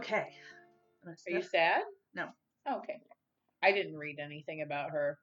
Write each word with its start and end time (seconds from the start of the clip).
Okay. 0.00 0.28
Are 1.04 1.14
you 1.28 1.42
sad? 1.42 1.82
No. 2.14 2.28
Oh, 2.66 2.78
okay. 2.78 3.00
I 3.62 3.70
didn't 3.72 3.98
read 3.98 4.16
anything 4.18 4.62
about 4.62 4.92
her 4.92 5.18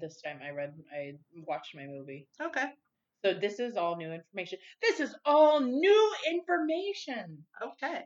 this 0.00 0.20
time. 0.20 0.40
I 0.44 0.50
read, 0.50 0.74
I 0.92 1.12
watched 1.46 1.76
my 1.76 1.86
movie. 1.86 2.26
Okay. 2.42 2.66
So 3.24 3.34
this 3.34 3.60
is 3.60 3.76
all 3.76 3.96
new 3.96 4.12
information. 4.12 4.58
This 4.82 4.98
is 4.98 5.14
all 5.24 5.60
new 5.60 6.12
information. 6.28 7.38
Okay. 7.62 8.00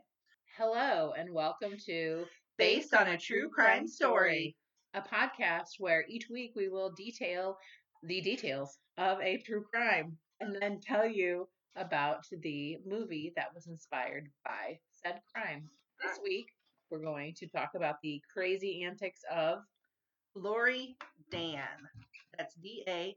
Hello 0.59 1.13
and 1.17 1.33
welcome 1.33 1.73
to 1.87 2.25
Based 2.55 2.93
on 2.93 3.07
a 3.07 3.17
true 3.17 3.49
crime 3.49 3.87
story. 3.87 4.55
a 4.93 5.01
podcast 5.01 5.79
where 5.79 6.05
each 6.07 6.27
week 6.29 6.51
we 6.55 6.69
will 6.69 6.91
detail 6.91 7.57
the 8.03 8.21
details 8.21 8.77
of 8.99 9.19
a 9.21 9.41
true 9.43 9.63
crime 9.73 10.15
and 10.39 10.55
then 10.61 10.79
tell 10.85 11.07
you 11.07 11.47
about 11.75 12.25
the 12.43 12.77
movie 12.85 13.33
that 13.35 13.55
was 13.55 13.65
inspired 13.65 14.27
by 14.45 14.77
said 15.03 15.19
crime. 15.33 15.67
This 16.01 16.19
week 16.23 16.47
we're 16.89 17.03
going 17.03 17.33
to 17.35 17.47
talk 17.47 17.71
about 17.75 17.95
the 18.01 18.21
crazy 18.33 18.83
antics 18.83 19.21
of 19.31 19.59
Lori 20.35 20.97
Dann. 21.29 21.59
That's 22.37 22.55
D 22.55 22.83
A 22.87 23.15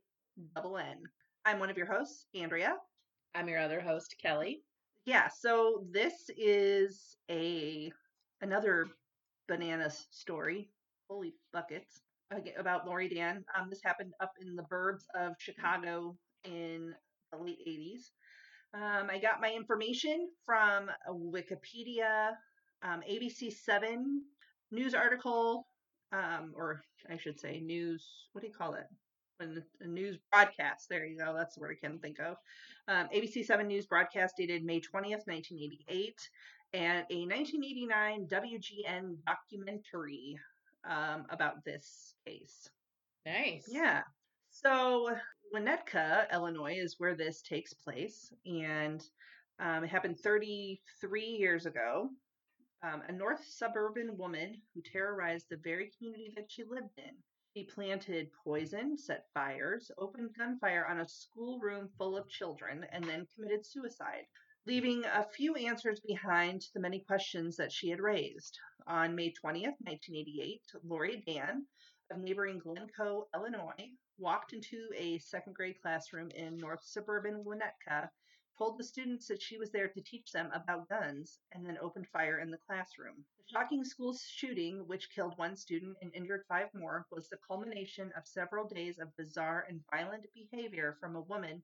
double 0.54 0.76
N. 0.76 0.98
I'm 1.44 1.58
one 1.58 1.70
of 1.70 1.76
your 1.78 1.86
hosts, 1.90 2.26
Andrea. 2.34 2.76
I'm 3.34 3.48
your 3.48 3.58
other 3.58 3.80
host, 3.80 4.14
Kelly. 4.20 4.62
Yeah, 5.06 5.28
so 5.28 5.84
this 5.90 6.30
is 6.36 7.16
a 7.30 7.90
another 8.42 8.86
bananas 9.48 10.06
story. 10.10 10.68
Holy 11.08 11.34
buckets. 11.52 12.00
About 12.58 12.86
Lori 12.86 13.08
Dann. 13.08 13.44
Um, 13.58 13.70
this 13.70 13.80
happened 13.82 14.12
up 14.20 14.32
in 14.40 14.56
the 14.56 14.64
burbs 14.64 15.04
of 15.14 15.34
Chicago 15.38 16.16
in 16.44 16.94
the 17.32 17.38
late 17.38 17.60
80s. 17.66 18.10
Um, 18.74 19.08
I 19.08 19.18
got 19.18 19.40
my 19.40 19.52
information 19.52 20.28
from 20.44 20.90
Wikipedia, 21.08 22.32
um, 22.84 23.00
ABC7 23.10 23.96
news 24.70 24.94
article, 24.94 25.66
um, 26.12 26.52
or 26.54 26.82
I 27.10 27.16
should 27.16 27.40
say 27.40 27.60
news, 27.60 28.06
what 28.32 28.42
do 28.42 28.48
you 28.48 28.54
call 28.54 28.74
it? 28.74 28.86
When 29.38 29.64
a 29.80 29.86
news 29.86 30.18
broadcast, 30.30 30.88
there 30.88 31.04
you 31.04 31.18
go, 31.18 31.34
that's 31.36 31.56
the 31.56 31.60
word 31.60 31.76
I 31.82 31.86
can 31.86 31.98
think 31.98 32.20
of. 32.20 32.36
Um, 32.86 33.08
ABC7 33.14 33.66
news 33.66 33.86
broadcast 33.86 34.34
dated 34.36 34.64
May 34.64 34.80
20th, 34.80 35.26
1988, 35.26 36.14
and 36.72 37.04
a 37.10 37.26
1989 37.26 38.28
WGN 38.30 39.16
documentary 39.26 40.38
um, 40.88 41.24
about 41.30 41.64
this 41.64 42.14
case. 42.26 42.68
Nice. 43.26 43.64
Yeah. 43.68 44.02
So 44.50 45.10
Winnetka, 45.54 46.30
Illinois, 46.32 46.76
is 46.76 46.96
where 46.98 47.14
this 47.14 47.42
takes 47.42 47.72
place, 47.72 48.32
and 48.46 49.02
um, 49.58 49.84
it 49.84 49.88
happened 49.88 50.18
33 50.20 51.22
years 51.22 51.66
ago. 51.66 52.10
Um, 52.84 53.00
a 53.08 53.12
north 53.12 53.42
suburban 53.48 54.18
woman 54.18 54.60
who 54.74 54.82
terrorized 54.82 55.46
the 55.48 55.56
very 55.56 55.90
community 55.96 56.34
that 56.36 56.50
she 56.50 56.64
lived 56.64 56.98
in. 56.98 57.16
She 57.56 57.64
planted 57.64 58.30
poison, 58.44 58.98
set 58.98 59.24
fires, 59.32 59.90
opened 59.96 60.34
gunfire 60.36 60.84
on 60.84 61.00
a 61.00 61.08
schoolroom 61.08 61.88
full 61.96 62.14
of 62.14 62.28
children, 62.28 62.84
and 62.92 63.02
then 63.02 63.26
committed 63.34 63.64
suicide, 63.64 64.26
leaving 64.66 65.02
a 65.06 65.24
few 65.24 65.54
answers 65.54 66.00
behind 66.00 66.60
to 66.60 66.72
the 66.74 66.80
many 66.80 67.00
questions 67.00 67.56
that 67.56 67.72
she 67.72 67.88
had 67.88 68.00
raised. 68.00 68.58
On 68.86 69.14
May 69.14 69.30
20th, 69.30 69.80
1988, 69.80 70.60
Lori 70.82 71.24
Dann 71.26 71.66
of 72.10 72.18
neighboring 72.18 72.58
Glencoe, 72.58 73.28
Illinois, 73.34 73.92
walked 74.18 74.52
into 74.52 74.90
a 74.94 75.16
second 75.20 75.54
grade 75.54 75.80
classroom 75.80 76.30
in 76.32 76.58
north 76.58 76.84
suburban 76.84 77.44
Winnetka, 77.44 78.10
told 78.56 78.78
the 78.78 78.84
students 78.84 79.26
that 79.28 79.42
she 79.42 79.58
was 79.58 79.70
there 79.70 79.88
to 79.88 80.00
teach 80.02 80.30
them 80.32 80.50
about 80.54 80.88
guns, 80.88 81.38
and 81.52 81.66
then 81.66 81.78
opened 81.80 82.06
fire 82.08 82.38
in 82.38 82.50
the 82.50 82.58
classroom. 82.66 83.24
The 83.38 83.44
shocking 83.58 83.84
school 83.84 84.16
shooting, 84.16 84.86
which 84.86 85.10
killed 85.14 85.36
one 85.36 85.56
student 85.56 85.96
and 86.02 86.14
injured 86.14 86.44
five 86.48 86.68
more, 86.74 87.06
was 87.10 87.28
the 87.28 87.38
culmination 87.46 88.12
of 88.16 88.26
several 88.26 88.68
days 88.68 88.98
of 88.98 89.16
bizarre 89.16 89.66
and 89.68 89.80
violent 89.90 90.24
behavior 90.34 90.96
from 91.00 91.16
a 91.16 91.22
woman 91.22 91.62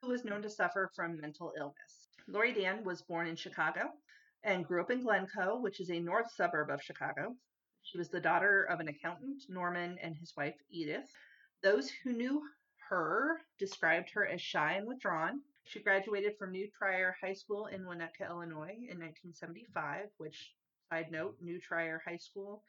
who 0.00 0.08
was 0.08 0.24
known 0.24 0.42
to 0.42 0.50
suffer 0.50 0.90
from 0.94 1.20
mental 1.20 1.52
illness. 1.58 2.08
Lori 2.28 2.52
Dann 2.52 2.84
was 2.84 3.02
born 3.02 3.26
in 3.26 3.36
Chicago 3.36 3.92
and 4.42 4.64
grew 4.64 4.80
up 4.80 4.90
in 4.90 5.02
Glencoe, 5.02 5.58
which 5.60 5.80
is 5.80 5.90
a 5.90 5.98
north 5.98 6.30
suburb 6.32 6.70
of 6.70 6.82
Chicago. 6.82 7.34
She 7.82 7.98
was 7.98 8.08
the 8.08 8.20
daughter 8.20 8.64
of 8.64 8.80
an 8.80 8.88
accountant, 8.88 9.44
Norman, 9.48 9.96
and 10.02 10.16
his 10.16 10.34
wife, 10.36 10.56
Edith. 10.70 11.08
Those 11.62 11.88
who 11.88 12.12
knew 12.12 12.42
her 12.88 13.40
described 13.58 14.10
her 14.10 14.26
as 14.26 14.40
shy 14.40 14.74
and 14.74 14.86
withdrawn. 14.86 15.40
She 15.68 15.82
graduated 15.82 16.38
from 16.38 16.52
New 16.52 16.70
Trier 16.70 17.16
High 17.20 17.32
School 17.32 17.66
in 17.66 17.82
Winnetka, 17.82 18.30
Illinois 18.30 18.78
in 18.88 19.00
1975, 19.00 20.06
which, 20.16 20.54
side 20.88 21.10
note, 21.10 21.36
New 21.40 21.60
Trier 21.60 22.00
High 22.06 22.18
School 22.18 22.62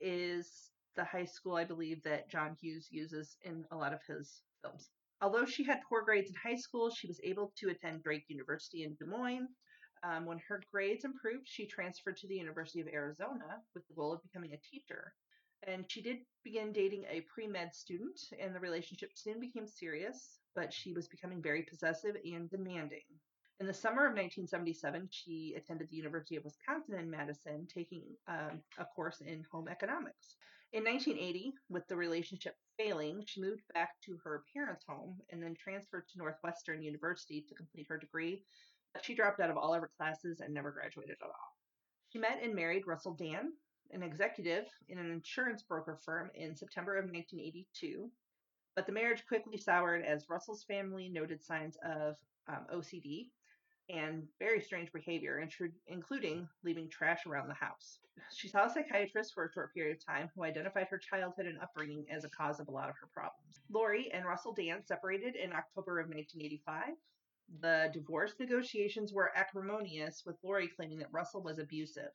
is 0.00 0.70
the 0.94 1.02
high 1.02 1.24
school 1.24 1.56
I 1.56 1.64
believe 1.64 2.00
that 2.04 2.30
John 2.30 2.56
Hughes 2.60 2.86
uses 2.92 3.36
in 3.42 3.64
a 3.72 3.76
lot 3.76 3.92
of 3.92 4.00
his 4.06 4.42
films. 4.62 4.88
Although 5.20 5.46
she 5.46 5.64
had 5.64 5.82
poor 5.88 6.04
grades 6.04 6.30
in 6.30 6.36
high 6.36 6.54
school, 6.54 6.90
she 6.90 7.08
was 7.08 7.20
able 7.24 7.52
to 7.56 7.70
attend 7.70 8.04
Drake 8.04 8.26
University 8.28 8.84
in 8.84 8.94
Des 8.94 9.06
Moines. 9.06 9.48
Um, 10.04 10.24
when 10.24 10.38
her 10.46 10.62
grades 10.70 11.04
improved, 11.04 11.48
she 11.48 11.66
transferred 11.66 12.18
to 12.18 12.28
the 12.28 12.36
University 12.36 12.80
of 12.80 12.86
Arizona 12.86 13.64
with 13.74 13.84
the 13.88 13.94
goal 13.94 14.12
of 14.12 14.22
becoming 14.22 14.52
a 14.52 14.58
teacher. 14.58 15.12
And 15.66 15.84
she 15.90 16.02
did 16.02 16.18
begin 16.44 16.72
dating 16.72 17.04
a 17.08 17.22
pre 17.22 17.46
med 17.46 17.74
student, 17.74 18.20
and 18.38 18.54
the 18.54 18.60
relationship 18.60 19.10
soon 19.14 19.40
became 19.40 19.66
serious, 19.66 20.38
but 20.54 20.72
she 20.72 20.92
was 20.92 21.08
becoming 21.08 21.42
very 21.42 21.62
possessive 21.62 22.16
and 22.24 22.50
demanding. 22.50 23.04
In 23.60 23.66
the 23.66 23.72
summer 23.72 24.04
of 24.06 24.16
1977, 24.16 25.08
she 25.10 25.54
attended 25.56 25.88
the 25.88 25.96
University 25.96 26.36
of 26.36 26.44
Wisconsin 26.44 26.98
in 26.98 27.08
Madison, 27.08 27.66
taking 27.72 28.02
um, 28.26 28.60
a 28.78 28.84
course 28.84 29.20
in 29.20 29.44
home 29.50 29.68
economics. 29.68 30.36
In 30.72 30.82
1980, 30.82 31.54
with 31.68 31.86
the 31.86 31.96
relationship 31.96 32.56
failing, 32.76 33.22
she 33.26 33.40
moved 33.40 33.62
back 33.72 33.90
to 34.04 34.18
her 34.24 34.42
parents' 34.52 34.84
home 34.88 35.20
and 35.30 35.40
then 35.40 35.54
transferred 35.54 36.08
to 36.08 36.18
Northwestern 36.18 36.82
University 36.82 37.44
to 37.48 37.54
complete 37.54 37.86
her 37.88 37.96
degree, 37.96 38.42
but 38.92 39.04
she 39.04 39.14
dropped 39.14 39.38
out 39.38 39.50
of 39.50 39.56
all 39.56 39.72
of 39.72 39.80
her 39.80 39.90
classes 39.96 40.40
and 40.40 40.52
never 40.52 40.72
graduated 40.72 41.16
at 41.22 41.26
all. 41.26 41.52
She 42.08 42.18
met 42.18 42.42
and 42.42 42.56
married 42.56 42.88
Russell 42.88 43.14
Dann, 43.14 43.52
an 43.90 44.02
executive 44.02 44.66
in 44.88 44.98
an 44.98 45.10
insurance 45.10 45.62
broker 45.62 45.96
firm, 46.04 46.30
in 46.34 46.56
September 46.56 46.96
of 46.96 47.04
1982. 47.04 48.10
But 48.76 48.86
the 48.86 48.92
marriage 48.92 49.24
quickly 49.26 49.56
soured 49.56 50.04
as 50.04 50.28
Russell's 50.28 50.64
family 50.64 51.08
noted 51.08 51.42
signs 51.42 51.76
of 51.84 52.16
um, 52.48 52.66
OCD 52.74 53.28
and 53.90 54.26
very 54.38 54.60
strange 54.60 54.90
behavior, 54.92 55.46
including 55.86 56.48
leaving 56.62 56.88
trash 56.88 57.26
around 57.26 57.48
the 57.48 57.54
house. 57.54 57.98
She 58.34 58.48
saw 58.48 58.66
a 58.66 58.70
psychiatrist 58.70 59.34
for 59.34 59.44
a 59.44 59.52
short 59.52 59.74
period 59.74 59.96
of 59.96 60.04
time 60.04 60.30
who 60.34 60.44
identified 60.44 60.86
her 60.88 60.98
childhood 60.98 61.46
and 61.46 61.60
upbringing 61.60 62.06
as 62.10 62.24
a 62.24 62.30
cause 62.30 62.60
of 62.60 62.68
a 62.68 62.70
lot 62.70 62.88
of 62.88 62.96
her 63.00 63.08
problems. 63.12 63.60
Lori 63.70 64.10
and 64.12 64.24
Russell 64.24 64.54
Dann 64.54 64.84
separated 64.84 65.36
in 65.36 65.52
October 65.52 66.00
of 66.00 66.08
1985. 66.08 66.94
The 67.60 67.90
divorce 67.92 68.34
negotiations 68.40 69.12
were 69.12 69.36
acrimonious, 69.36 70.22
with 70.24 70.36
Lori 70.42 70.68
claiming 70.68 70.98
that 71.00 71.12
Russell 71.12 71.42
was 71.42 71.58
abusive. 71.58 72.10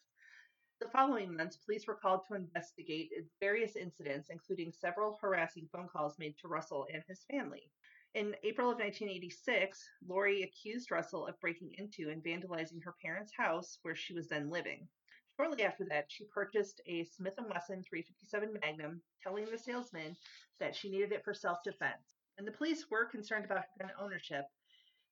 The 0.79 0.87
following 0.87 1.35
months, 1.35 1.57
police 1.57 1.87
were 1.87 1.95
called 1.95 2.21
to 2.27 2.35
investigate 2.35 3.11
various 3.41 3.75
incidents, 3.75 4.29
including 4.29 4.71
several 4.71 5.17
harassing 5.21 5.67
phone 5.73 5.89
calls 5.89 6.17
made 6.17 6.37
to 6.37 6.47
Russell 6.47 6.87
and 6.93 7.03
his 7.05 7.25
family. 7.29 7.69
In 8.13 8.33
April 8.43 8.71
of 8.71 8.77
1986, 8.77 9.89
Lori 10.07 10.43
accused 10.43 10.89
Russell 10.89 11.27
of 11.27 11.37
breaking 11.41 11.73
into 11.77 12.09
and 12.09 12.23
vandalizing 12.23 12.81
her 12.81 12.95
parents' 13.03 13.33
house 13.35 13.77
where 13.81 13.93
she 13.95 14.13
was 14.13 14.29
then 14.29 14.49
living. 14.49 14.87
Shortly 15.35 15.63
after 15.63 15.83
that, 15.89 16.05
she 16.09 16.23
purchased 16.33 16.79
a 16.85 17.03
Smith 17.03 17.35
& 17.35 17.37
Wesson 17.37 17.83
357 17.83 18.57
Magnum, 18.61 19.01
telling 19.21 19.51
the 19.51 19.57
salesman 19.57 20.15
that 20.61 20.73
she 20.73 20.89
needed 20.89 21.11
it 21.11 21.25
for 21.25 21.33
self-defense. 21.33 22.15
And 22.37 22.47
the 22.47 22.53
police 22.53 22.89
were 22.89 23.03
concerned 23.03 23.43
about 23.43 23.57
her 23.57 23.85
gun 23.85 23.91
ownership 23.99 24.45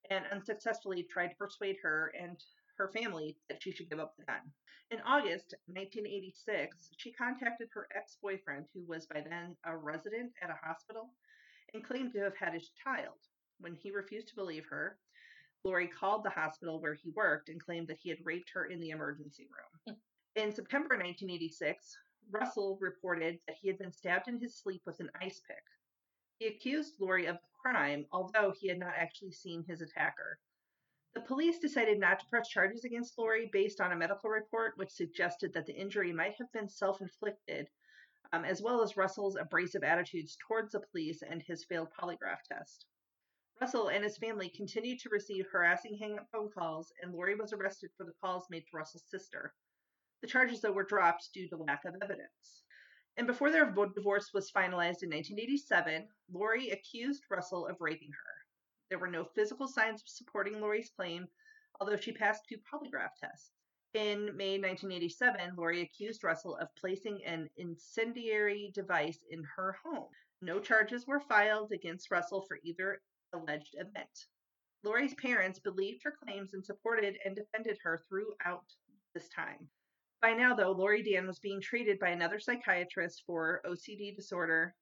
and 0.10 0.26
unsuccessfully 0.32 1.04
tried 1.04 1.32
to 1.32 1.36
persuade 1.36 1.76
her 1.84 2.14
and 2.18 2.42
her 2.78 2.92
family 2.92 3.38
that 3.50 3.62
she 3.62 3.72
should 3.72 3.90
give 3.90 4.00
up 4.00 4.16
the 4.18 4.26
gun. 4.26 4.42
In 4.90 5.02
August 5.02 5.54
1986, 5.66 6.92
she 6.98 7.12
contacted 7.12 7.68
her 7.74 7.88
ex 7.96 8.18
boyfriend, 8.22 8.68
who 8.74 8.86
was 8.88 9.06
by 9.06 9.22
then 9.22 9.58
a 9.66 9.76
resident 9.76 10.32
at 10.42 10.50
a 10.50 10.66
hospital, 10.66 11.10
and 11.74 11.84
claimed 11.84 12.14
to 12.14 12.20
have 12.20 12.38
had 12.38 12.54
his 12.54 12.72
child. 12.84 13.18
When 13.60 13.76
he 13.76 13.92
refused 13.92 14.30
to 14.30 14.36
believe 14.36 14.66
her, 14.70 14.98
Lori 15.64 15.88
called 15.88 16.24
the 16.24 16.30
hospital 16.30 16.80
where 16.80 16.94
he 16.94 17.10
worked 17.10 17.50
and 17.50 17.64
claimed 17.64 17.88
that 17.90 18.00
he 18.00 18.10
had 18.10 18.26
raped 18.26 18.50
her 18.54 18.66
in 18.68 18.80
the 18.80 18.92
emergency 18.92 19.48
room. 19.48 19.96
Hmm. 19.96 20.40
in 20.40 20.54
September 20.54 20.96
1986, 20.96 21.98
Russell 22.30 22.78
reported 22.80 23.40
that 23.48 23.58
he 23.60 23.68
had 23.68 23.78
been 23.78 23.92
stabbed 23.92 24.28
in 24.28 24.40
his 24.40 24.56
sleep 24.56 24.82
with 24.86 25.00
an 25.00 25.10
ice 25.22 25.42
pick. 25.48 25.64
He 26.40 26.48
accused 26.48 27.00
Lori 27.00 27.26
of 27.26 27.36
the 27.36 27.50
crime, 27.62 28.06
although 28.12 28.52
he 28.52 28.68
had 28.68 28.80
not 28.80 28.94
actually 28.96 29.32
seen 29.32 29.64
his 29.64 29.82
attacker. 29.82 30.40
The 31.14 31.22
police 31.22 31.60
decided 31.60 32.00
not 32.00 32.20
to 32.20 32.28
press 32.28 32.50
charges 32.50 32.84
against 32.84 33.18
Lori 33.18 33.50
based 33.52 33.82
on 33.82 33.92
a 33.92 33.96
medical 33.96 34.30
report 34.30 34.78
which 34.78 34.92
suggested 34.92 35.54
that 35.54 35.66
the 35.66 35.76
injury 35.76 36.14
might 36.14 36.36
have 36.38 36.52
been 36.52 36.70
self 36.70 37.02
inflicted, 37.02 37.70
um, 38.34 38.46
as 38.46 38.62
well 38.62 38.82
as 38.82 38.98
Russell's 38.98 39.36
abrasive 39.36 39.84
attitudes 39.84 40.38
towards 40.48 40.74
the 40.74 40.82
police 40.92 41.22
and 41.22 41.42
his 41.42 41.66
failed 41.66 41.90
polygraph 41.94 42.44
test. 42.44 42.86
Russell 43.60 43.88
and 43.88 44.04
his 44.04 44.18
family 44.18 44.50
continued 44.50 45.00
to 45.00 45.10
receive 45.10 45.48
harassing 45.48 45.98
hang 45.98 46.20
up 46.20 46.30
phone 46.32 46.52
calls, 46.52 46.94
and 47.02 47.12
Lori 47.12 47.36
was 47.36 47.54
arrested 47.54 47.90
for 47.98 48.04
the 48.04 48.14
calls 48.22 48.46
made 48.50 48.66
to 48.68 48.78
Russell's 48.78 49.10
sister. 49.10 49.56
The 50.22 50.28
charges, 50.28 50.62
though, 50.62 50.72
were 50.72 50.84
dropped 50.84 51.30
due 51.34 51.48
to 51.50 51.58
lack 51.58 51.86
of 51.86 51.96
evidence. 52.02 52.64
And 53.18 53.26
before 53.26 53.50
their 53.50 53.66
divorce 53.72 54.32
was 54.32 54.52
finalized 54.52 55.02
in 55.02 55.10
1987, 55.10 56.08
Lori 56.32 56.70
accused 56.70 57.24
Russell 57.32 57.66
of 57.66 57.78
raping 57.80 58.12
her. 58.12 58.37
There 58.90 59.00
were 59.00 59.08
no 59.08 59.26
physical 59.26 59.68
signs 59.68 60.04
supporting 60.06 60.62
Lori's 60.62 60.90
claim, 60.90 61.28
although 61.80 61.98
she 61.98 62.14
passed 62.14 62.46
two 62.48 62.58
polygraph 62.58 63.16
tests. 63.20 63.52
In 63.94 64.36
May 64.38 64.60
1987, 64.60 65.56
Lori 65.56 65.82
accused 65.82 66.24
Russell 66.24 66.56
of 66.58 66.74
placing 66.76 67.24
an 67.26 67.50
incendiary 67.58 68.72
device 68.74 69.20
in 69.30 69.44
her 69.44 69.74
home. 69.84 70.10
No 70.42 70.60
charges 70.60 71.08
were 71.08 71.20
filed 71.20 71.72
against 71.72 72.12
Russell 72.12 72.44
for 72.44 72.60
either 72.64 73.02
alleged 73.34 73.76
event. 73.78 74.28
Lori's 74.84 75.16
parents 75.16 75.60
believed 75.60 76.04
her 76.04 76.16
claims 76.24 76.54
and 76.54 76.64
supported 76.64 77.18
and 77.26 77.36
defended 77.36 77.78
her 77.84 78.06
throughout 78.08 78.66
this 79.14 79.28
time. 79.30 79.68
By 80.22 80.34
now, 80.34 80.54
though, 80.54 80.72
Lori 80.72 81.04
Dann 81.04 81.28
was 81.28 81.40
being 81.40 81.62
treated 81.62 82.00
by 82.00 82.10
another 82.10 82.40
psychiatrist 82.40 83.24
for 83.26 83.62
OCD 83.66 84.16
disorder 84.16 84.76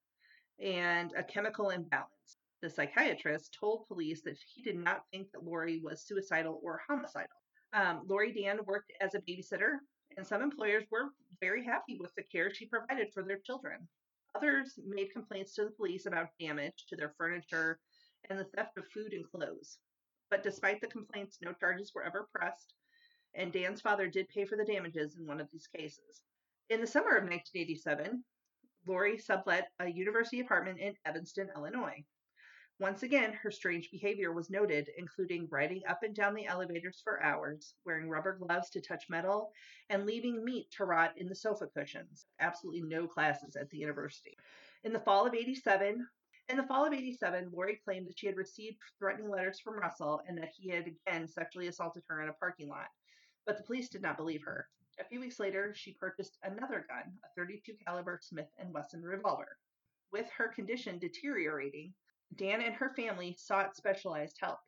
and 0.59 1.11
a 1.13 1.23
chemical 1.23 1.69
imbalance. 1.69 2.37
The 2.65 2.71
psychiatrist 2.71 3.55
told 3.59 3.87
police 3.87 4.23
that 4.23 4.39
he 4.39 4.63
did 4.63 4.75
not 4.75 5.03
think 5.11 5.31
that 5.31 5.43
Lori 5.43 5.79
was 5.83 6.01
suicidal 6.01 6.59
or 6.63 6.81
homicidal. 6.87 7.37
Um, 7.73 8.01
Lori 8.07 8.33
Dann 8.33 8.65
worked 8.65 8.91
as 9.01 9.13
a 9.13 9.21
babysitter, 9.21 9.77
and 10.17 10.25
some 10.25 10.41
employers 10.41 10.83
were 10.89 11.11
very 11.39 11.63
happy 11.63 11.99
with 11.99 12.09
the 12.15 12.23
care 12.23 12.51
she 12.51 12.65
provided 12.65 13.13
for 13.13 13.21
their 13.21 13.37
children. 13.37 13.87
Others 14.33 14.79
made 14.83 15.13
complaints 15.13 15.53
to 15.53 15.65
the 15.65 15.75
police 15.77 16.07
about 16.07 16.29
damage 16.39 16.87
to 16.89 16.95
their 16.95 17.13
furniture 17.19 17.79
and 18.31 18.39
the 18.39 18.45
theft 18.45 18.79
of 18.79 18.87
food 18.87 19.13
and 19.13 19.29
clothes. 19.29 19.77
But 20.31 20.41
despite 20.41 20.81
the 20.81 20.87
complaints, 20.87 21.37
no 21.43 21.53
charges 21.53 21.91
were 21.93 22.03
ever 22.03 22.27
pressed, 22.33 22.73
and 23.35 23.53
Dann's 23.53 23.81
father 23.81 24.07
did 24.07 24.27
pay 24.29 24.43
for 24.43 24.57
the 24.57 24.65
damages 24.65 25.17
in 25.19 25.27
one 25.27 25.39
of 25.39 25.51
these 25.51 25.67
cases. 25.67 26.23
In 26.71 26.81
the 26.81 26.87
summer 26.87 27.15
of 27.15 27.29
1987, 27.29 28.23
Lori 28.87 29.19
sublet 29.19 29.69
a 29.79 29.87
university 29.87 30.39
apartment 30.39 30.79
in 30.79 30.95
Evanston, 31.05 31.49
Illinois. 31.55 32.03
Once 32.79 33.03
again, 33.03 33.31
her 33.31 33.51
strange 33.51 33.89
behavior 33.89 34.33
was 34.33 34.49
noted, 34.49 34.89
including 34.97 35.47
riding 35.49 35.81
up 35.87 36.03
and 36.03 36.13
down 36.13 36.33
the 36.33 36.45
elevators 36.45 36.99
for 37.03 37.23
hours, 37.23 37.73
wearing 37.85 38.09
rubber 38.09 38.37
gloves 38.37 38.69
to 38.69 38.81
touch 38.81 39.09
metal, 39.09 39.51
and 39.89 40.05
leaving 40.05 40.43
meat 40.43 40.69
to 40.71 40.85
rot 40.85 41.17
in 41.17 41.29
the 41.29 41.35
sofa 41.35 41.67
cushions. 41.67 42.27
Absolutely 42.39 42.81
no 42.81 43.07
classes 43.07 43.55
at 43.55 43.69
the 43.69 43.77
university. 43.77 44.37
In 44.83 44.91
the 44.91 44.99
fall 44.99 45.25
of 45.25 45.33
87, 45.33 46.05
in 46.49 46.57
the 46.57 46.63
fall 46.63 46.85
of 46.85 46.93
87, 46.93 47.49
Lori 47.51 47.79
claimed 47.85 48.07
that 48.07 48.19
she 48.19 48.27
had 48.27 48.35
received 48.35 48.77
threatening 48.99 49.29
letters 49.29 49.59
from 49.59 49.79
Russell 49.79 50.21
and 50.27 50.37
that 50.37 50.51
he 50.55 50.69
had 50.69 50.85
again 50.87 51.27
sexually 51.27 51.67
assaulted 51.67 52.03
her 52.07 52.21
in 52.21 52.29
a 52.29 52.33
parking 52.33 52.67
lot 52.67 52.87
but 53.45 53.57
the 53.57 53.63
police 53.63 53.89
did 53.89 54.01
not 54.01 54.17
believe 54.17 54.43
her. 54.43 54.67
A 54.99 55.03
few 55.03 55.19
weeks 55.19 55.39
later, 55.39 55.73
she 55.75 55.93
purchased 55.93 56.37
another 56.43 56.85
gun, 56.89 57.13
a 57.23 57.27
32 57.35 57.73
caliber 57.85 58.19
Smith 58.21 58.49
& 58.61 58.73
Wesson 58.73 59.03
revolver. 59.03 59.57
With 60.11 60.27
her 60.31 60.47
condition 60.47 60.97
deteriorating, 60.97 61.93
Dann 62.33 62.61
and 62.61 62.75
her 62.75 62.93
family 62.95 63.35
sought 63.37 63.75
specialized 63.75 64.37
help. 64.39 64.59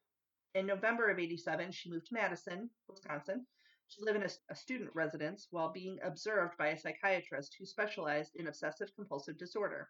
In 0.54 0.66
November 0.66 1.10
of 1.10 1.20
87, 1.20 1.72
she 1.72 1.90
moved 1.90 2.08
to 2.08 2.14
Madison, 2.14 2.70
Wisconsin, 2.88 3.46
to 3.92 4.06
live 4.06 4.16
in 4.16 4.24
a, 4.24 4.30
a 4.50 4.56
student 4.56 4.92
residence 4.94 5.48
while 5.52 5.72
being 5.72 5.98
observed 6.04 6.58
by 6.58 6.68
a 6.68 6.78
psychiatrist 6.78 7.56
who 7.58 7.66
specialized 7.66 8.36
in 8.36 8.48
obsessive 8.48 8.90
compulsive 8.96 9.38
disorder. 9.38 9.90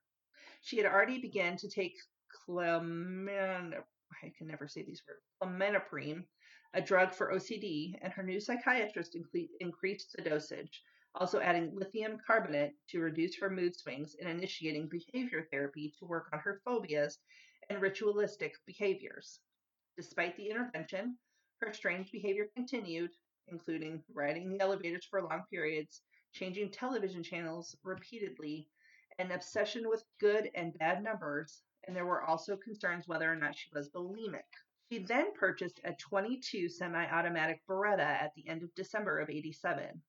She 0.61 0.77
had 0.77 0.85
already 0.85 1.19
begun 1.19 1.57
to 1.57 1.69
take 1.69 1.95
clemen 2.45 3.73
I 4.23 4.31
can 4.37 4.47
never 4.47 4.67
say 4.67 4.83
these 4.83 5.03
words, 5.07 5.21
clemenoprine, 5.41 6.25
a 6.73 6.81
drug 6.81 7.13
for 7.13 7.33
OCD, 7.33 7.97
and 8.01 8.13
her 8.13 8.23
new 8.23 8.39
psychiatrist 8.39 9.17
increased 9.59 10.13
the 10.13 10.21
dosage, 10.21 10.81
also 11.15 11.39
adding 11.41 11.75
lithium 11.75 12.17
carbonate 12.25 12.73
to 12.89 13.01
reduce 13.01 13.37
her 13.37 13.49
mood 13.49 13.75
swings 13.75 14.15
and 14.15 14.29
initiating 14.29 14.87
behavior 14.87 15.47
therapy 15.51 15.93
to 15.99 16.05
work 16.05 16.29
on 16.31 16.39
her 16.39 16.61
phobias 16.63 17.19
and 17.69 17.81
ritualistic 17.81 18.55
behaviors. 18.65 19.39
Despite 19.95 20.37
the 20.37 20.49
intervention, 20.49 21.17
her 21.61 21.73
strange 21.73 22.11
behavior 22.11 22.47
continued, 22.55 23.11
including 23.47 24.03
riding 24.13 24.49
the 24.49 24.61
elevators 24.61 25.05
for 25.05 25.21
long 25.21 25.43
periods, 25.49 26.01
changing 26.33 26.71
television 26.71 27.23
channels 27.23 27.75
repeatedly, 27.83 28.67
an 29.19 29.31
obsession 29.31 29.89
with 29.89 30.03
good 30.19 30.51
and 30.53 30.77
bad 30.77 31.03
numbers, 31.03 31.63
and 31.85 31.95
there 31.95 32.05
were 32.05 32.23
also 32.23 32.55
concerns 32.57 33.07
whether 33.07 33.31
or 33.31 33.35
not 33.35 33.55
she 33.57 33.69
was 33.73 33.89
bulimic. 33.89 34.43
She 34.91 34.99
then 34.99 35.33
purchased 35.33 35.81
a 35.83 35.93
22 35.93 36.69
semi 36.69 37.05
automatic 37.07 37.61
Beretta 37.67 37.99
at 37.99 38.33
the 38.35 38.47
end 38.47 38.63
of 38.63 38.73
December 38.75 39.19
of 39.19 39.29
87. 39.29 40.01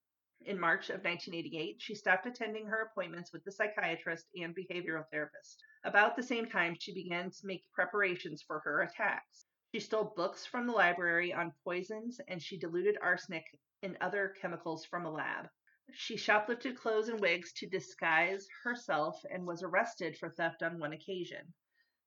In 0.46 0.60
March 0.60 0.88
of 0.88 1.04
1988, 1.04 1.82
she 1.82 1.94
stopped 1.94 2.24
attending 2.24 2.66
her 2.66 2.82
appointments 2.82 3.32
with 3.32 3.44
the 3.44 3.52
psychiatrist 3.52 4.28
and 4.36 4.54
behavioral 4.54 5.08
therapist. 5.10 5.62
About 5.84 6.16
the 6.16 6.22
same 6.22 6.46
time, 6.48 6.76
she 6.78 6.94
began 6.94 7.30
to 7.30 7.46
make 7.46 7.70
preparations 7.72 8.42
for 8.42 8.60
her 8.60 8.82
attacks. 8.82 9.46
She 9.72 9.80
stole 9.80 10.14
books 10.16 10.46
from 10.46 10.66
the 10.66 10.72
library 10.72 11.32
on 11.32 11.52
poisons 11.64 12.20
and 12.28 12.42
she 12.42 12.58
diluted 12.58 12.96
arsenic 13.02 13.44
and 13.82 13.96
other 14.00 14.28
chemicals 14.40 14.84
from 14.86 15.04
a 15.04 15.10
lab. 15.10 15.50
She 15.92 16.16
shoplifted 16.16 16.76
clothes 16.76 17.08
and 17.08 17.20
wigs 17.20 17.52
to 17.54 17.66
disguise 17.66 18.48
herself 18.62 19.24
and 19.30 19.46
was 19.46 19.62
arrested 19.62 20.16
for 20.16 20.30
theft 20.30 20.62
on 20.62 20.78
one 20.78 20.92
occasion. 20.92 21.52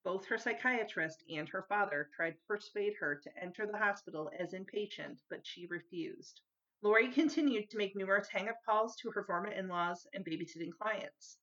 Both 0.03 0.25
her 0.25 0.37
psychiatrist 0.37 1.23
and 1.29 1.47
her 1.49 1.63
father 1.63 2.09
tried 2.15 2.31
to 2.31 2.43
persuade 2.47 2.95
her 2.99 3.15
to 3.17 3.37
enter 3.37 3.67
the 3.67 3.77
hospital 3.77 4.31
as 4.39 4.53
inpatient, 4.53 5.19
but 5.29 5.45
she 5.45 5.67
refused. 5.67 6.41
Lori 6.83 7.11
continued 7.11 7.69
to 7.69 7.77
make 7.77 7.95
numerous 7.95 8.27
hang 8.27 8.49
up 8.49 8.57
calls 8.65 8.95
to 8.95 9.11
her 9.11 9.23
former 9.23 9.51
in 9.51 9.67
laws 9.67 10.07
and 10.13 10.25
babysitting 10.25 10.71
clients. 10.71 11.37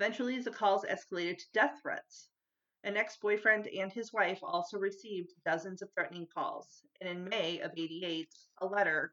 Eventually, 0.00 0.40
the 0.40 0.50
calls 0.50 0.84
escalated 0.84 1.38
to 1.38 1.52
death 1.52 1.78
threats. 1.80 2.28
An 2.82 2.96
ex 2.96 3.16
boyfriend 3.16 3.68
and 3.68 3.92
his 3.92 4.12
wife 4.12 4.40
also 4.42 4.78
received 4.78 5.32
dozens 5.44 5.80
of 5.80 5.92
threatening 5.92 6.26
calls, 6.26 6.82
and 7.00 7.08
in 7.08 7.28
May 7.28 7.60
of 7.60 7.70
88, 7.76 8.34
a 8.62 8.66
letter, 8.66 9.12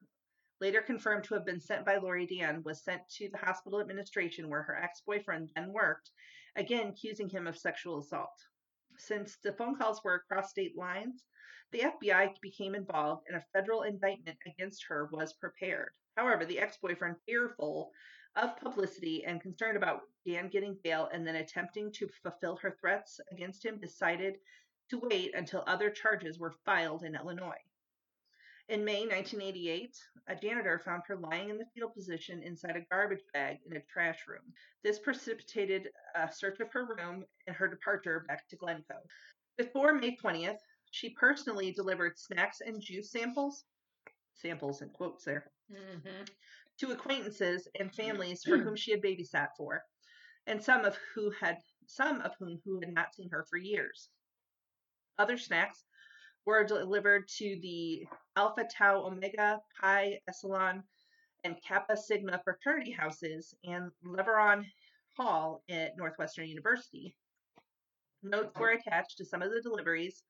later 0.59 0.81
confirmed 0.81 1.25
to 1.25 1.35
have 1.35 1.45
been 1.45 1.61
sent 1.61 1.85
by 1.85 1.97
Lori 1.97 2.25
Dann, 2.25 2.63
was 2.63 2.83
sent 2.83 3.07
to 3.09 3.29
the 3.29 3.37
hospital 3.37 3.79
administration 3.79 4.49
where 4.49 4.63
her 4.63 4.77
ex 4.77 5.01
boyfriend 5.01 5.51
then 5.53 5.71
worked, 5.71 6.09
again 6.55 6.87
accusing 6.87 7.29
him 7.29 7.45
of 7.45 7.55
sexual 7.55 7.99
assault. 7.99 8.47
Since 8.99 9.37
the 9.37 9.53
phone 9.53 9.77
calls 9.77 10.03
were 10.03 10.15
across 10.15 10.49
state 10.49 10.75
lines, 10.75 11.23
the 11.71 11.81
FBI 11.81 12.39
became 12.41 12.75
involved 12.75 13.25
and 13.27 13.37
a 13.37 13.45
federal 13.53 13.83
indictment 13.83 14.37
against 14.45 14.85
her 14.85 15.05
was 15.11 15.33
prepared. 15.33 15.91
However, 16.15 16.45
the 16.45 16.59
ex 16.59 16.77
boyfriend, 16.77 17.17
fearful 17.25 17.91
of 18.35 18.57
publicity 18.57 19.23
and 19.23 19.41
concerned 19.41 19.77
about 19.77 20.01
Dann 20.25 20.49
getting 20.49 20.79
bail 20.83 21.09
and 21.13 21.27
then 21.27 21.35
attempting 21.35 21.91
to 21.93 22.07
fulfill 22.23 22.57
her 22.57 22.77
threats 22.79 23.19
against 23.31 23.65
him, 23.65 23.79
decided 23.79 24.39
to 24.89 24.99
wait 24.99 25.35
until 25.35 25.63
other 25.67 25.89
charges 25.89 26.39
were 26.39 26.55
filed 26.65 27.03
in 27.03 27.15
Illinois. 27.15 27.61
In 28.69 28.83
May 28.83 29.07
1988, 29.07 29.97
a 30.27 30.35
janitor 30.35 30.81
found 30.83 31.03
her 31.07 31.15
lying 31.15 31.49
in 31.49 31.57
the 31.57 31.65
fetal 31.73 31.89
position 31.89 32.43
inside 32.43 32.75
a 32.75 32.85
garbage 32.91 33.23
bag 33.33 33.59
in 33.65 33.77
a 33.77 33.81
trash 33.81 34.27
room. 34.27 34.41
This 34.83 34.99
precipitated 34.99 35.89
a 36.15 36.29
search 36.29 36.59
of 36.59 36.69
her 36.73 36.85
room 36.85 37.23
and 37.47 37.55
her 37.55 37.69
departure 37.69 38.25
back 38.27 38.45
to 38.49 38.57
Glencoe. 38.57 39.07
Before 39.57 39.93
May 39.93 40.17
20th, 40.17 40.59
she 40.91 41.11
personally 41.11 41.71
delivered 41.71 42.19
snacks 42.19 42.59
and 42.59 42.81
juice 42.81 43.09
samples, 43.09 43.63
samples 44.33 44.81
in 44.81 44.89
quotes 44.89 45.23
there, 45.23 45.49
mm-hmm. 45.71 46.23
to 46.79 46.91
acquaintances 46.91 47.69
and 47.79 47.95
families 47.95 48.43
for 48.43 48.57
whom 48.63 48.75
she 48.75 48.91
had 48.91 49.01
babysat 49.01 49.49
for, 49.55 49.81
and 50.45 50.61
some 50.61 50.83
of 50.83 50.97
who 51.15 51.31
had 51.31 51.57
some 51.85 52.19
of 52.19 52.33
whom 52.37 52.59
who 52.65 52.81
had 52.81 52.93
not 52.93 53.15
seen 53.15 53.29
her 53.29 53.45
for 53.49 53.57
years. 53.57 54.09
Other 55.17 55.37
snacks 55.37 55.85
were 56.47 56.63
delivered 56.63 57.27
to 57.27 57.59
the 57.61 58.07
Alpha 58.37 58.65
Tau 58.73 59.05
Omega 59.05 59.59
Pi 59.81 60.17
Epsilon 60.29 60.81
and 61.43 61.61
Kappa 61.61 61.97
Sigma 61.97 62.39
fraternity 62.41 62.91
houses 62.91 63.53
and 63.65 63.91
Leverone 64.05 64.63
Hall 65.17 65.61
at 65.69 65.97
Northwestern 65.97 66.47
University. 66.47 67.13
Notes 68.23 68.57
were 68.57 68.73
mm. 68.73 68.79
attached 68.79 69.17
to 69.17 69.25
some 69.25 69.41
of 69.41 69.51
the 69.51 69.61
deliveries. 69.61 70.23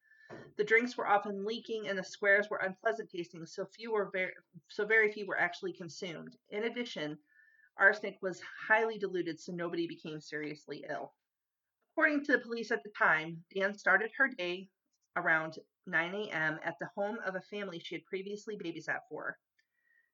The 0.57 0.63
drinks 0.63 0.97
were 0.97 1.07
often 1.07 1.45
leaking 1.45 1.87
and 1.87 1.95
the 1.95 2.03
squares 2.03 2.49
were 2.49 2.63
unpleasant 2.65 3.11
tasting, 3.11 3.45
so 3.45 3.67
few 3.67 3.93
were 3.93 4.09
very 4.11 4.33
so 4.69 4.87
very 4.87 5.11
few 5.11 5.27
were 5.27 5.39
actually 5.39 5.73
consumed. 5.73 6.35
In 6.49 6.63
addition, 6.63 7.19
arsenic 7.77 8.17
was 8.23 8.41
highly 8.67 8.97
diluted 8.97 9.39
so 9.39 9.51
nobody 9.51 9.85
became 9.85 10.19
seriously 10.19 10.83
ill. 10.89 11.13
According 11.93 12.25
to 12.25 12.31
the 12.31 12.39
police 12.39 12.71
at 12.71 12.83
the 12.83 12.91
time, 12.97 13.43
Dann 13.55 13.77
started 13.77 14.09
her 14.17 14.27
day 14.27 14.67
around 15.15 15.59
9 15.87 16.13
a.m. 16.13 16.59
at 16.63 16.77
the 16.79 16.89
home 16.95 17.17
of 17.25 17.35
a 17.35 17.41
family 17.41 17.79
she 17.79 17.95
had 17.95 18.05
previously 18.05 18.57
babysat 18.57 18.99
for. 19.09 19.39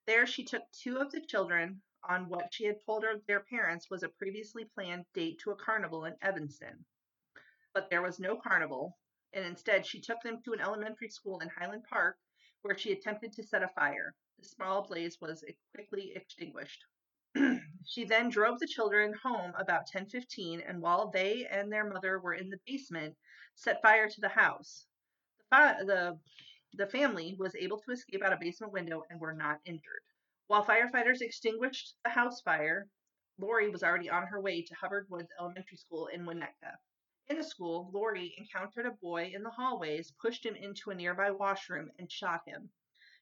There, 0.06 0.28
she 0.28 0.44
took 0.44 0.64
two 0.72 0.98
of 0.98 1.12
the 1.12 1.22
children 1.22 1.82
on 2.08 2.30
what 2.30 2.54
she 2.54 2.66
had 2.66 2.78
told 2.86 3.04
her 3.04 3.22
their 3.28 3.40
parents 3.40 3.90
was 3.90 4.04
a 4.04 4.10
previously 4.10 4.66
planned 4.66 5.06
date 5.14 5.40
to 5.40 5.52
a 5.52 5.56
carnival 5.56 6.06
in 6.06 6.16
Evanston. 6.22 6.86
But 7.74 7.90
there 7.90 8.02
was 8.02 8.20
no 8.20 8.36
carnival, 8.38 8.98
and 9.34 9.46
instead 9.46 9.86
she 9.86 10.02
took 10.02 10.22
them 10.22 10.42
to 10.44 10.54
an 10.54 10.60
elementary 10.60 11.10
school 11.10 11.40
in 11.40 11.50
Highland 11.50 11.86
Park 11.90 12.18
where 12.62 12.78
she 12.78 12.92
attempted 12.92 13.34
to 13.34 13.44
set 13.44 13.64
a 13.64 13.68
fire. 13.70 14.14
The 14.40 14.46
small 14.46 14.86
blaze 14.88 15.20
was 15.22 15.44
quickly 15.74 16.14
extinguished. 16.16 16.86
she 17.86 18.04
then 18.04 18.30
drove 18.30 18.60
the 18.60 18.68
children 18.68 19.14
home 19.14 19.54
about 19.58 19.90
10:15 19.90 20.62
and 20.68 20.82
while 20.82 21.10
they 21.10 21.46
and 21.48 21.72
their 21.72 21.86
mother 21.86 22.20
were 22.20 22.34
in 22.34 22.50
the 22.50 22.60
basement, 22.68 23.16
set 23.56 23.82
fire 23.82 24.10
to 24.10 24.22
the 24.22 24.30
house. 24.30 24.86
The, 25.54 26.20
the 26.74 26.88
family 26.88 27.36
was 27.38 27.54
able 27.54 27.80
to 27.82 27.92
escape 27.92 28.24
out 28.24 28.34
a 28.34 28.38
basement 28.38 28.74
window 28.74 29.04
and 29.12 29.22
were 29.22 29.34
not 29.34 29.60
injured. 29.66 30.02
While 30.48 30.66
firefighters 30.66 31.22
extinguished 31.22 31.96
the 32.04 32.10
house 32.10 32.42
fire, 32.42 32.88
Lori 33.38 33.70
was 33.70 33.84
already 33.84 34.10
on 34.10 34.26
her 34.26 34.42
way 34.42 34.64
to 34.64 34.74
Hubbard 34.74 35.06
Woods 35.12 35.32
Elementary 35.40 35.78
School 35.78 36.08
in 36.08 36.26
Winnetka. 36.26 36.80
In 37.28 37.38
the 37.38 37.44
school, 37.44 37.92
Lori 37.94 38.34
encountered 38.36 38.88
a 38.88 38.92
boy 38.92 39.32
in 39.32 39.44
the 39.44 39.52
hallways, 39.52 40.12
pushed 40.20 40.44
him 40.44 40.56
into 40.56 40.90
a 40.90 40.96
nearby 40.96 41.30
washroom, 41.30 41.92
and 42.00 42.12
shot 42.12 42.42
him. 42.48 42.72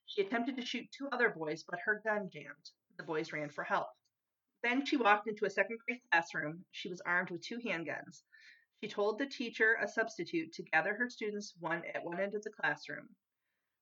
She 0.05 0.21
attempted 0.21 0.55
to 0.55 0.65
shoot 0.65 0.89
two 0.97 1.09
other 1.11 1.29
boys, 1.31 1.63
but 1.63 1.81
her 1.83 2.01
gun 2.01 2.29
jammed. 2.29 2.71
The 2.95 3.03
boys 3.03 3.33
ran 3.33 3.49
for 3.49 3.65
help. 3.65 3.89
Then 4.63 4.85
she 4.85 4.95
walked 4.95 5.27
into 5.27 5.45
a 5.45 5.49
second 5.49 5.79
grade 5.85 6.01
classroom. 6.09 6.63
She 6.71 6.87
was 6.87 7.01
armed 7.01 7.29
with 7.29 7.41
two 7.41 7.57
handguns. 7.59 8.23
She 8.83 8.89
told 8.89 9.19
the 9.19 9.27
teacher, 9.27 9.77
a 9.79 9.87
substitute, 9.87 10.53
to 10.53 10.63
gather 10.63 10.95
her 10.95 11.07
students 11.07 11.53
one 11.59 11.83
at 11.93 12.03
one 12.03 12.19
end 12.19 12.33
of 12.33 12.41
the 12.41 12.49
classroom. 12.49 13.15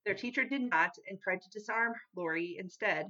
Their 0.03 0.13
teacher 0.13 0.44
did 0.44 0.62
not 0.62 0.98
and 1.08 1.18
tried 1.22 1.41
to 1.41 1.50
disarm 1.50 1.94
Lori 2.15 2.58
instead, 2.58 3.10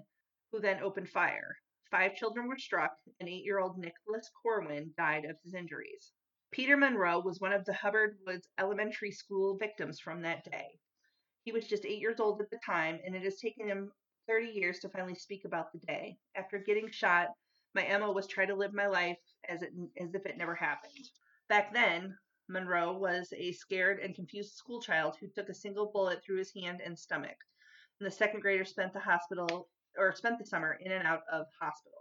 who 0.52 0.60
then 0.60 0.84
opened 0.84 1.10
fire. 1.10 1.58
Five 1.90 2.14
children 2.14 2.48
were 2.48 2.60
struck, 2.60 2.96
and 3.20 3.28
eight 3.28 3.44
year 3.44 3.58
old 3.58 3.80
Nicholas 3.80 4.30
Corwin 4.40 4.94
died 4.98 5.26
of 5.26 5.40
his 5.44 5.56
injuries. 5.56 6.14
Peter 6.52 6.78
Monroe 6.78 7.22
was 7.22 7.40
one 7.40 7.54
of 7.54 7.66
the 7.66 7.74
Hubbard 7.74 8.20
Woods 8.24 8.48
Elementary 8.60 9.12
School 9.12 9.58
victims 9.58 10.00
from 10.00 10.22
that 10.22 10.44
day. 10.44 10.80
He 11.44 11.52
was 11.52 11.68
just 11.68 11.86
eight 11.86 12.02
years 12.02 12.20
old 12.20 12.40
at 12.40 12.52
the 12.52 12.60
time, 12.64 13.00
and 13.04 13.16
it 13.16 13.24
has 13.24 13.40
taken 13.40 13.68
him 13.68 13.92
30 14.28 14.46
years 14.46 14.78
to 14.82 14.90
finally 14.90 15.16
speak 15.16 15.44
about 15.44 15.72
the 15.72 15.80
day. 15.80 16.20
After 16.36 16.60
getting 16.60 16.92
shot, 16.92 17.30
my 17.74 17.82
Emma 17.82 18.12
was 18.12 18.28
trying 18.28 18.50
to 18.50 18.56
live 18.56 18.76
my 18.76 18.86
life 18.86 19.18
as, 19.48 19.64
it, 19.64 19.74
as 20.00 20.14
if 20.14 20.28
it 20.28 20.38
never 20.38 20.54
happened. 20.54 21.10
Back 21.50 21.74
then, 21.74 22.16
Monroe 22.48 22.94
was 22.94 23.34
a 23.36 23.52
scared 23.54 24.00
and 24.00 24.14
confused 24.14 24.54
schoolchild 24.54 25.18
who 25.20 25.28
took 25.28 25.50
a 25.50 25.54
single 25.54 25.92
bullet 25.92 26.24
through 26.24 26.38
his 26.38 26.54
hand 26.54 26.80
and 26.80 26.98
stomach. 26.98 27.38
And 28.00 28.06
the 28.06 28.12
second 28.12 28.42
grader 28.42 28.66
spent 28.66 28.94
the 28.94 29.00
hospital 29.00 29.68
or 29.98 30.14
spent 30.14 30.38
the 30.38 30.46
summer 30.46 30.78
in 30.80 30.92
and 30.92 31.08
out 31.08 31.24
of 31.32 31.48
hospital. 31.60 31.98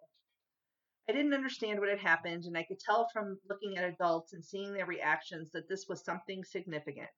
I 1.09 1.12
didn't 1.12 1.33
understand 1.33 1.81
what 1.81 1.88
had 1.88 1.99
happened, 1.99 2.45
and 2.45 2.59
I 2.59 2.64
could 2.64 2.78
tell 2.78 3.09
from 3.09 3.40
looking 3.49 3.78
at 3.78 3.85
adults 3.85 4.35
and 4.35 4.45
seeing 4.45 4.75
their 4.75 4.85
reactions 4.85 5.50
that 5.52 5.67
this 5.67 5.87
was 5.88 6.05
something 6.05 6.45
significant. 6.45 7.09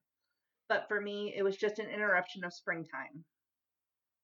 But 0.69 0.87
for 0.87 1.01
me, 1.01 1.33
it 1.35 1.43
was 1.43 1.57
just 1.57 1.79
an 1.79 1.89
interruption 1.89 2.45
of 2.45 2.53
springtime. 2.53 3.25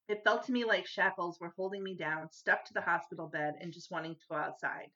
It 0.08 0.24
felt 0.24 0.46
to 0.46 0.54
me 0.54 0.64
like 0.64 0.88
shackles 0.88 1.42
were 1.42 1.54
holding 1.58 1.84
me 1.84 1.98
down, 1.98 2.32
stuck 2.32 2.64
to 2.64 2.74
the 2.74 2.80
hospital 2.80 3.28
bed, 3.28 3.56
and 3.60 3.74
just 3.74 3.92
wanting 3.92 4.16
to 4.16 4.28
go 4.30 4.38
outside. 4.38 4.92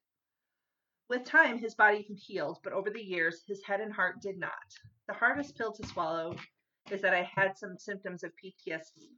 With 1.11 1.25
time, 1.25 1.57
his 1.57 1.75
body 1.75 2.03
healed, 2.03 2.59
but 2.63 2.71
over 2.71 2.89
the 2.89 3.03
years, 3.03 3.43
his 3.45 3.61
head 3.65 3.81
and 3.81 3.91
heart 3.91 4.21
did 4.21 4.37
not. 4.39 4.53
The 5.09 5.13
hardest 5.13 5.57
pill 5.57 5.73
to 5.73 5.85
swallow 5.87 6.37
is 6.89 7.01
that 7.01 7.13
I 7.13 7.23
had 7.23 7.57
some 7.57 7.77
symptoms 7.77 8.23
of 8.23 8.31
PTSD. 8.41 9.09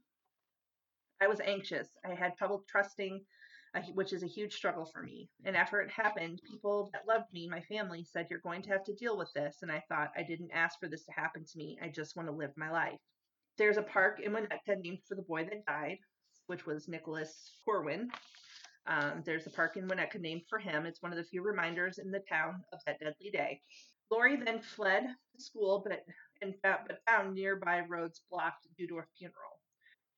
I 1.20 1.28
was 1.28 1.38
anxious. 1.38 1.90
I 2.04 2.14
had 2.14 2.36
trouble 2.36 2.64
trusting 2.68 3.24
which 3.92 4.12
is 4.12 4.24
a 4.24 4.26
huge 4.26 4.54
struggle 4.54 4.86
for 4.86 5.02
me. 5.02 5.28
And 5.44 5.56
after 5.56 5.80
it 5.80 5.90
happened, 5.90 6.42
people 6.50 6.90
that 6.92 7.06
loved 7.06 7.32
me, 7.32 7.48
my 7.48 7.60
family, 7.60 8.02
said, 8.02 8.26
You're 8.28 8.40
going 8.40 8.62
to 8.62 8.70
have 8.70 8.82
to 8.84 8.94
deal 8.94 9.16
with 9.16 9.32
this. 9.32 9.58
And 9.62 9.70
I 9.70 9.80
thought, 9.88 10.10
I 10.16 10.24
didn't 10.24 10.50
ask 10.52 10.80
for 10.80 10.88
this 10.88 11.04
to 11.04 11.12
happen 11.12 11.44
to 11.44 11.58
me. 11.58 11.78
I 11.80 11.90
just 11.90 12.16
want 12.16 12.28
to 12.28 12.34
live 12.34 12.50
my 12.56 12.72
life. 12.72 12.98
There's 13.56 13.76
a 13.76 13.82
park 13.82 14.18
in 14.18 14.32
Winnetka 14.32 14.80
named 14.80 14.98
for 15.08 15.14
the 15.14 15.22
boy 15.22 15.44
that 15.44 15.64
died, 15.66 15.98
which 16.48 16.66
was 16.66 16.88
Nicholas 16.88 17.52
Corwin. 17.64 18.10
Um, 18.86 19.22
there's 19.24 19.46
a 19.46 19.50
park 19.50 19.76
in 19.76 19.88
Winnetka 19.88 20.20
named 20.20 20.42
for 20.48 20.58
him. 20.58 20.84
It's 20.84 21.02
one 21.02 21.12
of 21.12 21.18
the 21.18 21.24
few 21.24 21.42
reminders 21.42 21.98
in 21.98 22.10
the 22.10 22.22
town 22.28 22.62
of 22.72 22.80
that 22.86 23.00
deadly 23.00 23.30
day. 23.30 23.60
Lori 24.10 24.36
then 24.36 24.60
fled 24.60 25.04
the 25.34 25.40
school, 25.40 25.82
but 25.86 26.04
and 26.42 26.54
found, 26.62 26.80
but 26.86 27.00
found 27.08 27.34
nearby 27.34 27.80
roads 27.80 28.22
blocked 28.30 28.66
due 28.76 28.86
to 28.88 28.98
a 28.98 29.06
funeral. 29.16 29.60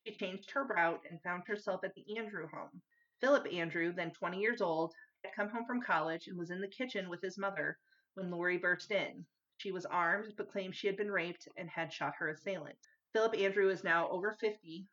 She 0.04 0.14
changed 0.14 0.50
her 0.50 0.64
route 0.64 1.00
and 1.08 1.23
found 1.23 1.44
herself 1.46 1.82
at 1.85 1.94
the 1.94 2.18
Andrew 2.18 2.49
home. 2.49 2.82
Philip 3.20 3.46
Andrew, 3.52 3.92
then 3.92 4.11
20 4.11 4.38
years 4.38 4.61
old, 4.61 4.92
had 5.25 5.35
come 5.35 5.49
home 5.49 5.64
from 5.66 5.80
college 5.80 6.26
and 6.26 6.37
was 6.37 6.50
in 6.50 6.61
the 6.61 6.68
kitchen 6.68 7.08
with 7.08 7.23
his 7.23 7.38
mother 7.38 7.78
when 8.14 8.30
Lori 8.30 8.58
burst 8.58 8.90
in. 8.90 9.25
She 9.58 9.73
was 9.73 9.87
armed 9.87 10.35
but 10.37 10.50
claimed 10.50 10.76
she 10.76 10.87
had 10.87 10.96
been 10.96 11.11
raped 11.11 11.49
and 11.56 11.70
had 11.70 11.92
shot 11.92 12.14
her 12.18 12.28
assailant. 12.28 12.78
Philip 13.12 13.37
Andrew 13.38 13.70
is 13.70 13.85
now 13.85 14.08
over 14.11 14.37
50, 14.40 14.87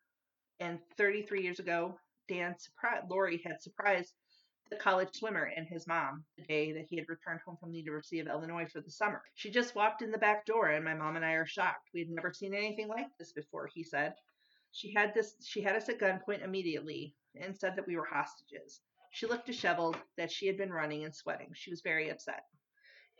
and 0.60 0.78
33 0.96 1.42
years 1.42 1.58
ago, 1.58 1.98
Dann 2.28 2.58
surprised, 2.58 3.10
Lori 3.10 3.40
had 3.44 3.60
surprised 3.60 4.14
the 4.70 4.76
college 4.76 5.14
swimmer 5.14 5.52
and 5.56 5.68
his 5.68 5.86
mom 5.86 6.24
the 6.36 6.44
day 6.44 6.72
that 6.72 6.86
he 6.88 6.96
had 6.96 7.08
returned 7.08 7.40
home 7.44 7.56
from 7.60 7.70
the 7.70 7.78
University 7.78 8.18
of 8.20 8.26
Illinois 8.26 8.66
for 8.66 8.80
the 8.80 8.90
summer. 8.90 9.22
She 9.34 9.50
just 9.50 9.74
walked 9.74 10.02
in 10.02 10.10
the 10.10 10.18
back 10.18 10.46
door, 10.46 10.70
and 10.70 10.84
my 10.84 10.94
mom 10.94 11.16
and 11.16 11.24
I 11.24 11.32
are 11.32 11.46
shocked. 11.46 11.90
We 11.92 12.00
had 12.00 12.10
never 12.10 12.32
seen 12.32 12.54
anything 12.54 12.88
like 12.88 13.08
this 13.18 13.32
before, 13.32 13.68
he 13.72 13.84
said. 13.84 14.14
She 14.72 14.92
had 14.92 15.14
this 15.14 15.36
she 15.44 15.60
had 15.60 15.76
us 15.76 15.88
at 15.88 15.98
gunpoint 15.98 16.42
immediately 16.42 17.14
and 17.40 17.56
said 17.56 17.76
that 17.76 17.86
we 17.86 17.96
were 17.96 18.06
hostages. 18.06 18.80
She 19.12 19.26
looked 19.26 19.46
disheveled, 19.46 19.96
that 20.16 20.32
she 20.32 20.46
had 20.46 20.56
been 20.56 20.72
running 20.72 21.04
and 21.04 21.14
sweating. 21.14 21.52
She 21.54 21.70
was 21.70 21.82
very 21.82 22.08
upset. 22.08 22.42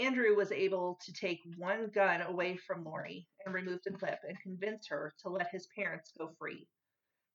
Andrew 0.00 0.34
was 0.34 0.50
able 0.50 0.99
to 1.04 1.12
take 1.12 1.40
one 1.56 1.88
gun 1.90 2.23
away 2.23 2.56
from 2.56 2.84
Lori 2.84 3.28
and 3.44 3.54
remove 3.54 3.80
the 3.84 3.92
clip 3.92 4.18
and 4.26 4.40
convince 4.40 4.88
her 4.88 5.14
to 5.20 5.28
let 5.28 5.50
his 5.50 5.68
parents 5.68 6.12
go 6.18 6.32
free. 6.37 6.66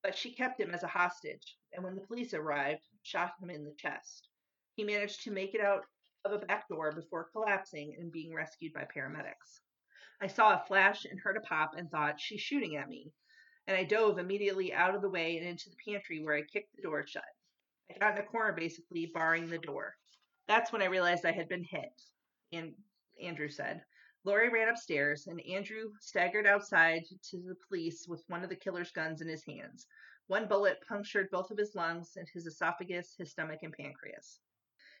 But 0.02 0.16
she 0.16 0.34
kept 0.34 0.60
him 0.60 0.70
as 0.74 0.82
a 0.82 0.88
hostage, 0.88 1.56
and 1.72 1.84
when 1.84 1.94
the 1.94 2.06
police 2.06 2.34
arrived, 2.34 2.82
shot 3.02 3.32
him 3.40 3.50
in 3.50 3.64
the 3.64 3.74
chest. 3.78 4.28
He 4.76 4.84
managed 4.84 5.22
to 5.24 5.30
make 5.30 5.54
it 5.54 5.60
out 5.60 5.84
of 6.24 6.32
a 6.32 6.44
back 6.46 6.68
door 6.68 6.92
before 6.92 7.30
collapsing 7.32 7.96
and 7.98 8.12
being 8.12 8.34
rescued 8.34 8.72
by 8.72 8.84
paramedics. 8.84 9.60
I 10.20 10.26
saw 10.26 10.54
a 10.54 10.64
flash 10.66 11.04
and 11.04 11.18
heard 11.20 11.36
a 11.36 11.40
pop 11.40 11.74
and 11.76 11.90
thought, 11.90 12.20
she's 12.20 12.40
shooting 12.40 12.76
at 12.76 12.88
me 12.88 13.12
and 13.70 13.78
I 13.78 13.84
dove 13.84 14.18
immediately 14.18 14.74
out 14.74 14.96
of 14.96 15.00
the 15.02 15.08
way 15.08 15.36
and 15.36 15.46
into 15.46 15.70
the 15.70 15.76
pantry 15.86 16.20
where 16.20 16.34
I 16.34 16.42
kicked 16.42 16.74
the 16.74 16.82
door 16.82 17.06
shut. 17.06 17.22
I 17.88 17.98
got 17.98 18.18
in 18.18 18.24
a 18.24 18.26
corner 18.26 18.52
basically, 18.52 19.10
barring 19.14 19.48
the 19.48 19.58
door. 19.58 19.94
That's 20.48 20.72
when 20.72 20.82
I 20.82 20.86
realized 20.86 21.24
I 21.24 21.30
had 21.30 21.48
been 21.48 21.62
hit, 21.62 21.92
and 22.52 22.72
Andrew 23.22 23.48
said. 23.48 23.82
Lori 24.24 24.50
ran 24.50 24.68
upstairs, 24.68 25.26
and 25.28 25.40
Andrew 25.46 25.92
staggered 25.98 26.46
outside 26.46 27.04
to 27.30 27.38
the 27.38 27.56
police 27.66 28.06
with 28.06 28.22
one 28.28 28.42
of 28.42 28.50
the 28.50 28.56
killer's 28.56 28.92
guns 28.92 29.22
in 29.22 29.28
his 29.28 29.44
hands. 29.44 29.86
One 30.26 30.46
bullet 30.46 30.78
punctured 30.86 31.30
both 31.30 31.50
of 31.50 31.56
his 31.56 31.74
lungs 31.74 32.16
and 32.16 32.28
his 32.28 32.46
esophagus, 32.46 33.14
his 33.16 33.30
stomach, 33.30 33.60
and 33.62 33.72
pancreas. 33.72 34.38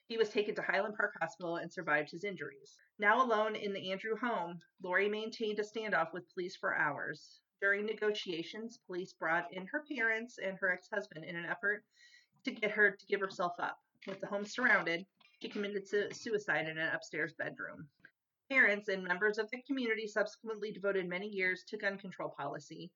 He 0.06 0.16
was 0.16 0.30
taken 0.30 0.54
to 0.54 0.62
Highland 0.62 0.96
Park 0.96 1.14
Hospital 1.20 1.56
and 1.56 1.70
survived 1.70 2.10
his 2.10 2.24
injuries. 2.24 2.78
Now 2.98 3.22
alone 3.22 3.56
in 3.56 3.74
the 3.74 3.92
Andrew 3.92 4.16
home, 4.16 4.58
Lori 4.82 5.08
maintained 5.08 5.58
a 5.58 5.62
standoff 5.62 6.14
with 6.14 6.32
police 6.32 6.56
for 6.56 6.74
hours. 6.74 7.40
During 7.60 7.84
negotiations, 7.84 8.78
police 8.86 9.12
brought 9.12 9.52
in 9.52 9.66
her 9.66 9.84
parents 9.84 10.38
and 10.38 10.56
her 10.58 10.72
ex 10.72 10.88
husband 10.88 11.26
in 11.26 11.36
an 11.36 11.44
effort 11.44 11.84
to 12.44 12.52
get 12.52 12.70
her 12.70 12.92
to 12.92 13.06
give 13.06 13.20
herself 13.20 13.52
up. 13.58 13.78
With 14.06 14.18
the 14.20 14.26
home 14.28 14.46
surrounded, 14.46 15.04
she 15.42 15.50
committed 15.50 15.86
suicide 15.86 16.68
in 16.68 16.78
an 16.78 16.94
upstairs 16.94 17.34
bedroom. 17.34 17.86
Parents 18.50 18.88
and 18.88 19.04
members 19.04 19.38
of 19.38 19.48
the 19.52 19.62
community 19.62 20.08
subsequently 20.08 20.72
devoted 20.72 21.08
many 21.08 21.28
years 21.28 21.62
to 21.68 21.76
gun 21.76 21.96
control 21.96 22.34
policy, 22.36 22.90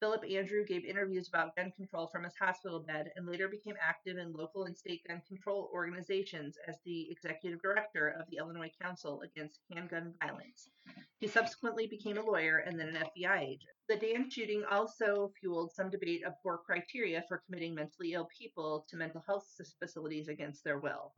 Philip 0.00 0.24
Andrew 0.30 0.64
gave 0.64 0.86
interviews 0.86 1.28
about 1.28 1.54
gun 1.54 1.70
control 1.72 2.06
from 2.06 2.24
his 2.24 2.34
hospital 2.36 2.80
bed 2.80 3.10
and 3.14 3.26
later 3.26 3.46
became 3.46 3.76
active 3.80 4.16
in 4.16 4.32
local 4.32 4.64
and 4.64 4.76
state 4.76 5.02
gun 5.06 5.22
control 5.28 5.70
organizations 5.72 6.56
as 6.66 6.76
the 6.84 7.10
executive 7.10 7.60
director 7.60 8.14
of 8.18 8.28
the 8.30 8.38
Illinois 8.38 8.70
Council 8.80 9.20
Against 9.20 9.60
Handgun 9.70 10.14
Violence. 10.22 10.70
He 11.18 11.26
subsequently 11.26 11.86
became 11.86 12.16
a 12.16 12.22
lawyer 12.22 12.58
and 12.58 12.80
then 12.80 12.88
an 12.88 13.04
FBI 13.04 13.42
agent. 13.42 13.76
The 13.88 13.96
Dann 13.96 14.30
shooting 14.30 14.64
also 14.70 15.30
fueled 15.38 15.72
some 15.72 15.90
debate 15.90 16.24
of 16.26 16.40
poor 16.42 16.58
criteria 16.58 17.22
for 17.28 17.42
committing 17.44 17.74
mentally 17.74 18.14
ill 18.14 18.28
people 18.38 18.86
to 18.88 18.96
mental 18.96 19.22
health 19.26 19.46
facilities 19.78 20.28
against 20.28 20.64
their 20.64 20.78
will. 20.78 21.12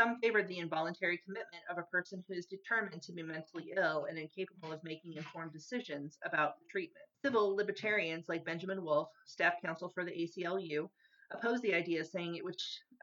Some 0.00 0.18
favored 0.20 0.48
the 0.48 0.58
involuntary 0.58 1.18
commitment 1.24 1.62
of 1.70 1.78
a 1.78 1.82
person 1.84 2.24
who 2.26 2.34
is 2.34 2.46
determined 2.46 3.02
to 3.02 3.12
be 3.12 3.22
mentally 3.22 3.72
ill 3.76 4.06
and 4.08 4.18
incapable 4.18 4.72
of 4.72 4.82
making 4.82 5.14
informed 5.14 5.52
decisions 5.52 6.18
about 6.24 6.58
the 6.58 6.64
treatment. 6.68 7.04
Civil 7.24 7.54
libertarians 7.54 8.28
like 8.28 8.44
Benjamin 8.44 8.82
Wolf, 8.82 9.08
staff 9.24 9.54
counsel 9.64 9.88
for 9.88 10.04
the 10.04 10.10
ACLU, 10.10 10.88
opposed 11.30 11.62
the 11.62 11.74
idea, 11.74 12.04
saying 12.04 12.34
it 12.34 12.44
would 12.44 12.56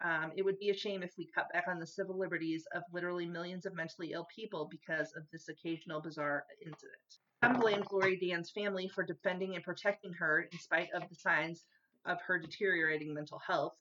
um, 0.04 0.32
it 0.36 0.44
would 0.44 0.60
be 0.60 0.70
a 0.70 0.78
shame 0.78 1.04
if 1.04 1.14
we 1.18 1.30
cut 1.34 1.52
back 1.54 1.66
on 1.68 1.80
the 1.80 1.86
civil 1.86 2.18
liberties 2.18 2.66
of 2.74 2.84
literally 2.92 3.26
millions 3.26 3.66
of 3.66 3.76
mentally 3.76 4.12
ill 4.14 4.28
people 4.34 4.68
because 4.70 5.14
of 5.16 5.24
this 5.32 5.48
occasional 5.48 6.02
bizarre 6.02 6.46
incident. 6.60 7.20
Some 7.44 7.60
blamed 7.60 7.88
Lori 7.92 8.18
Dann's 8.18 8.52
family 8.52 8.88
for 8.88 9.04
defending 9.04 9.56
and 9.56 9.64
protecting 9.64 10.14
her 10.14 10.48
in 10.52 10.60
spite 10.60 10.90
of 10.94 11.08
the 11.08 11.16
signs 11.16 11.66
of 12.06 12.20
her 12.22 12.40
deteriorating 12.40 13.14
mental 13.14 13.40
health, 13.40 13.76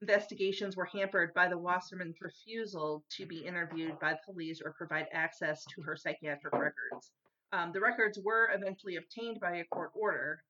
Investigations 0.00 0.76
were 0.76 0.84
hampered 0.84 1.32
by 1.34 1.48
the 1.48 1.56
Wasserman's 1.58 2.20
refusal 2.20 3.04
to 3.10 3.26
be 3.26 3.46
interviewed 3.46 3.98
by 4.00 4.16
police 4.24 4.60
or 4.62 4.72
provide 4.72 5.06
access 5.12 5.64
to 5.66 5.82
her 5.82 5.96
psychiatric 5.96 6.52
records. 6.52 7.12
Um, 7.52 7.72
the 7.72 7.80
records 7.80 8.18
were 8.18 8.50
eventually 8.52 8.96
obtained 8.96 9.40
by 9.40 9.56
a 9.56 9.64
court 9.64 9.92
order. 9.94 10.42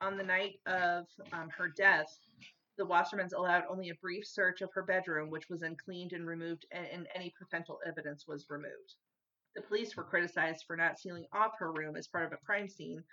On 0.00 0.16
the 0.16 0.22
night 0.22 0.60
of 0.66 1.06
um, 1.32 1.48
her 1.50 1.68
death, 1.68 2.06
The 2.76 2.84
Wassermans 2.84 3.32
allowed 3.32 3.64
only 3.68 3.90
a 3.90 3.94
brief 3.96 4.26
search 4.26 4.60
of 4.60 4.72
her 4.74 4.82
bedroom, 4.82 5.30
which 5.30 5.48
was 5.48 5.60
then 5.60 5.76
cleaned 5.76 6.12
and 6.12 6.26
removed, 6.26 6.66
and, 6.72 6.86
and 6.86 7.08
any 7.14 7.32
potential 7.38 7.78
evidence 7.86 8.26
was 8.26 8.46
removed. 8.50 8.94
The 9.54 9.62
police 9.62 9.96
were 9.96 10.02
criticized 10.02 10.64
for 10.66 10.76
not 10.76 10.98
sealing 10.98 11.26
off 11.32 11.52
her 11.58 11.72
room 11.72 11.94
as 11.96 12.08
part 12.08 12.24
of 12.24 12.32
a 12.32 12.44
crime 12.44 12.68
scene, 12.68 13.04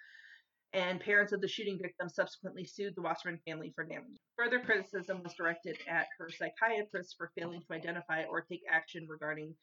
and 0.74 1.02
parents 1.02 1.34
of 1.34 1.42
the 1.42 1.48
shooting 1.48 1.78
victim 1.82 2.08
subsequently 2.08 2.66
sued 2.66 2.94
the 2.96 3.02
Wasserman 3.02 3.40
family 3.46 3.72
for 3.76 3.84
damage. 3.84 4.20
Further 4.38 4.60
criticism 4.60 5.22
was 5.24 5.34
directed 5.34 5.78
at 5.90 6.08
her 6.18 6.30
psychiatrist 6.30 7.16
for 7.18 7.32
failing 7.38 7.62
to 7.62 7.74
identify 7.74 8.24
or 8.24 8.42
take 8.42 8.62
action 8.72 9.06
regarding 9.10 9.54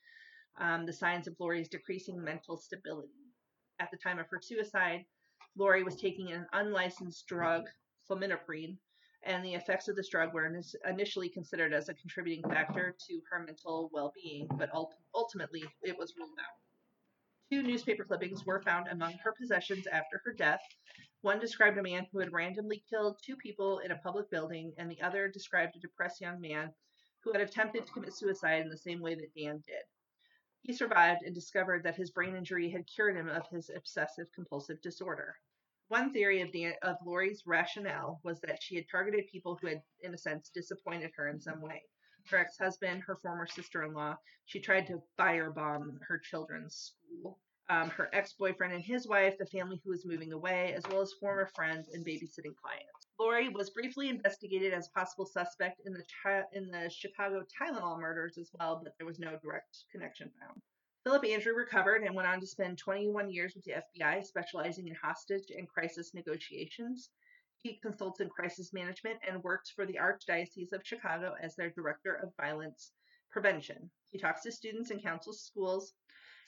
um, 0.60 0.84
the 0.84 0.92
signs 0.92 1.26
of 1.26 1.36
Lori's 1.38 1.68
decreasing 1.68 2.22
mental 2.22 2.56
stability. 2.56 3.08
At 3.80 3.90
the 3.90 3.96
time 3.96 4.18
of 4.18 4.26
her 4.30 4.40
suicide, 4.42 5.04
Lori 5.56 5.82
was 5.82 5.96
taking 5.96 6.32
an 6.32 6.46
unlicensed 6.52 7.26
drug, 7.26 7.64
fluminoprine, 8.10 8.76
and 9.24 9.44
the 9.44 9.54
effects 9.54 9.88
of 9.88 9.96
this 9.96 10.08
drug 10.10 10.32
were 10.32 10.52
initially 10.88 11.28
considered 11.28 11.72
as 11.72 11.88
a 11.88 11.94
contributing 11.94 12.42
factor 12.42 12.94
to 13.08 13.20
her 13.30 13.44
mental 13.44 13.90
well 13.92 14.12
being, 14.14 14.46
but 14.58 14.70
ultimately 15.14 15.64
it 15.82 15.96
was 15.98 16.14
ruled 16.16 16.38
out. 16.38 16.67
Two 17.50 17.62
newspaper 17.62 18.04
clippings 18.04 18.44
were 18.44 18.60
found 18.60 18.88
among 18.88 19.14
her 19.14 19.32
possessions 19.32 19.86
after 19.86 20.20
her 20.24 20.34
death. 20.34 20.60
One 21.22 21.40
described 21.40 21.78
a 21.78 21.82
man 21.82 22.06
who 22.12 22.18
had 22.18 22.32
randomly 22.32 22.84
killed 22.90 23.18
two 23.22 23.36
people 23.36 23.78
in 23.78 23.90
a 23.90 23.96
public 23.98 24.30
building, 24.30 24.74
and 24.76 24.90
the 24.90 25.00
other 25.00 25.28
described 25.28 25.74
a 25.74 25.80
depressed 25.80 26.20
young 26.20 26.40
man 26.40 26.74
who 27.24 27.32
had 27.32 27.40
attempted 27.40 27.86
to 27.86 27.92
commit 27.92 28.12
suicide 28.12 28.60
in 28.60 28.68
the 28.68 28.76
same 28.76 29.00
way 29.00 29.14
that 29.14 29.34
Dann 29.34 29.62
did. 29.66 29.82
He 30.60 30.74
survived 30.74 31.22
and 31.22 31.34
discovered 31.34 31.82
that 31.84 31.96
his 31.96 32.10
brain 32.10 32.36
injury 32.36 32.68
had 32.68 32.86
cured 32.86 33.16
him 33.16 33.28
of 33.28 33.48
his 33.48 33.70
obsessive 33.74 34.26
compulsive 34.34 34.80
disorder. 34.82 35.34
One 35.88 36.12
theory 36.12 36.42
of, 36.42 36.52
Dann- 36.52 36.76
of 36.82 36.96
Lori's 37.02 37.46
rationale 37.46 38.20
was 38.24 38.40
that 38.40 38.62
she 38.62 38.76
had 38.76 38.84
targeted 38.90 39.26
people 39.32 39.56
who 39.56 39.68
had, 39.68 39.82
in 40.02 40.12
a 40.12 40.18
sense, 40.18 40.50
disappointed 40.50 41.12
her 41.16 41.28
in 41.28 41.40
some 41.40 41.62
way. 41.62 41.82
Her 42.30 42.38
ex 42.38 42.58
husband, 42.58 43.02
her 43.02 43.16
former 43.16 43.46
sister 43.46 43.84
in 43.84 43.94
law, 43.94 44.16
she 44.44 44.60
tried 44.60 44.86
to 44.88 45.02
firebomb 45.18 45.98
her 46.06 46.18
children's 46.18 46.92
school. 46.94 47.38
Um, 47.70 47.90
her 47.90 48.08
ex 48.14 48.32
boyfriend 48.32 48.72
and 48.72 48.82
his 48.82 49.06
wife, 49.06 49.36
the 49.38 49.46
family 49.46 49.80
who 49.84 49.90
was 49.90 50.06
moving 50.06 50.32
away, 50.32 50.72
as 50.74 50.82
well 50.90 51.02
as 51.02 51.12
former 51.12 51.46
friends 51.54 51.88
and 51.92 52.04
babysitting 52.04 52.56
clients. 52.56 53.08
Lori 53.18 53.48
was 53.48 53.70
briefly 53.70 54.08
investigated 54.08 54.72
as 54.72 54.88
a 54.88 54.98
possible 54.98 55.26
suspect 55.26 55.80
in 55.84 55.92
the 55.92 56.04
chi- 56.22 56.44
in 56.52 56.70
the 56.70 56.88
Chicago 56.88 57.44
Tylenol 57.44 57.98
murders 58.00 58.38
as 58.38 58.50
well, 58.58 58.80
but 58.82 58.94
there 58.96 59.06
was 59.06 59.18
no 59.18 59.36
direct 59.42 59.84
connection 59.92 60.30
found. 60.40 60.62
Philip 61.04 61.24
Andrew 61.24 61.54
recovered 61.54 62.02
and 62.02 62.14
went 62.14 62.28
on 62.28 62.40
to 62.40 62.46
spend 62.46 62.78
21 62.78 63.30
years 63.30 63.54
with 63.54 63.64
the 63.64 63.72
FBI, 63.72 64.24
specializing 64.24 64.88
in 64.88 64.94
hostage 64.94 65.50
and 65.56 65.68
crisis 65.68 66.12
negotiations. 66.14 67.10
He 67.62 67.78
consults 67.82 68.20
in 68.20 68.28
crisis 68.28 68.72
management 68.72 69.18
and 69.26 69.42
works 69.42 69.70
for 69.70 69.84
the 69.84 69.98
Archdiocese 70.00 70.72
of 70.72 70.86
Chicago 70.86 71.34
as 71.42 71.56
their 71.56 71.70
director 71.70 72.14
of 72.14 72.34
violence 72.36 72.92
prevention. 73.30 73.90
He 74.10 74.18
talks 74.18 74.42
to 74.42 74.52
students 74.52 74.90
and 74.90 75.02
counsels 75.02 75.42
schools, 75.42 75.92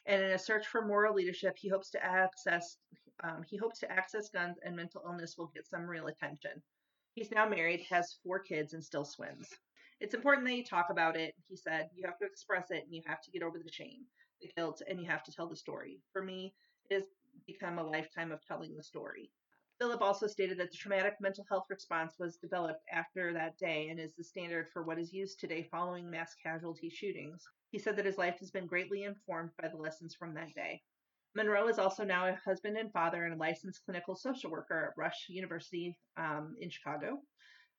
and 0.06 0.22
in 0.22 0.30
a 0.30 0.38
search 0.38 0.66
for 0.66 0.86
moral 0.86 1.14
leadership, 1.14 1.56
he 1.58 1.68
hopes 1.68 1.90
to 1.90 2.04
access 2.04 2.78
um, 3.22 3.42
he 3.46 3.58
hopes 3.58 3.78
to 3.80 3.92
access 3.92 4.30
guns 4.30 4.58
and 4.64 4.74
mental 4.74 5.02
illness 5.04 5.36
will 5.36 5.52
get 5.54 5.66
some 5.66 5.86
real 5.86 6.06
attention. 6.06 6.62
He's 7.12 7.30
now 7.30 7.46
married, 7.46 7.84
has 7.90 8.16
four 8.22 8.38
kids, 8.38 8.72
and 8.72 8.82
still 8.82 9.04
swims. 9.04 9.50
It's 10.00 10.14
important 10.14 10.46
that 10.46 10.54
you 10.54 10.64
talk 10.64 10.86
about 10.88 11.16
it, 11.16 11.34
he 11.46 11.56
said. 11.56 11.90
You 11.94 12.06
have 12.06 12.16
to 12.18 12.24
express 12.24 12.70
it 12.70 12.84
and 12.84 12.94
you 12.94 13.02
have 13.06 13.20
to 13.20 13.30
get 13.30 13.42
over 13.42 13.58
the 13.58 13.70
shame 13.70 14.06
the 14.40 14.50
guilt, 14.56 14.82
and 14.88 15.00
you 15.00 15.06
have 15.06 15.22
to 15.24 15.32
tell 15.32 15.48
the 15.48 15.56
story. 15.56 16.00
For 16.12 16.22
me, 16.22 16.54
it 16.88 16.94
has 16.94 17.04
become 17.46 17.78
a 17.78 17.84
lifetime 17.84 18.32
of 18.32 18.44
telling 18.46 18.76
the 18.76 18.82
story. 18.82 19.30
Philip 19.80 20.02
also 20.02 20.26
stated 20.26 20.58
that 20.58 20.70
the 20.70 20.76
traumatic 20.76 21.14
mental 21.22 21.46
health 21.48 21.64
response 21.70 22.16
was 22.18 22.36
developed 22.36 22.84
after 22.92 23.32
that 23.32 23.56
day 23.56 23.88
and 23.88 23.98
is 23.98 24.14
the 24.14 24.22
standard 24.22 24.66
for 24.74 24.82
what 24.82 24.98
is 24.98 25.10
used 25.10 25.40
today 25.40 25.66
following 25.70 26.10
mass 26.10 26.34
casualty 26.42 26.90
shootings. 26.90 27.42
He 27.70 27.78
said 27.78 27.96
that 27.96 28.04
his 28.04 28.18
life 28.18 28.38
has 28.40 28.50
been 28.50 28.66
greatly 28.66 29.04
informed 29.04 29.52
by 29.58 29.68
the 29.68 29.78
lessons 29.78 30.14
from 30.14 30.34
that 30.34 30.54
day. 30.54 30.82
Monroe 31.34 31.66
is 31.66 31.78
also 31.78 32.04
now 32.04 32.26
a 32.26 32.38
husband 32.44 32.76
and 32.76 32.92
father 32.92 33.24
and 33.24 33.32
a 33.32 33.38
licensed 33.38 33.82
clinical 33.86 34.14
social 34.14 34.50
worker 34.50 34.88
at 34.90 35.00
Rush 35.00 35.24
University 35.30 35.96
um, 36.18 36.54
in 36.60 36.68
Chicago. 36.68 37.22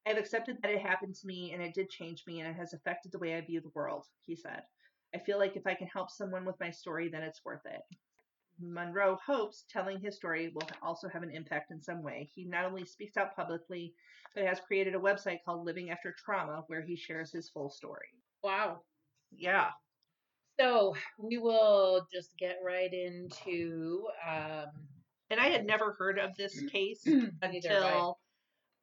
I 0.07 0.09
have 0.09 0.17
accepted 0.17 0.57
that 0.63 0.71
it 0.71 0.81
happened 0.81 1.13
to 1.13 1.27
me 1.27 1.51
and 1.53 1.61
it 1.61 1.75
did 1.75 1.91
change 1.91 2.23
me 2.25 2.39
and 2.39 2.49
it 2.49 2.55
has 2.55 2.73
affected 2.73 3.11
the 3.11 3.19
way 3.19 3.35
I 3.35 3.41
view 3.41 3.61
the 3.61 3.69
world, 3.75 4.07
he 4.25 4.35
said. 4.35 4.63
I 5.13 5.19
feel 5.19 5.37
like 5.37 5.55
if 5.55 5.67
I 5.67 5.75
can 5.75 5.85
help 5.85 6.09
someone 6.09 6.45
with 6.45 6.59
my 6.59 6.71
story, 6.71 7.09
then 7.09 7.21
it's 7.21 7.45
worth 7.45 7.65
it. 7.65 7.81
Monroe 8.61 9.17
hopes 9.25 9.65
telling 9.69 9.99
his 9.99 10.15
story 10.15 10.51
will 10.53 10.67
also 10.81 11.07
have 11.09 11.23
an 11.23 11.31
impact 11.31 11.71
in 11.71 11.81
some 11.81 12.03
way. 12.03 12.29
He 12.33 12.45
not 12.45 12.65
only 12.65 12.85
speaks 12.85 13.17
out 13.17 13.35
publicly, 13.35 13.93
but 14.35 14.45
has 14.45 14.59
created 14.59 14.95
a 14.95 14.99
website 14.99 15.39
called 15.45 15.65
Living 15.65 15.89
After 15.89 16.13
Trauma 16.17 16.63
where 16.67 16.81
he 16.81 16.95
shares 16.95 17.31
his 17.31 17.49
full 17.49 17.69
story. 17.69 18.07
Wow. 18.43 18.81
Yeah. 19.31 19.69
So 20.59 20.95
we 21.17 21.37
will 21.37 22.05
just 22.13 22.37
get 22.37 22.57
right 22.65 22.91
into. 22.93 24.05
Um, 24.27 24.67
and 25.29 25.39
I 25.39 25.47
had 25.47 25.65
never 25.65 25.93
heard 25.97 26.19
of 26.19 26.35
this 26.35 26.59
case 26.71 27.03
until 27.41 28.19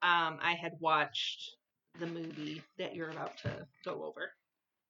um, 0.02 0.38
I 0.42 0.56
had 0.60 0.72
watched 0.80 1.50
the 2.00 2.06
movie 2.06 2.62
that 2.78 2.94
you're 2.94 3.10
about 3.10 3.36
to 3.38 3.66
go 3.84 4.04
over. 4.04 4.32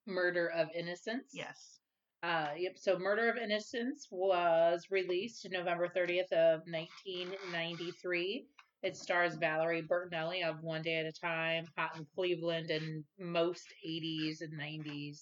Murder 0.06 0.48
of 0.48 0.68
Innocence. 0.74 1.30
Yes. 1.32 1.77
Uh, 2.22 2.48
yep. 2.56 2.76
So, 2.76 2.98
Murder 2.98 3.28
of 3.28 3.36
Innocence 3.36 4.08
was 4.10 4.86
released 4.90 5.46
November 5.50 5.88
30th 5.88 6.32
of 6.32 6.62
1993. 6.66 8.46
It 8.82 8.96
stars 8.96 9.34
Valerie 9.36 9.82
Bertinelli 9.82 10.44
of 10.44 10.62
One 10.62 10.82
Day 10.82 10.98
at 10.98 11.06
a 11.06 11.12
Time, 11.12 11.66
Hot 11.76 11.96
in 11.96 12.06
Cleveland, 12.14 12.70
and 12.70 13.04
most 13.18 13.66
80s 13.86 14.40
and 14.40 14.52
90s 14.52 15.18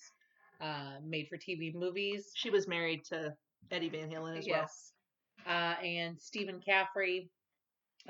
uh, 0.61 0.97
made-for-TV 1.05 1.75
movies. 1.75 2.33
She 2.35 2.51
was 2.51 2.69
married 2.69 3.05
to 3.07 3.35
Eddie 3.71 3.89
Van 3.89 4.11
Halen 4.11 4.39
as 4.39 4.47
yes. 4.47 4.93
well. 5.47 5.57
Uh, 5.57 5.75
and 5.83 6.21
Stephen 6.21 6.61
Caffrey. 6.61 7.31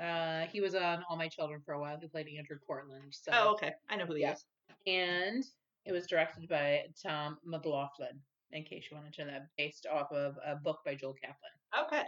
Uh, 0.01 0.45
he 0.51 0.61
was 0.61 0.75
on 0.75 1.03
All 1.09 1.17
My 1.17 1.27
Children 1.27 1.61
for 1.65 1.73
a 1.73 1.79
while. 1.79 1.97
He 1.99 2.07
played 2.07 2.27
Andrew 2.37 2.57
Cortlandt. 2.69 3.11
So. 3.11 3.31
Oh, 3.33 3.51
okay. 3.53 3.73
I 3.89 3.95
know 3.95 4.05
who 4.05 4.15
he 4.15 4.21
yeah. 4.21 4.33
is. 4.33 4.45
And 4.85 5.43
it 5.85 5.91
was 5.91 6.07
directed 6.07 6.47
by 6.49 6.83
Tom 7.01 7.37
McLoughlin, 7.45 8.19
in 8.51 8.63
case 8.63 8.85
you 8.89 8.97
wanted 8.97 9.13
to 9.13 9.25
know 9.25 9.31
that, 9.31 9.47
based 9.57 9.85
off 9.91 10.11
of 10.11 10.37
a 10.45 10.55
book 10.55 10.79
by 10.85 10.95
Joel 10.95 11.13
Kaplan. 11.13 11.85
Okay. 11.85 12.03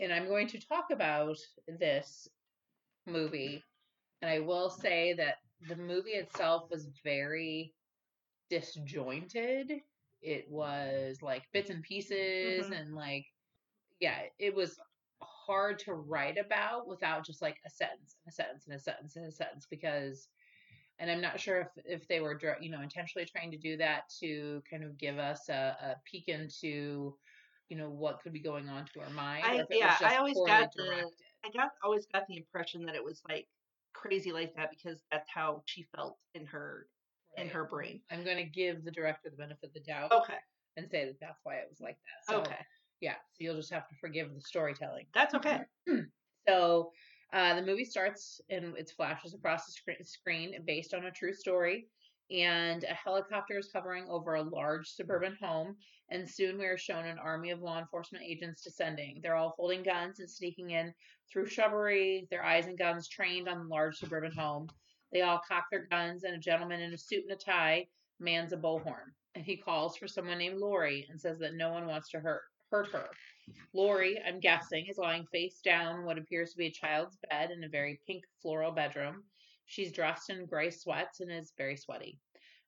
And 0.00 0.12
I'm 0.12 0.28
going 0.28 0.46
to 0.48 0.60
talk 0.60 0.86
about 0.92 1.36
this 1.66 2.28
movie. 3.06 3.62
And 4.22 4.30
I 4.30 4.40
will 4.40 4.70
say 4.70 5.14
that 5.14 5.36
the 5.68 5.76
movie 5.76 6.10
itself 6.10 6.70
was 6.70 6.88
very 7.04 7.74
disjointed. 8.48 9.72
It 10.22 10.46
was 10.50 11.18
like 11.22 11.44
bits 11.52 11.70
and 11.70 11.82
pieces 11.82 12.64
mm-hmm. 12.64 12.72
and 12.72 12.94
like 12.94 13.26
yeah, 14.00 14.20
it 14.38 14.54
was 14.54 14.78
hard 15.22 15.78
to 15.80 15.94
write 15.94 16.38
about 16.38 16.88
without 16.88 17.24
just 17.24 17.42
like 17.42 17.58
a 17.66 17.70
sentence 17.70 18.16
and 18.24 18.32
a 18.32 18.34
sentence 18.34 18.66
and 18.66 18.74
a 18.74 18.78
sentence 18.78 19.16
and 19.16 19.26
a 19.26 19.32
sentence 19.32 19.66
because 19.70 20.28
and 21.00 21.10
I'm 21.10 21.20
not 21.20 21.40
sure 21.40 21.60
if 21.60 21.68
if 21.84 22.08
they 22.08 22.20
were 22.20 22.38
you 22.60 22.70
know 22.70 22.82
intentionally 22.82 23.26
trying 23.26 23.50
to 23.50 23.56
do 23.56 23.76
that 23.78 24.02
to 24.20 24.62
kind 24.70 24.84
of 24.84 24.96
give 24.98 25.18
us 25.18 25.48
a, 25.48 25.76
a 25.82 25.96
peek 26.04 26.28
into 26.28 27.16
you 27.68 27.76
know 27.76 27.88
what 27.88 28.20
could 28.22 28.32
be 28.32 28.40
going 28.40 28.68
on 28.68 28.84
to 28.92 29.00
our 29.00 29.10
mind. 29.10 29.44
I, 29.46 29.64
yeah, 29.70 29.96
I 30.00 30.16
always 30.16 30.36
got 30.36 30.70
directed. 30.76 31.06
the 31.06 31.48
I 31.48 31.50
got 31.56 31.70
always 31.82 32.06
got 32.12 32.26
the 32.28 32.36
impression 32.36 32.84
that 32.86 32.94
it 32.94 33.04
was 33.04 33.22
like 33.28 33.48
crazy 33.92 34.32
like 34.32 34.54
that 34.56 34.70
because 34.70 34.98
that's 35.10 35.28
how 35.32 35.62
she 35.66 35.86
felt 35.96 36.18
in 36.34 36.46
her 36.46 36.86
right. 37.36 37.46
in 37.46 37.50
her 37.50 37.64
brain. 37.64 38.00
I'm 38.10 38.24
going 38.24 38.36
to 38.36 38.44
give 38.44 38.84
the 38.84 38.90
director 38.90 39.30
the 39.30 39.36
benefit 39.36 39.68
of 39.68 39.72
the 39.72 39.80
doubt. 39.80 40.12
Okay. 40.12 40.38
And 40.76 40.88
say 40.90 41.06
that 41.06 41.20
that's 41.20 41.40
why 41.42 41.56
it 41.56 41.66
was 41.68 41.80
like 41.80 41.96
that. 41.96 42.32
So, 42.32 42.40
okay. 42.40 42.64
Yeah. 43.00 43.14
So 43.32 43.44
you'll 43.44 43.56
just 43.56 43.72
have 43.72 43.88
to 43.88 43.94
forgive 44.00 44.32
the 44.34 44.40
storytelling. 44.40 45.06
That's 45.14 45.34
okay. 45.34 45.60
so 46.48 46.92
uh, 47.32 47.54
the 47.54 47.62
movie 47.62 47.84
starts 47.84 48.40
and 48.50 48.76
it 48.76 48.92
flashes 48.96 49.34
across 49.34 49.66
the 49.66 50.04
screen 50.04 50.54
based 50.66 50.94
on 50.94 51.04
a 51.04 51.10
true 51.10 51.32
story. 51.32 51.86
And 52.30 52.84
a 52.84 52.94
helicopter 52.94 53.58
is 53.58 53.70
hovering 53.74 54.06
over 54.08 54.34
a 54.34 54.42
large 54.42 54.88
suburban 54.88 55.36
home. 55.40 55.76
And 56.10 56.28
soon 56.28 56.58
we 56.58 56.66
are 56.66 56.78
shown 56.78 57.04
an 57.04 57.18
army 57.18 57.50
of 57.50 57.60
law 57.60 57.78
enforcement 57.78 58.24
agents 58.24 58.62
descending. 58.62 59.20
They're 59.22 59.36
all 59.36 59.54
holding 59.56 59.82
guns 59.82 60.20
and 60.20 60.30
sneaking 60.30 60.70
in 60.70 60.92
through 61.30 61.46
shrubbery, 61.46 62.26
their 62.30 62.44
eyes 62.44 62.66
and 62.66 62.78
guns 62.78 63.08
trained 63.08 63.48
on 63.48 63.58
the 63.58 63.68
large 63.68 63.96
suburban 63.96 64.32
home. 64.32 64.68
They 65.12 65.22
all 65.22 65.40
cock 65.46 65.64
their 65.70 65.86
guns, 65.86 66.24
and 66.24 66.34
a 66.34 66.38
gentleman 66.38 66.80
in 66.80 66.92
a 66.92 66.98
suit 66.98 67.24
and 67.28 67.32
a 67.32 67.36
tie 67.36 67.86
mans 68.18 68.52
a 68.52 68.56
bullhorn. 68.56 69.12
And 69.34 69.44
he 69.44 69.56
calls 69.56 69.96
for 69.96 70.08
someone 70.08 70.38
named 70.38 70.58
Lori 70.58 71.06
and 71.10 71.20
says 71.20 71.38
that 71.38 71.54
no 71.54 71.70
one 71.70 71.86
wants 71.86 72.10
to 72.10 72.20
hurt 72.20 72.42
hurt 72.70 72.88
her. 72.92 73.08
Lori, 73.72 74.20
I'm 74.26 74.40
guessing, 74.40 74.86
is 74.86 74.98
lying 74.98 75.26
face 75.32 75.60
down 75.60 76.00
in 76.00 76.04
what 76.04 76.18
appears 76.18 76.52
to 76.52 76.58
be 76.58 76.66
a 76.66 76.70
child's 76.70 77.16
bed 77.28 77.50
in 77.50 77.64
a 77.64 77.68
very 77.68 78.00
pink 78.06 78.24
floral 78.42 78.72
bedroom. 78.72 79.24
She's 79.66 79.92
dressed 79.92 80.30
in 80.30 80.46
gray 80.46 80.70
sweats 80.70 81.20
and 81.20 81.30
is 81.30 81.52
very 81.56 81.76
sweaty. 81.76 82.18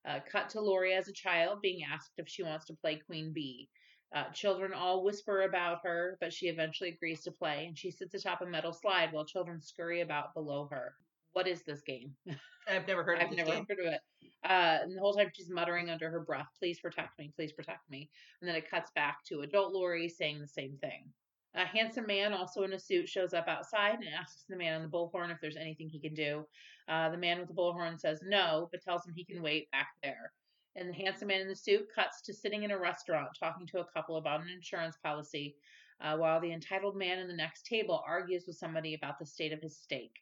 Uh, 0.04 0.20
cut 0.30 0.48
to 0.50 0.60
Lori 0.60 0.94
as 0.94 1.08
a 1.08 1.12
child 1.12 1.60
being 1.62 1.84
asked 1.84 2.12
if 2.18 2.28
she 2.28 2.42
wants 2.42 2.66
to 2.66 2.74
play 2.74 2.96
Queen 2.96 3.32
Bee. 3.32 3.68
Uh, 4.14 4.28
children 4.30 4.72
all 4.72 5.02
whisper 5.02 5.42
about 5.42 5.78
her, 5.84 6.18
but 6.20 6.32
she 6.32 6.46
eventually 6.48 6.90
agrees 6.90 7.22
to 7.22 7.32
play, 7.32 7.66
and 7.66 7.78
she 7.78 7.90
sits 7.90 8.14
atop 8.14 8.42
a 8.42 8.46
metal 8.46 8.72
slide 8.72 9.12
while 9.12 9.24
children 9.24 9.60
scurry 9.60 10.00
about 10.00 10.34
below 10.34 10.68
her. 10.70 10.94
What 11.32 11.48
is 11.48 11.62
this 11.62 11.82
game? 11.82 12.14
I've 12.68 12.86
never 12.86 13.02
heard 13.02 13.20
of 13.20 13.28
I've 13.28 13.36
never 13.36 13.50
game. 13.50 13.66
heard 13.68 13.80
of 13.80 13.92
it. 13.92 14.00
Uh, 14.44 14.78
and 14.82 14.96
the 14.96 15.00
whole 15.00 15.14
time 15.14 15.30
she's 15.34 15.50
muttering 15.50 15.90
under 15.90 16.10
her 16.10 16.20
breath, 16.20 16.48
please 16.58 16.80
protect 16.80 17.18
me, 17.18 17.32
please 17.34 17.52
protect 17.52 17.88
me. 17.90 18.08
And 18.40 18.48
then 18.48 18.56
it 18.56 18.70
cuts 18.70 18.90
back 18.94 19.18
to 19.28 19.40
adult 19.40 19.72
Lori 19.72 20.08
saying 20.08 20.40
the 20.40 20.48
same 20.48 20.76
thing. 20.80 21.12
A 21.54 21.66
handsome 21.66 22.06
man, 22.06 22.32
also 22.32 22.62
in 22.62 22.72
a 22.72 22.78
suit, 22.78 23.08
shows 23.08 23.34
up 23.34 23.46
outside 23.46 23.96
and 23.96 24.08
asks 24.08 24.44
the 24.48 24.56
man 24.56 24.74
on 24.74 24.82
the 24.82 24.88
bullhorn 24.88 25.30
if 25.30 25.38
there's 25.40 25.56
anything 25.56 25.88
he 25.88 26.00
can 26.00 26.14
do. 26.14 26.46
Uh, 26.88 27.10
the 27.10 27.18
man 27.18 27.38
with 27.38 27.48
the 27.48 27.54
bullhorn 27.54 28.00
says 28.00 28.20
no, 28.24 28.68
but 28.72 28.82
tells 28.82 29.04
him 29.06 29.12
he 29.14 29.24
can 29.24 29.42
wait 29.42 29.70
back 29.70 29.88
there. 30.02 30.32
And 30.76 30.88
the 30.88 30.94
handsome 30.94 31.28
man 31.28 31.42
in 31.42 31.48
the 31.48 31.54
suit 31.54 31.88
cuts 31.94 32.22
to 32.22 32.32
sitting 32.32 32.62
in 32.62 32.70
a 32.70 32.78
restaurant 32.78 33.28
talking 33.38 33.66
to 33.66 33.80
a 33.80 33.86
couple 33.94 34.16
about 34.16 34.40
an 34.40 34.48
insurance 34.48 34.96
policy, 35.04 35.54
uh, 36.00 36.16
while 36.16 36.40
the 36.40 36.52
entitled 36.52 36.96
man 36.96 37.18
in 37.18 37.28
the 37.28 37.36
next 37.36 37.66
table 37.66 38.02
argues 38.06 38.44
with 38.46 38.56
somebody 38.56 38.94
about 38.94 39.18
the 39.18 39.26
state 39.26 39.52
of 39.52 39.60
his 39.60 39.78
steak. 39.78 40.12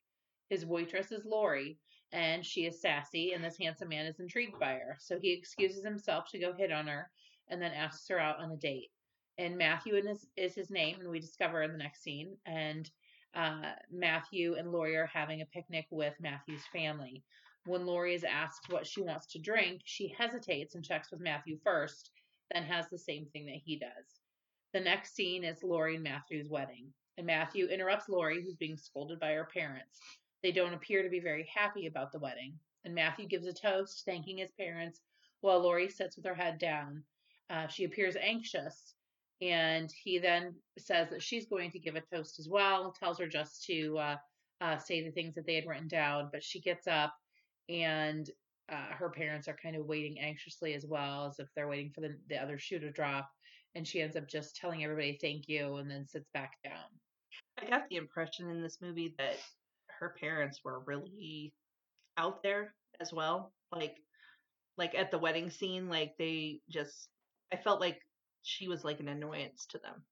His 0.50 0.66
waitress 0.66 1.12
is 1.12 1.24
Lori, 1.24 1.78
and 2.12 2.44
she 2.44 2.66
is 2.66 2.80
sassy, 2.80 3.32
and 3.32 3.42
this 3.42 3.56
handsome 3.56 3.88
man 3.88 4.06
is 4.06 4.18
intrigued 4.18 4.58
by 4.58 4.72
her. 4.72 4.96
So 4.98 5.18
he 5.20 5.32
excuses 5.32 5.84
himself 5.84 6.28
to 6.30 6.40
go 6.40 6.52
hit 6.52 6.72
on 6.72 6.88
her 6.88 7.08
and 7.48 7.62
then 7.62 7.72
asks 7.72 8.08
her 8.08 8.18
out 8.18 8.40
on 8.40 8.50
a 8.50 8.56
date. 8.56 8.90
And 9.38 9.56
Matthew 9.56 9.94
is, 9.94 10.26
is 10.36 10.54
his 10.54 10.70
name, 10.70 10.96
and 11.00 11.08
we 11.08 11.20
discover 11.20 11.62
in 11.62 11.70
the 11.70 11.78
next 11.78 12.02
scene. 12.02 12.36
And 12.46 12.90
uh, 13.34 13.72
Matthew 13.92 14.56
and 14.58 14.72
Lori 14.72 14.96
are 14.96 15.06
having 15.06 15.40
a 15.40 15.46
picnic 15.46 15.86
with 15.90 16.14
Matthew's 16.20 16.66
family. 16.72 17.22
When 17.66 17.86
Lori 17.86 18.14
is 18.14 18.24
asked 18.24 18.70
what 18.70 18.86
she 18.86 19.02
wants 19.02 19.26
to 19.28 19.38
drink, 19.38 19.82
she 19.84 20.12
hesitates 20.18 20.74
and 20.74 20.84
checks 20.84 21.12
with 21.12 21.20
Matthew 21.20 21.58
first, 21.62 22.10
then 22.52 22.64
has 22.64 22.88
the 22.88 22.98
same 22.98 23.26
thing 23.26 23.46
that 23.46 23.60
he 23.64 23.78
does. 23.78 24.20
The 24.72 24.80
next 24.80 25.14
scene 25.14 25.44
is 25.44 25.62
Lori 25.62 25.94
and 25.94 26.04
Matthew's 26.04 26.48
wedding, 26.48 26.88
and 27.18 27.26
Matthew 27.26 27.66
interrupts 27.66 28.08
Lori, 28.08 28.42
who's 28.42 28.56
being 28.56 28.76
scolded 28.76 29.20
by 29.20 29.32
her 29.32 29.48
parents. 29.52 30.00
They 30.42 30.52
don't 30.52 30.74
appear 30.74 31.02
to 31.02 31.08
be 31.08 31.20
very 31.20 31.48
happy 31.54 31.86
about 31.86 32.12
the 32.12 32.18
wedding, 32.18 32.54
and 32.84 32.94
Matthew 32.94 33.26
gives 33.26 33.46
a 33.46 33.52
toast, 33.52 34.04
thanking 34.04 34.38
his 34.38 34.50
parents, 34.52 35.00
while 35.40 35.60
Lori 35.60 35.88
sits 35.88 36.16
with 36.16 36.24
her 36.26 36.34
head 36.34 36.58
down. 36.58 37.02
Uh, 37.50 37.66
she 37.66 37.84
appears 37.84 38.16
anxious, 38.16 38.94
and 39.40 39.92
he 40.02 40.18
then 40.18 40.54
says 40.78 41.08
that 41.10 41.22
she's 41.22 41.46
going 41.46 41.70
to 41.72 41.78
give 41.78 41.96
a 41.96 42.02
toast 42.14 42.38
as 42.38 42.48
well, 42.48 42.94
tells 42.98 43.18
her 43.18 43.26
just 43.26 43.64
to 43.64 43.98
uh, 43.98 44.16
uh, 44.60 44.76
say 44.78 45.02
the 45.02 45.10
things 45.10 45.34
that 45.34 45.46
they 45.46 45.54
had 45.54 45.66
written 45.66 45.88
down, 45.88 46.28
but 46.32 46.44
she 46.44 46.60
gets 46.60 46.86
up, 46.86 47.14
and 47.68 48.30
uh, 48.70 48.94
her 48.96 49.10
parents 49.10 49.48
are 49.48 49.56
kind 49.62 49.76
of 49.76 49.86
waiting 49.86 50.20
anxiously 50.20 50.74
as 50.74 50.86
well, 50.86 51.26
as 51.26 51.38
if 51.38 51.48
they're 51.54 51.68
waiting 51.68 51.90
for 51.90 52.00
the, 52.00 52.16
the 52.28 52.36
other 52.36 52.58
shoe 52.58 52.78
to 52.78 52.90
drop. 52.90 53.28
And 53.74 53.86
she 53.86 54.02
ends 54.02 54.16
up 54.16 54.28
just 54.28 54.56
telling 54.56 54.82
everybody 54.82 55.18
thank 55.20 55.48
you 55.48 55.76
and 55.76 55.90
then 55.90 56.06
sits 56.06 56.28
back 56.34 56.54
down. 56.64 56.84
I 57.60 57.68
got 57.68 57.88
the 57.88 57.96
impression 57.96 58.50
in 58.50 58.62
this 58.62 58.78
movie 58.80 59.14
that 59.18 59.36
her 60.00 60.14
parents 60.18 60.60
were 60.64 60.80
really 60.86 61.52
out 62.16 62.42
there 62.42 62.74
as 63.00 63.12
well. 63.12 63.52
Like 63.72 63.96
like 64.76 64.94
at 64.94 65.10
the 65.10 65.18
wedding 65.18 65.50
scene, 65.50 65.88
like 65.88 66.12
they 66.18 66.60
just 66.70 67.08
I 67.52 67.56
felt 67.56 67.80
like 67.80 67.98
she 68.42 68.68
was 68.68 68.84
like 68.84 69.00
an 69.00 69.08
annoyance 69.08 69.66
to 69.70 69.78
them. 69.78 70.04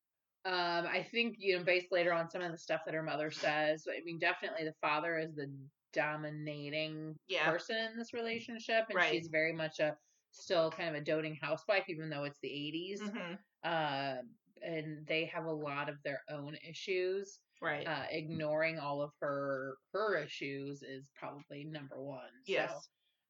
Um, 0.44 0.86
I 0.86 1.06
think 1.10 1.36
you 1.38 1.58
know, 1.58 1.64
based 1.64 1.88
later 1.90 2.12
on 2.12 2.30
some 2.30 2.42
of 2.42 2.52
the 2.52 2.58
stuff 2.58 2.82
that 2.86 2.94
her 2.94 3.02
mother 3.02 3.30
says. 3.30 3.84
I 3.88 4.00
mean, 4.04 4.18
definitely 4.18 4.64
the 4.64 4.74
father 4.80 5.18
is 5.18 5.34
the 5.34 5.52
dominating 5.92 7.16
Yeah. 7.28 7.50
person 7.50 7.76
in 7.76 7.98
this 7.98 8.12
relationship, 8.12 8.84
and 8.88 8.96
Right. 8.96 9.10
she's 9.12 9.28
very 9.28 9.52
much 9.52 9.80
a 9.80 9.96
still 10.32 10.70
kind 10.70 10.90
of 10.90 10.94
a 10.94 11.04
doting 11.04 11.34
housewife, 11.40 11.84
even 11.88 12.10
though 12.10 12.24
it's 12.24 12.38
the 12.40 12.48
80s. 12.48 13.00
Mm-hmm. 13.00 13.34
Uh, 13.64 14.16
and 14.62 15.06
they 15.06 15.24
have 15.26 15.44
a 15.44 15.52
lot 15.52 15.88
of 15.88 15.96
their 16.02 16.22
own 16.30 16.56
issues. 16.68 17.40
Right. 17.60 17.86
Uh, 17.86 18.04
ignoring 18.10 18.78
all 18.78 19.02
of 19.02 19.10
her 19.20 19.76
her 19.92 20.16
issues 20.16 20.82
is 20.82 21.08
probably 21.18 21.64
number 21.64 22.00
one. 22.00 22.30
yes. 22.46 22.70
So, 22.70 22.80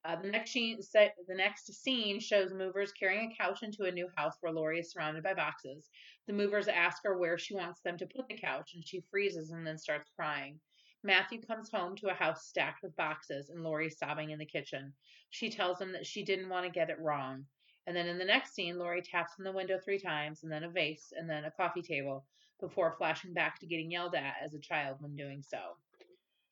uh, 0.05 0.17
the 0.21 0.29
next 0.31 0.53
scene, 0.53 0.81
se- 0.81 1.15
the 1.27 1.35
next 1.35 1.73
scene 1.73 2.21
shows 2.21 2.53
movers 2.53 2.93
carrying 2.93 3.33
a 3.33 3.43
couch 3.43 3.63
into 3.63 3.85
a 3.85 3.93
new 3.93 4.09
house 4.17 4.35
where 4.41 4.53
Lori 4.53 4.79
is 4.81 4.93
surrounded 4.93 5.25
by 5.25 5.35
boxes. 5.35 5.89
The 6.27 6.33
movers 6.35 6.69
ask 6.69 7.03
her 7.05 7.19
where 7.19 7.37
she 7.39 7.55
wants 7.55 7.81
them 7.81 7.97
to 7.99 8.07
put 8.07 8.29
the 8.29 8.37
couch, 8.39 8.73
and 8.75 8.85
she 8.87 9.03
freezes 9.11 9.51
and 9.51 9.67
then 9.67 9.77
starts 9.79 10.11
crying. 10.15 10.61
Matthew 11.03 11.41
comes 11.43 11.71
home 11.71 11.97
to 11.97 12.11
a 12.11 12.15
house 12.15 12.47
stacked 12.47 12.83
with 12.83 12.97
boxes, 12.97 13.51
and 13.51 13.63
Lori's 13.63 13.99
sobbing 13.99 14.31
in 14.31 14.39
the 14.39 14.47
kitchen. 14.47 14.95
She 15.31 15.51
tells 15.51 15.81
him 15.81 15.93
that 15.93 16.07
she 16.07 16.25
didn't 16.25 16.49
want 16.49 16.65
to 16.67 16.71
get 16.73 16.91
it 16.91 16.99
wrong. 17.01 17.47
And 17.87 17.97
then 17.97 18.07
in 18.07 18.19
the 18.19 18.25
next 18.25 18.55
scene, 18.55 18.79
Lori 18.79 19.03
taps 19.03 19.35
on 19.39 19.45
the 19.45 19.53
window 19.53 19.79
three 19.83 19.99
times, 19.99 20.43
and 20.43 20.53
then 20.53 20.65
a 20.65 20.71
vase, 20.71 21.13
and 21.13 21.29
then 21.29 21.45
a 21.45 21.51
coffee 21.51 21.83
table, 21.83 22.27
before 22.61 22.95
flashing 22.99 23.33
back 23.33 23.59
to 23.61 23.67
getting 23.67 23.91
yelled 23.91 24.15
at 24.15 24.35
as 24.45 24.55
a 24.55 24.61
child 24.61 24.97
when 25.01 25.17
doing 25.17 25.43
so. 25.43 25.59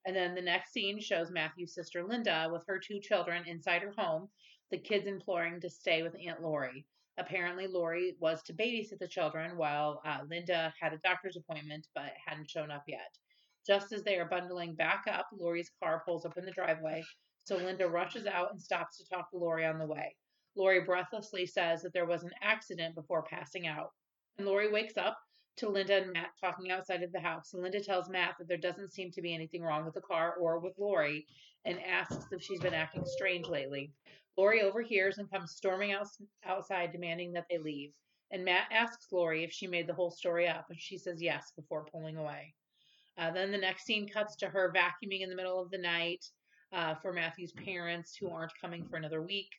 And 0.06 0.14
then 0.14 0.34
the 0.34 0.42
next 0.42 0.72
scene 0.72 1.00
shows 1.00 1.30
Matthew's 1.30 1.74
sister 1.74 2.04
Linda 2.04 2.48
with 2.52 2.64
her 2.68 2.78
two 2.78 3.00
children 3.00 3.42
inside 3.46 3.82
her 3.82 3.92
home, 3.96 4.28
the 4.70 4.78
kids 4.78 5.06
imploring 5.06 5.60
to 5.60 5.70
stay 5.70 6.02
with 6.02 6.14
Aunt 6.24 6.40
Lori. 6.42 6.86
Apparently, 7.18 7.66
Lori 7.66 8.14
was 8.20 8.42
to 8.42 8.52
babysit 8.52 8.98
the 8.98 9.08
children 9.08 9.56
while 9.56 10.00
uh, 10.04 10.18
Linda 10.28 10.72
had 10.80 10.92
a 10.92 10.98
doctor's 10.98 11.36
appointment 11.36 11.88
but 11.94 12.12
hadn't 12.24 12.50
shown 12.50 12.70
up 12.70 12.84
yet. 12.86 13.16
Just 13.66 13.92
as 13.92 14.04
they 14.04 14.16
are 14.16 14.28
bundling 14.28 14.74
back 14.74 15.04
up, 15.10 15.26
Lori's 15.32 15.70
car 15.82 16.02
pulls 16.04 16.24
up 16.24 16.38
in 16.38 16.44
the 16.44 16.52
driveway, 16.52 17.02
so 17.44 17.56
Linda 17.56 17.88
rushes 17.88 18.26
out 18.26 18.52
and 18.52 18.60
stops 18.60 18.98
to 18.98 19.08
talk 19.08 19.30
to 19.30 19.38
Lori 19.38 19.64
on 19.64 19.78
the 19.78 19.86
way. 19.86 20.14
Lori 20.56 20.82
breathlessly 20.82 21.46
says 21.46 21.82
that 21.82 21.92
there 21.92 22.06
was 22.06 22.22
an 22.22 22.32
accident 22.42 22.94
before 22.94 23.24
passing 23.24 23.66
out. 23.66 23.90
And 24.38 24.46
Lori 24.46 24.70
wakes 24.70 24.96
up 24.96 25.18
to 25.56 25.68
Linda 25.68 26.02
and 26.02 26.12
Matt 26.12 26.30
talking 26.40 26.70
outside 26.70 27.02
of 27.02 27.12
the 27.12 27.20
house. 27.20 27.54
And 27.54 27.62
Linda 27.62 27.80
tells 27.80 28.08
Matt 28.08 28.36
that 28.38 28.48
there 28.48 28.56
doesn't 28.56 28.92
seem 28.92 29.10
to 29.12 29.22
be 29.22 29.34
anything 29.34 29.62
wrong 29.62 29.84
with 29.84 29.94
the 29.94 30.00
car 30.00 30.34
or 30.34 30.58
with 30.58 30.78
Lori 30.78 31.26
and 31.64 31.78
asks 31.82 32.26
if 32.30 32.42
she's 32.42 32.60
been 32.60 32.74
acting 32.74 33.04
strange 33.06 33.48
lately. 33.48 33.92
Lori 34.36 34.62
overhears 34.62 35.18
and 35.18 35.30
comes 35.30 35.52
storming 35.52 35.92
out, 35.92 36.08
outside 36.44 36.92
demanding 36.92 37.32
that 37.32 37.46
they 37.50 37.58
leave. 37.58 37.92
And 38.30 38.44
Matt 38.44 38.68
asks 38.70 39.12
Lori 39.12 39.44
if 39.44 39.52
she 39.52 39.66
made 39.66 39.86
the 39.86 39.94
whole 39.94 40.10
story 40.10 40.48
up, 40.48 40.66
and 40.68 40.78
she 40.78 40.98
says 40.98 41.22
yes 41.22 41.52
before 41.56 41.86
pulling 41.90 42.16
away. 42.16 42.54
Uh, 43.18 43.30
then 43.30 43.50
the 43.50 43.58
next 43.58 43.84
scene 43.84 44.08
cuts 44.08 44.36
to 44.36 44.48
her 44.48 44.74
vacuuming 44.74 45.22
in 45.22 45.30
the 45.30 45.36
middle 45.36 45.60
of 45.60 45.70
the 45.70 45.78
night 45.78 46.24
uh, 46.72 46.94
for 46.96 47.12
Matthew's 47.12 47.52
parents 47.52 48.14
who 48.14 48.28
aren't 48.28 48.52
coming 48.60 48.84
for 48.84 48.96
another 48.96 49.22
week. 49.22 49.50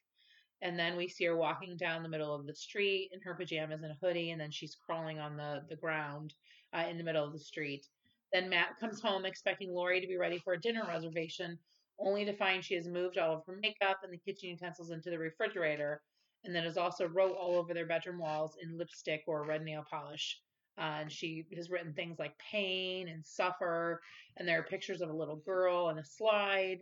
And 0.61 0.77
then 0.77 0.97
we 0.97 1.07
see 1.07 1.25
her 1.25 1.35
walking 1.35 1.77
down 1.77 2.01
the 2.01 2.09
middle 2.09 2.33
of 2.33 2.47
the 2.47 2.53
street 2.53 3.11
in 3.13 3.21
her 3.21 3.35
pajamas 3.35 3.83
and 3.83 3.91
a 3.91 3.97
hoodie, 4.01 4.31
and 4.31 4.41
then 4.41 4.51
she's 4.51 4.75
crawling 4.75 5.19
on 5.19 5.37
the, 5.37 5.61
the 5.69 5.75
ground 5.75 6.33
uh, 6.73 6.85
in 6.89 6.97
the 6.97 7.03
middle 7.03 7.23
of 7.23 7.33
the 7.33 7.39
street. 7.39 7.85
Then 8.33 8.49
Matt 8.49 8.77
comes 8.79 9.01
home 9.01 9.25
expecting 9.25 9.73
Lori 9.73 10.01
to 10.01 10.07
be 10.07 10.17
ready 10.17 10.39
for 10.39 10.53
a 10.53 10.59
dinner 10.59 10.83
reservation, 10.87 11.57
only 11.99 12.25
to 12.25 12.33
find 12.33 12.63
she 12.63 12.75
has 12.75 12.87
moved 12.87 13.17
all 13.17 13.35
of 13.35 13.45
her 13.45 13.57
makeup 13.61 13.99
and 14.03 14.11
the 14.11 14.17
kitchen 14.17 14.49
utensils 14.49 14.91
into 14.91 15.09
the 15.09 15.19
refrigerator, 15.19 16.01
and 16.43 16.55
then 16.55 16.63
has 16.63 16.77
also 16.77 17.07
wrote 17.07 17.35
all 17.35 17.55
over 17.55 17.73
their 17.73 17.85
bedroom 17.85 18.19
walls 18.19 18.57
in 18.61 18.77
lipstick 18.77 19.23
or 19.27 19.45
red 19.45 19.63
nail 19.63 19.85
polish. 19.89 20.41
Uh, 20.77 20.99
and 21.01 21.11
she 21.11 21.45
has 21.55 21.71
written 21.71 21.93
things 21.93 22.19
like 22.19 22.37
pain 22.37 23.07
and 23.07 23.25
suffer, 23.25 24.01
and 24.37 24.47
there 24.47 24.59
are 24.59 24.63
pictures 24.63 25.01
of 25.01 25.09
a 25.09 25.15
little 25.15 25.37
girl 25.37 25.89
and 25.89 25.99
a 25.99 26.05
slide. 26.05 26.79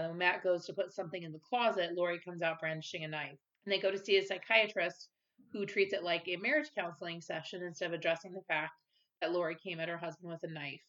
When 0.00 0.18
Matt 0.18 0.42
goes 0.42 0.66
to 0.66 0.72
put 0.72 0.92
something 0.92 1.22
in 1.22 1.32
the 1.32 1.38
closet, 1.38 1.94
Lori 1.94 2.18
comes 2.18 2.42
out 2.42 2.58
brandishing 2.58 3.04
a 3.04 3.08
knife. 3.08 3.38
And 3.64 3.72
they 3.72 3.78
go 3.78 3.92
to 3.92 3.98
see 3.98 4.16
a 4.16 4.26
psychiatrist 4.26 5.08
who 5.52 5.64
treats 5.64 5.92
it 5.92 6.02
like 6.02 6.26
a 6.26 6.36
marriage 6.36 6.70
counseling 6.74 7.20
session 7.20 7.62
instead 7.62 7.86
of 7.86 7.92
addressing 7.92 8.32
the 8.32 8.42
fact 8.42 8.72
that 9.20 9.32
Lori 9.32 9.54
came 9.54 9.78
at 9.78 9.88
her 9.88 9.96
husband 9.96 10.32
with 10.32 10.42
a 10.42 10.52
knife. 10.52 10.82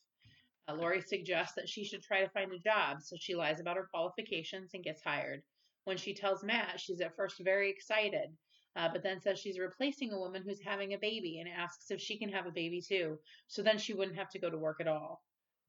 Uh, 0.67 0.73
Lori 0.73 1.01
suggests 1.01 1.53
that 1.55 1.69
she 1.69 1.83
should 1.83 2.01
try 2.01 2.21
to 2.23 2.29
find 2.29 2.51
a 2.51 2.57
job, 2.57 3.01
so 3.03 3.15
she 3.15 3.35
lies 3.35 3.59
about 3.59 3.77
her 3.77 3.87
qualifications 3.93 4.71
and 4.73 4.83
gets 4.83 5.03
hired. 5.03 5.43
When 5.83 5.97
she 5.97 6.15
tells 6.15 6.43
Matt, 6.43 6.79
she's 6.79 7.01
at 7.01 7.15
first 7.15 7.39
very 7.39 7.69
excited, 7.69 8.35
uh, 8.75 8.89
but 8.91 9.03
then 9.03 9.21
says 9.21 9.37
she's 9.39 9.59
replacing 9.59 10.11
a 10.11 10.19
woman 10.19 10.41
who's 10.43 10.59
having 10.59 10.93
a 10.93 10.97
baby 10.97 11.39
and 11.39 11.47
asks 11.47 11.91
if 11.91 12.01
she 12.01 12.17
can 12.17 12.29
have 12.29 12.47
a 12.47 12.51
baby 12.51 12.81
too, 12.81 13.19
so 13.47 13.61
then 13.61 13.77
she 13.77 13.93
wouldn't 13.93 14.17
have 14.17 14.29
to 14.29 14.39
go 14.39 14.49
to 14.49 14.57
work 14.57 14.81
at 14.81 14.87
all. 14.87 15.21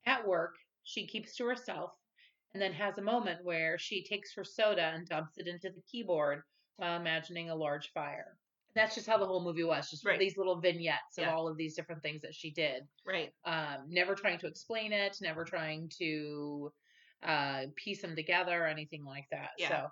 At 0.07 0.27
work, 0.27 0.55
she 0.85 1.07
keeps 1.07 1.37
to 1.37 1.45
herself 1.45 1.93
and 2.55 2.63
then 2.63 2.73
has 2.73 2.97
a 2.99 3.03
moment 3.03 3.45
where 3.45 3.79
she 3.79 4.03
takes 4.03 4.35
her 4.35 4.45
soda 4.45 4.93
and 4.95 5.07
dumps 5.09 5.39
it 5.39 5.47
into 5.47 5.71
the 5.71 5.83
keyboard 5.83 6.43
while 6.77 6.99
imagining 6.99 7.51
a 7.51 7.55
large 7.55 7.91
fire. 7.93 8.39
That's 8.75 8.95
just 8.95 9.07
how 9.07 9.17
the 9.17 9.27
whole 9.27 9.43
movie 9.43 9.65
was, 9.65 9.89
just 9.91 10.05
Right. 10.05 10.19
these 10.19 10.37
little 10.37 10.61
vignettes 10.61 11.17
of 11.19 11.25
Yeah. 11.25 11.35
all 11.35 11.49
of 11.49 11.57
these 11.57 11.75
different 11.75 12.03
things 12.03 12.23
that 12.23 12.35
she 12.35 12.51
did. 12.51 12.87
Right. 13.07 13.33
Um, 13.45 13.89
never 13.89 14.15
trying 14.15 14.39
to 14.41 14.47
explain 14.47 14.93
it, 14.93 15.17
never 15.21 15.45
trying 15.45 15.89
to 15.99 16.73
uh, 17.23 17.67
piece 17.77 18.03
them 18.03 18.15
together 18.15 18.63
or 18.63 18.67
anything 18.67 19.03
like 19.03 19.25
that. 19.31 19.53
Yeah. 19.57 19.69
So, 19.69 19.91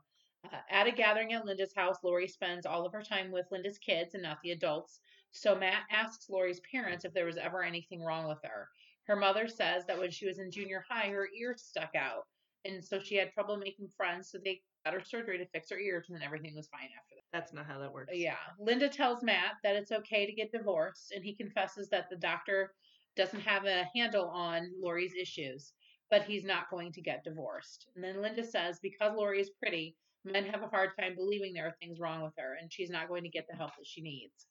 uh, 0.52 0.60
at 0.68 0.86
a 0.86 0.92
gathering 0.92 1.32
at 1.32 1.46
Linda's 1.46 1.74
house, 1.74 1.96
Lori 2.04 2.28
spends 2.28 2.66
all 2.66 2.84
of 2.84 2.92
her 2.92 3.02
time 3.02 3.30
with 3.32 3.50
Linda's 3.50 3.78
kids 3.78 4.12
and 4.12 4.22
not 4.22 4.38
the 4.42 4.50
adults. 4.50 5.00
So 5.30 5.54
Matt 5.54 5.84
asks 5.90 6.28
Lori's 6.28 6.60
parents 6.70 7.06
if 7.06 7.14
there 7.14 7.24
was 7.24 7.38
ever 7.38 7.62
anything 7.62 8.02
wrong 8.02 8.28
with 8.28 8.38
her. 8.44 8.68
Her 9.04 9.16
mother 9.16 9.48
says 9.48 9.86
that 9.86 9.98
when 9.98 10.10
she 10.10 10.26
was 10.26 10.38
in 10.38 10.50
junior 10.50 10.84
high, 10.86 11.08
her 11.08 11.28
ears 11.34 11.62
stuck 11.62 11.94
out, 11.94 12.26
and 12.64 12.84
so 12.84 12.98
she 12.98 13.16
had 13.16 13.32
trouble 13.32 13.56
making 13.56 13.88
friends. 13.96 14.30
So 14.30 14.38
they 14.44 14.62
got 14.84 14.94
her 14.94 15.02
surgery 15.04 15.38
to 15.38 15.46
fix 15.46 15.70
her 15.70 15.78
ears, 15.78 16.06
and 16.08 16.16
then 16.16 16.24
everything 16.24 16.54
was 16.54 16.68
fine 16.68 16.88
after 16.96 17.14
that. 17.16 17.38
That's 17.38 17.52
not 17.52 17.66
how 17.66 17.78
that 17.80 17.92
works. 17.92 18.12
Yeah. 18.14 18.36
Linda 18.58 18.88
tells 18.88 19.22
Matt 19.22 19.54
that 19.62 19.76
it's 19.76 19.92
okay 19.92 20.26
to 20.26 20.32
get 20.32 20.52
divorced, 20.52 21.12
and 21.14 21.24
he 21.24 21.34
confesses 21.34 21.88
that 21.90 22.08
the 22.10 22.16
doctor 22.16 22.72
doesn't 23.16 23.40
have 23.40 23.64
a 23.64 23.88
handle 23.94 24.28
on 24.28 24.70
Lori's 24.80 25.14
issues. 25.20 25.72
but 26.10 26.22
he's 26.24 26.44
not 26.44 26.70
going 26.70 26.92
to 26.92 27.00
get 27.02 27.24
divorced. 27.24 27.86
And 27.94 28.04
then 28.04 28.20
Linda 28.22 28.44
says 28.44 28.78
because 28.82 29.12
Lori 29.16 29.40
is 29.40 29.50
pretty, 29.60 29.96
men 30.24 30.44
have 30.46 30.62
a 30.62 30.68
hard 30.68 30.90
time 30.98 31.14
believing 31.16 31.52
there 31.52 31.66
are 31.66 31.76
things 31.80 31.98
wrong 32.00 32.22
with 32.22 32.34
her 32.38 32.56
and 32.60 32.72
she's 32.72 32.90
not 32.90 33.08
going 33.08 33.22
to 33.24 33.28
get 33.28 33.46
the 33.50 33.56
help 33.56 33.70
that 33.76 33.86
she 33.86 34.00
needs. 34.02 34.46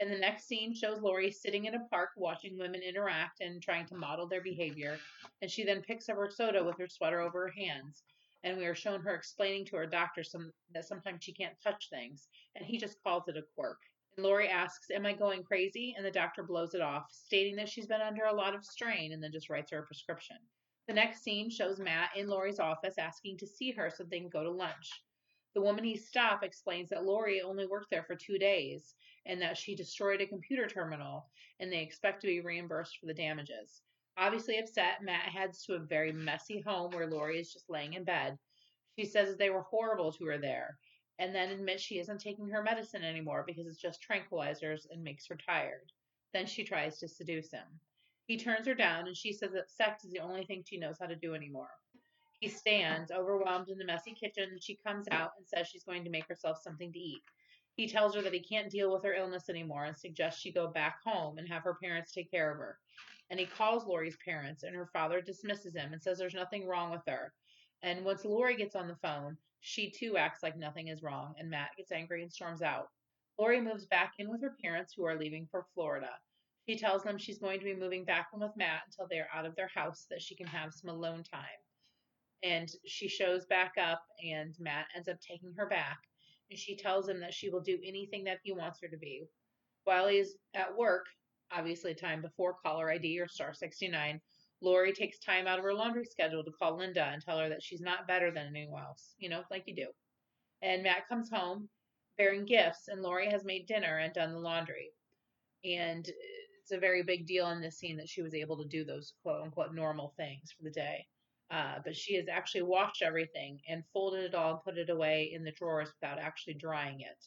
And 0.00 0.10
the 0.10 0.18
next 0.18 0.48
scene 0.48 0.74
shows 0.74 1.00
Lori 1.00 1.30
sitting 1.30 1.66
in 1.66 1.74
a 1.74 1.84
park 1.90 2.10
watching 2.16 2.58
women 2.58 2.82
interact 2.82 3.40
and 3.40 3.62
trying 3.62 3.86
to 3.86 3.94
model 3.94 4.26
their 4.26 4.42
behavior. 4.42 4.98
And 5.40 5.50
she 5.50 5.64
then 5.64 5.82
picks 5.82 6.08
up 6.08 6.16
her 6.16 6.30
soda 6.30 6.64
with 6.64 6.78
her 6.78 6.88
sweater 6.88 7.20
over 7.20 7.46
her 7.46 7.52
hands. 7.56 8.02
And 8.44 8.58
we 8.58 8.66
are 8.66 8.74
shown 8.74 9.00
her 9.02 9.14
explaining 9.14 9.66
to 9.66 9.76
her 9.76 9.86
doctor 9.86 10.24
some, 10.24 10.52
that 10.74 10.86
sometimes 10.86 11.22
she 11.22 11.32
can't 11.32 11.54
touch 11.62 11.88
things, 11.90 12.26
and 12.56 12.66
he 12.66 12.76
just 12.78 13.00
calls 13.04 13.28
it 13.28 13.36
a 13.36 13.42
quirk. 13.54 13.78
And 14.16 14.26
Lori 14.26 14.48
asks, 14.48 14.90
Am 14.90 15.06
I 15.06 15.12
going 15.12 15.44
crazy? 15.44 15.94
And 15.96 16.04
the 16.04 16.10
doctor 16.10 16.42
blows 16.42 16.74
it 16.74 16.80
off, 16.80 17.06
stating 17.12 17.54
that 17.56 17.68
she's 17.68 17.86
been 17.86 18.00
under 18.00 18.24
a 18.24 18.34
lot 18.34 18.54
of 18.54 18.64
strain 18.64 19.12
and 19.12 19.22
then 19.22 19.32
just 19.32 19.48
writes 19.48 19.70
her 19.70 19.78
a 19.78 19.86
prescription. 19.86 20.36
The 20.88 20.94
next 20.94 21.22
scene 21.22 21.48
shows 21.48 21.78
Matt 21.78 22.10
in 22.16 22.28
Lori's 22.28 22.58
office 22.58 22.98
asking 22.98 23.38
to 23.38 23.46
see 23.46 23.70
her 23.70 23.88
so 23.88 24.02
they 24.02 24.18
can 24.18 24.28
go 24.28 24.42
to 24.42 24.50
lunch. 24.50 25.04
The 25.54 25.62
woman 25.62 25.84
he 25.84 25.96
stopped 25.96 26.44
explains 26.44 26.90
that 26.90 27.04
Lori 27.04 27.40
only 27.40 27.66
worked 27.66 27.90
there 27.90 28.02
for 28.02 28.16
two 28.16 28.38
days 28.38 28.94
and 29.26 29.40
that 29.40 29.56
she 29.56 29.74
destroyed 29.74 30.20
a 30.20 30.26
computer 30.26 30.66
terminal 30.66 31.26
and 31.60 31.72
they 31.72 31.80
expect 31.80 32.20
to 32.20 32.26
be 32.26 32.40
reimbursed 32.40 32.98
for 32.98 33.06
the 33.06 33.14
damages. 33.14 33.82
Obviously 34.16 34.58
upset, 34.58 35.02
Matt 35.02 35.24
heads 35.24 35.64
to 35.64 35.74
a 35.74 35.78
very 35.78 36.12
messy 36.12 36.60
home 36.60 36.90
where 36.90 37.08
Lori 37.08 37.38
is 37.38 37.52
just 37.52 37.70
laying 37.70 37.94
in 37.94 38.04
bed. 38.04 38.38
She 38.98 39.06
says 39.06 39.36
they 39.36 39.50
were 39.50 39.62
horrible 39.62 40.12
to 40.12 40.24
her 40.26 40.38
there 40.38 40.78
and 41.18 41.34
then 41.34 41.50
admits 41.50 41.82
she 41.82 41.98
isn't 41.98 42.20
taking 42.20 42.48
her 42.48 42.62
medicine 42.62 43.04
anymore 43.04 43.44
because 43.46 43.66
it's 43.66 43.80
just 43.80 44.00
tranquilizers 44.02 44.86
and 44.90 45.02
makes 45.02 45.26
her 45.28 45.36
tired. 45.36 45.92
Then 46.32 46.46
she 46.46 46.64
tries 46.64 46.98
to 46.98 47.08
seduce 47.08 47.50
him. 47.50 47.66
He 48.26 48.36
turns 48.36 48.66
her 48.66 48.74
down 48.74 49.06
and 49.06 49.16
she 49.16 49.32
says 49.32 49.52
that 49.52 49.70
sex 49.70 50.04
is 50.04 50.10
the 50.10 50.20
only 50.20 50.44
thing 50.44 50.64
she 50.64 50.78
knows 50.78 50.96
how 51.00 51.06
to 51.06 51.16
do 51.16 51.34
anymore. 51.34 51.70
He 52.40 52.48
stands, 52.48 53.12
overwhelmed 53.12 53.68
in 53.68 53.78
the 53.78 53.84
messy 53.84 54.14
kitchen, 54.14 54.48
and 54.50 54.60
she 54.60 54.74
comes 54.84 55.06
out 55.12 55.30
and 55.38 55.46
says 55.46 55.68
she's 55.68 55.84
going 55.84 56.02
to 56.02 56.10
make 56.10 56.26
herself 56.26 56.58
something 56.60 56.92
to 56.92 56.98
eat. 56.98 57.22
He 57.76 57.88
tells 57.88 58.14
her 58.14 58.22
that 58.22 58.34
he 58.34 58.40
can't 58.40 58.70
deal 58.70 58.92
with 58.92 59.02
her 59.02 59.14
illness 59.14 59.48
anymore 59.48 59.84
and 59.84 59.96
suggests 59.96 60.40
she 60.40 60.52
go 60.52 60.68
back 60.68 60.98
home 61.04 61.38
and 61.38 61.48
have 61.48 61.62
her 61.62 61.78
parents 61.82 62.12
take 62.12 62.30
care 62.30 62.50
of 62.50 62.58
her. 62.58 62.78
And 63.30 63.40
he 63.40 63.46
calls 63.46 63.86
Lori's 63.86 64.18
parents, 64.22 64.62
and 64.62 64.76
her 64.76 64.90
father 64.92 65.22
dismisses 65.22 65.74
him 65.74 65.94
and 65.94 66.02
says 66.02 66.18
there's 66.18 66.34
nothing 66.34 66.66
wrong 66.66 66.90
with 66.90 67.00
her. 67.06 67.32
And 67.82 68.04
once 68.04 68.26
Lori 68.26 68.56
gets 68.56 68.76
on 68.76 68.88
the 68.88 68.96
phone, 68.96 69.38
she 69.60 69.90
too 69.90 70.18
acts 70.18 70.42
like 70.42 70.56
nothing 70.56 70.88
is 70.88 71.02
wrong, 71.02 71.34
and 71.38 71.48
Matt 71.48 71.70
gets 71.76 71.92
angry 71.92 72.22
and 72.22 72.30
storms 72.30 72.60
out. 72.60 72.88
Lori 73.38 73.60
moves 73.60 73.86
back 73.86 74.12
in 74.18 74.28
with 74.28 74.42
her 74.42 74.54
parents, 74.62 74.92
who 74.92 75.06
are 75.06 75.18
leaving 75.18 75.48
for 75.50 75.64
Florida. 75.72 76.10
She 76.68 76.76
tells 76.76 77.02
them 77.02 77.16
she's 77.16 77.38
going 77.38 77.58
to 77.58 77.64
be 77.64 77.74
moving 77.74 78.04
back 78.04 78.28
in 78.34 78.40
with 78.40 78.56
Matt 78.56 78.82
until 78.86 79.08
they 79.08 79.18
are 79.18 79.28
out 79.34 79.46
of 79.46 79.56
their 79.56 79.70
house 79.74 80.00
so 80.00 80.14
that 80.14 80.22
she 80.22 80.34
can 80.34 80.46
have 80.46 80.74
some 80.74 80.90
alone 80.90 81.24
time. 81.24 81.42
And 82.42 82.70
she 82.84 83.08
shows 83.08 83.46
back 83.46 83.72
up, 83.80 84.02
and 84.22 84.54
Matt 84.60 84.86
ends 84.94 85.08
up 85.08 85.20
taking 85.20 85.54
her 85.56 85.66
back 85.66 85.98
and 86.52 86.58
she 86.58 86.76
tells 86.76 87.08
him 87.08 87.18
that 87.20 87.32
she 87.32 87.48
will 87.48 87.62
do 87.62 87.78
anything 87.82 88.24
that 88.24 88.40
he 88.42 88.52
wants 88.52 88.78
her 88.82 88.88
to 88.88 88.98
be. 88.98 89.24
While 89.84 90.08
he's 90.08 90.36
at 90.52 90.76
work, 90.76 91.06
obviously 91.50 91.94
time 91.94 92.20
before 92.20 92.56
caller 92.62 92.90
ID 92.90 93.18
or 93.18 93.26
star 93.26 93.54
69, 93.54 94.20
Lori 94.60 94.92
takes 94.92 95.18
time 95.18 95.46
out 95.46 95.58
of 95.58 95.64
her 95.64 95.72
laundry 95.72 96.04
schedule 96.04 96.44
to 96.44 96.52
call 96.52 96.76
Linda 96.76 97.04
and 97.04 97.22
tell 97.22 97.38
her 97.38 97.48
that 97.48 97.62
she's 97.62 97.80
not 97.80 98.06
better 98.06 98.30
than 98.30 98.48
anyone 98.48 98.82
else, 98.82 99.14
you 99.18 99.30
know, 99.30 99.42
like 99.50 99.64
you 99.66 99.74
do. 99.74 99.86
And 100.60 100.82
Matt 100.82 101.08
comes 101.08 101.30
home 101.30 101.70
bearing 102.18 102.44
gifts, 102.44 102.88
and 102.88 103.00
Lori 103.00 103.30
has 103.30 103.46
made 103.46 103.66
dinner 103.66 103.98
and 103.98 104.12
done 104.12 104.32
the 104.32 104.38
laundry. 104.38 104.90
And 105.64 106.06
it's 106.60 106.72
a 106.72 106.78
very 106.78 107.02
big 107.02 107.26
deal 107.26 107.48
in 107.48 107.62
this 107.62 107.78
scene 107.78 107.96
that 107.96 108.10
she 108.10 108.20
was 108.20 108.34
able 108.34 108.58
to 108.58 108.68
do 108.68 108.84
those 108.84 109.14
quote 109.22 109.42
unquote 109.42 109.74
normal 109.74 110.12
things 110.18 110.52
for 110.52 110.64
the 110.64 110.70
day. 110.70 111.06
Uh, 111.52 111.74
but 111.84 111.94
she 111.94 112.14
has 112.16 112.28
actually 112.28 112.62
washed 112.62 113.02
everything 113.02 113.60
and 113.68 113.84
folded 113.92 114.24
it 114.24 114.34
all 114.34 114.52
and 114.54 114.62
put 114.64 114.78
it 114.78 114.88
away 114.88 115.30
in 115.34 115.44
the 115.44 115.52
drawers 115.52 115.92
without 116.00 116.18
actually 116.18 116.54
drying 116.54 117.02
it. 117.02 117.26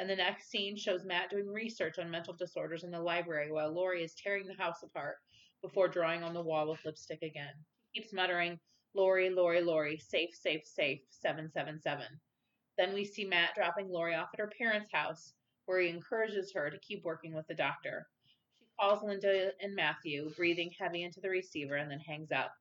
And 0.00 0.10
the 0.10 0.16
next 0.16 0.50
scene 0.50 0.76
shows 0.76 1.04
Matt 1.04 1.30
doing 1.30 1.46
research 1.46 2.00
on 2.00 2.10
mental 2.10 2.34
disorders 2.34 2.82
in 2.82 2.90
the 2.90 3.00
library 3.00 3.52
while 3.52 3.72
Lori 3.72 4.02
is 4.02 4.16
tearing 4.16 4.48
the 4.48 4.60
house 4.60 4.82
apart 4.82 5.18
before 5.62 5.86
drawing 5.86 6.24
on 6.24 6.34
the 6.34 6.42
wall 6.42 6.68
with 6.68 6.84
lipstick 6.84 7.22
again. 7.22 7.54
He 7.92 8.00
keeps 8.00 8.12
muttering, 8.12 8.58
Lori, 8.92 9.30
Lori, 9.30 9.62
Lori, 9.62 9.98
safe, 9.98 10.34
safe, 10.34 10.66
safe, 10.66 11.02
777. 11.10 12.06
Then 12.76 12.92
we 12.92 13.04
see 13.04 13.24
Matt 13.24 13.54
dropping 13.54 13.88
Lori 13.88 14.16
off 14.16 14.30
at 14.34 14.40
her 14.40 14.50
parents' 14.58 14.90
house, 14.92 15.32
where 15.66 15.78
he 15.78 15.90
encourages 15.90 16.52
her 16.52 16.70
to 16.70 16.78
keep 16.80 17.04
working 17.04 17.32
with 17.32 17.46
the 17.46 17.54
doctor. 17.54 18.08
She 18.58 18.66
calls 18.80 19.04
Linda 19.04 19.52
and 19.60 19.76
Matthew, 19.76 20.34
breathing 20.36 20.72
heavy 20.76 21.04
into 21.04 21.20
the 21.20 21.30
receiver, 21.30 21.76
and 21.76 21.88
then 21.88 22.00
hangs 22.00 22.32
up 22.32 22.52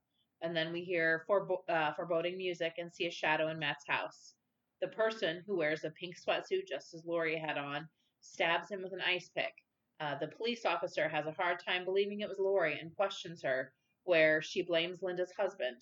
and 0.44 0.56
then 0.56 0.74
we 0.74 0.82
hear 0.82 1.24
forebo- 1.28 1.68
uh, 1.70 1.94
foreboding 1.94 2.38
music 2.38 2.74
and 2.78 2.94
see 2.94 3.08
a 3.08 3.12
shadow 3.12 3.48
in 3.48 3.58
Matt's 3.58 3.88
house. 3.88 4.36
The 4.82 4.90
person, 4.90 5.42
who 5.48 5.58
wears 5.58 5.86
a 5.86 5.90
pink 5.92 6.16
sweatsuit 6.18 6.68
just 6.68 6.94
as 6.94 7.06
Lori 7.06 7.38
had 7.38 7.58
on, 7.58 7.88
stabs 8.20 8.70
him 8.70 8.84
with 8.84 8.92
an 8.92 9.02
ice 9.02 9.30
pick. 9.36 9.54
Uh, 10.02 10.18
the 10.20 10.28
police 10.28 10.66
officer 10.66 11.08
has 11.08 11.26
a 11.26 11.32
hard 11.32 11.60
time 11.66 11.86
believing 11.86 12.20
it 12.20 12.28
was 12.28 12.40
Lori 12.40 12.78
and 12.78 12.94
questions 12.96 13.42
her, 13.42 13.72
where 14.04 14.42
she 14.42 14.62
blames 14.62 15.02
Linda's 15.02 15.32
husband. 15.32 15.78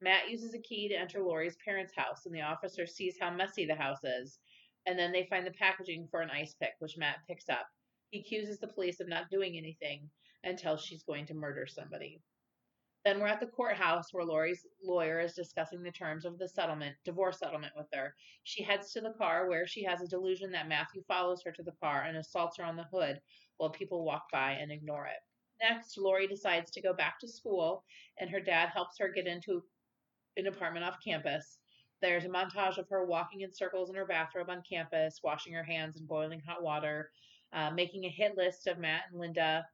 Matt 0.00 0.30
uses 0.30 0.54
a 0.54 0.60
key 0.60 0.88
to 0.88 0.94
enter 0.94 1.20
Lori's 1.20 1.56
parents' 1.64 1.94
house, 1.96 2.26
and 2.26 2.34
the 2.34 2.42
officer 2.42 2.86
sees 2.86 3.16
how 3.20 3.30
messy 3.30 3.66
the 3.66 3.74
house 3.74 4.04
is. 4.04 4.38
And 4.86 4.96
then 4.96 5.10
they 5.10 5.26
find 5.28 5.44
the 5.44 5.52
packaging 5.52 6.06
for 6.12 6.20
an 6.20 6.30
ice 6.30 6.54
pick, 6.54 6.74
which 6.78 6.96
Matt 6.96 7.16
picks 7.26 7.48
up. 7.48 7.66
He 8.10 8.20
accuses 8.20 8.60
the 8.60 8.68
police 8.68 9.00
of 9.00 9.08
not 9.08 9.30
doing 9.30 9.56
anything 9.56 10.08
until 10.44 10.76
she's 10.76 11.02
going 11.02 11.26
to 11.26 11.34
murder 11.34 11.66
somebody. 11.66 12.20
Then 13.06 13.20
we're 13.20 13.28
at 13.28 13.38
the 13.38 13.46
courthouse 13.46 14.12
where 14.12 14.24
Lori's 14.24 14.66
lawyer 14.82 15.20
is 15.20 15.32
discussing 15.32 15.80
the 15.80 15.92
terms 15.92 16.24
of 16.24 16.40
the 16.40 16.48
settlement, 16.48 16.96
divorce 17.04 17.38
settlement 17.38 17.72
with 17.76 17.86
her. 17.94 18.12
She 18.42 18.64
heads 18.64 18.92
to 18.92 19.00
the 19.00 19.12
car 19.12 19.48
where 19.48 19.64
she 19.64 19.84
has 19.84 20.02
a 20.02 20.08
delusion 20.08 20.50
that 20.50 20.66
Matthew 20.66 21.04
follows 21.06 21.40
her 21.44 21.52
to 21.52 21.62
the 21.62 21.76
car 21.80 22.02
and 22.02 22.16
assaults 22.16 22.56
her 22.56 22.64
on 22.64 22.74
the 22.74 22.88
hood 22.92 23.20
while 23.58 23.70
people 23.70 24.04
walk 24.04 24.24
by 24.32 24.54
and 24.54 24.72
ignore 24.72 25.06
it. 25.06 25.20
Next, 25.62 25.96
Lori 25.96 26.26
decides 26.26 26.72
to 26.72 26.82
go 26.82 26.92
back 26.92 27.20
to 27.20 27.28
school 27.28 27.84
and 28.18 28.28
her 28.28 28.40
dad 28.40 28.70
helps 28.70 28.98
her 28.98 29.08
get 29.08 29.28
into 29.28 29.62
an 30.36 30.48
apartment 30.48 30.84
off 30.84 30.96
campus. 31.04 31.58
There's 32.02 32.24
a 32.24 32.28
montage 32.28 32.76
of 32.76 32.88
her 32.88 33.06
walking 33.06 33.42
in 33.42 33.54
circles 33.54 33.88
in 33.88 33.94
her 33.94 34.04
bathrobe 34.04 34.50
on 34.50 34.64
campus, 34.68 35.20
washing 35.22 35.52
her 35.52 35.62
hands 35.62 35.96
in 35.96 36.06
boiling 36.06 36.42
hot 36.44 36.60
water, 36.60 37.12
uh, 37.52 37.70
making 37.70 38.04
a 38.04 38.10
hit 38.10 38.36
list 38.36 38.66
of 38.66 38.80
Matt 38.80 39.02
and 39.12 39.20
Linda, 39.20 39.64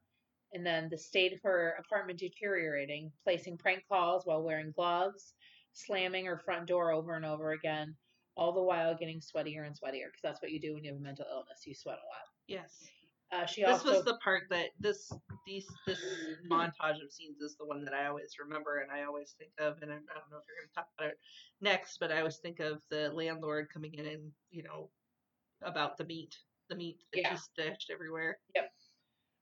and 0.53 0.65
then 0.65 0.87
the 0.89 0.97
state 0.97 1.33
of 1.33 1.39
her 1.43 1.75
apartment 1.79 2.19
deteriorating, 2.19 3.11
placing 3.23 3.57
prank 3.57 3.83
calls 3.89 4.25
while 4.25 4.43
wearing 4.43 4.71
gloves, 4.71 5.33
slamming 5.73 6.25
her 6.25 6.37
front 6.37 6.67
door 6.67 6.91
over 6.91 7.15
and 7.15 7.25
over 7.25 7.51
again, 7.51 7.95
all 8.35 8.53
the 8.53 8.61
while 8.61 8.95
getting 8.95 9.19
sweatier 9.19 9.65
and 9.65 9.75
sweatier 9.75 10.07
because 10.07 10.21
that's 10.23 10.41
what 10.41 10.51
you 10.51 10.59
do 10.59 10.73
when 10.73 10.83
you 10.83 10.91
have 10.91 10.99
a 10.99 11.03
mental 11.03 11.25
illness. 11.29 11.65
You 11.65 11.73
sweat 11.73 11.97
a 11.97 12.07
lot. 12.07 12.27
Yes. 12.47 12.87
Uh, 13.31 13.45
she 13.47 13.61
this 13.61 13.71
also 13.71 13.95
was 13.95 14.05
the 14.05 14.17
part 14.23 14.43
that 14.51 14.67
this 14.79 15.11
these 15.47 15.65
this 15.87 15.99
montage 16.51 17.03
of 17.03 17.11
scenes 17.11 17.41
is 17.41 17.55
the 17.57 17.65
one 17.65 17.83
that 17.83 17.93
I 17.93 18.05
always 18.05 18.33
remember 18.39 18.79
and 18.79 18.91
I 18.91 19.05
always 19.05 19.33
think 19.39 19.51
of 19.59 19.81
and 19.81 19.91
I, 19.91 19.95
don't 19.95 20.31
know 20.31 20.37
if 20.37 20.43
you're 20.47 20.57
going 20.59 20.69
to 20.69 20.75
talk 20.75 20.87
about 20.97 21.09
it 21.09 21.19
next 21.59 21.97
but 21.99 22.11
I 22.11 22.19
always 22.19 22.37
think 22.37 22.59
of 22.59 22.83
the 22.91 23.09
landlord 23.11 23.69
coming 23.73 23.95
in 23.95 24.05
and 24.05 24.31
you 24.51 24.61
know 24.61 24.89
about 25.63 25.97
the 25.97 26.05
meat 26.05 26.35
the 26.69 26.75
meat 26.75 26.99
that 27.11 27.21
Yeah. 27.21 27.33
she 27.33 27.37
stashed 27.37 27.89
everywhere 27.91 28.37
Yep. 28.55 28.71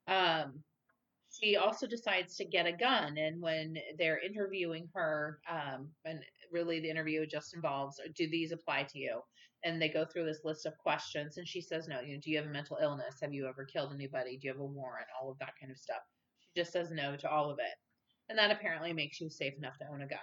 um, 0.06 0.64
she 1.42 1.56
also 1.56 1.86
decides 1.86 2.36
to 2.36 2.44
get 2.44 2.66
a 2.66 2.72
gun 2.72 3.16
and 3.18 3.40
when 3.40 3.76
they're 3.98 4.20
interviewing 4.20 4.88
her 4.94 5.40
um, 5.50 5.88
and 6.04 6.20
really 6.52 6.78
the 6.80 6.90
interview 6.90 7.26
just 7.26 7.54
involves 7.54 8.00
do 8.14 8.28
these 8.30 8.52
apply 8.52 8.84
to 8.84 8.98
you? 8.98 9.20
And 9.64 9.80
they 9.80 9.88
go 9.88 10.04
through 10.04 10.26
this 10.26 10.44
list 10.44 10.66
of 10.66 10.76
questions 10.78 11.36
and 11.38 11.46
she 11.46 11.60
says 11.60 11.88
no 11.88 12.00
you 12.00 12.14
know 12.14 12.20
do 12.22 12.30
you 12.30 12.38
have 12.38 12.46
a 12.46 12.50
mental 12.50 12.78
illness? 12.80 13.18
Have 13.20 13.32
you 13.32 13.46
ever 13.46 13.64
killed 13.64 13.92
anybody? 13.92 14.36
Do 14.36 14.46
you 14.46 14.52
have 14.52 14.60
a 14.60 14.64
warrant? 14.64 15.06
All 15.20 15.30
of 15.30 15.38
that 15.38 15.54
kind 15.60 15.72
of 15.72 15.78
stuff. 15.78 16.02
She 16.40 16.60
just 16.60 16.72
says 16.72 16.90
no 16.90 17.16
to 17.16 17.30
all 17.30 17.50
of 17.50 17.58
it. 17.58 17.74
And 18.28 18.38
that 18.38 18.50
apparently 18.50 18.92
makes 18.92 19.20
you 19.20 19.28
safe 19.28 19.54
enough 19.58 19.78
to 19.78 19.88
own 19.92 20.02
a 20.02 20.06
gun. 20.06 20.18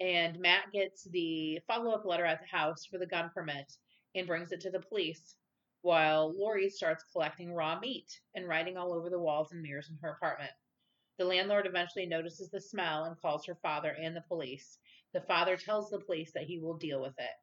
And 0.00 0.38
matt 0.38 0.72
gets 0.72 1.04
the 1.10 1.58
follow-up 1.66 2.06
letter 2.06 2.24
at 2.24 2.40
the 2.40 2.56
house 2.56 2.86
for 2.86 2.98
the 2.98 3.06
gun 3.06 3.30
permit 3.34 3.70
and 4.14 4.26
brings 4.26 4.52
it 4.52 4.60
to 4.60 4.70
the 4.70 4.80
police 4.80 5.36
while 5.82 6.36
Lori 6.36 6.68
starts 6.68 7.04
collecting 7.12 7.54
raw 7.54 7.78
meat 7.78 8.20
and 8.34 8.48
writing 8.48 8.76
all 8.76 8.92
over 8.92 9.10
the 9.10 9.18
walls 9.18 9.52
and 9.52 9.62
mirrors 9.62 9.90
in 9.90 9.98
her 10.02 10.10
apartment. 10.10 10.52
The 11.18 11.24
landlord 11.24 11.66
eventually 11.66 12.06
notices 12.06 12.50
the 12.50 12.60
smell 12.60 13.04
and 13.04 13.20
calls 13.20 13.44
her 13.46 13.56
father 13.62 13.94
and 14.00 14.16
the 14.16 14.24
police. 14.28 14.78
The 15.12 15.20
father 15.22 15.56
tells 15.56 15.90
the 15.90 16.00
police 16.00 16.32
that 16.34 16.44
he 16.44 16.58
will 16.58 16.76
deal 16.76 17.00
with 17.00 17.14
it. 17.18 17.34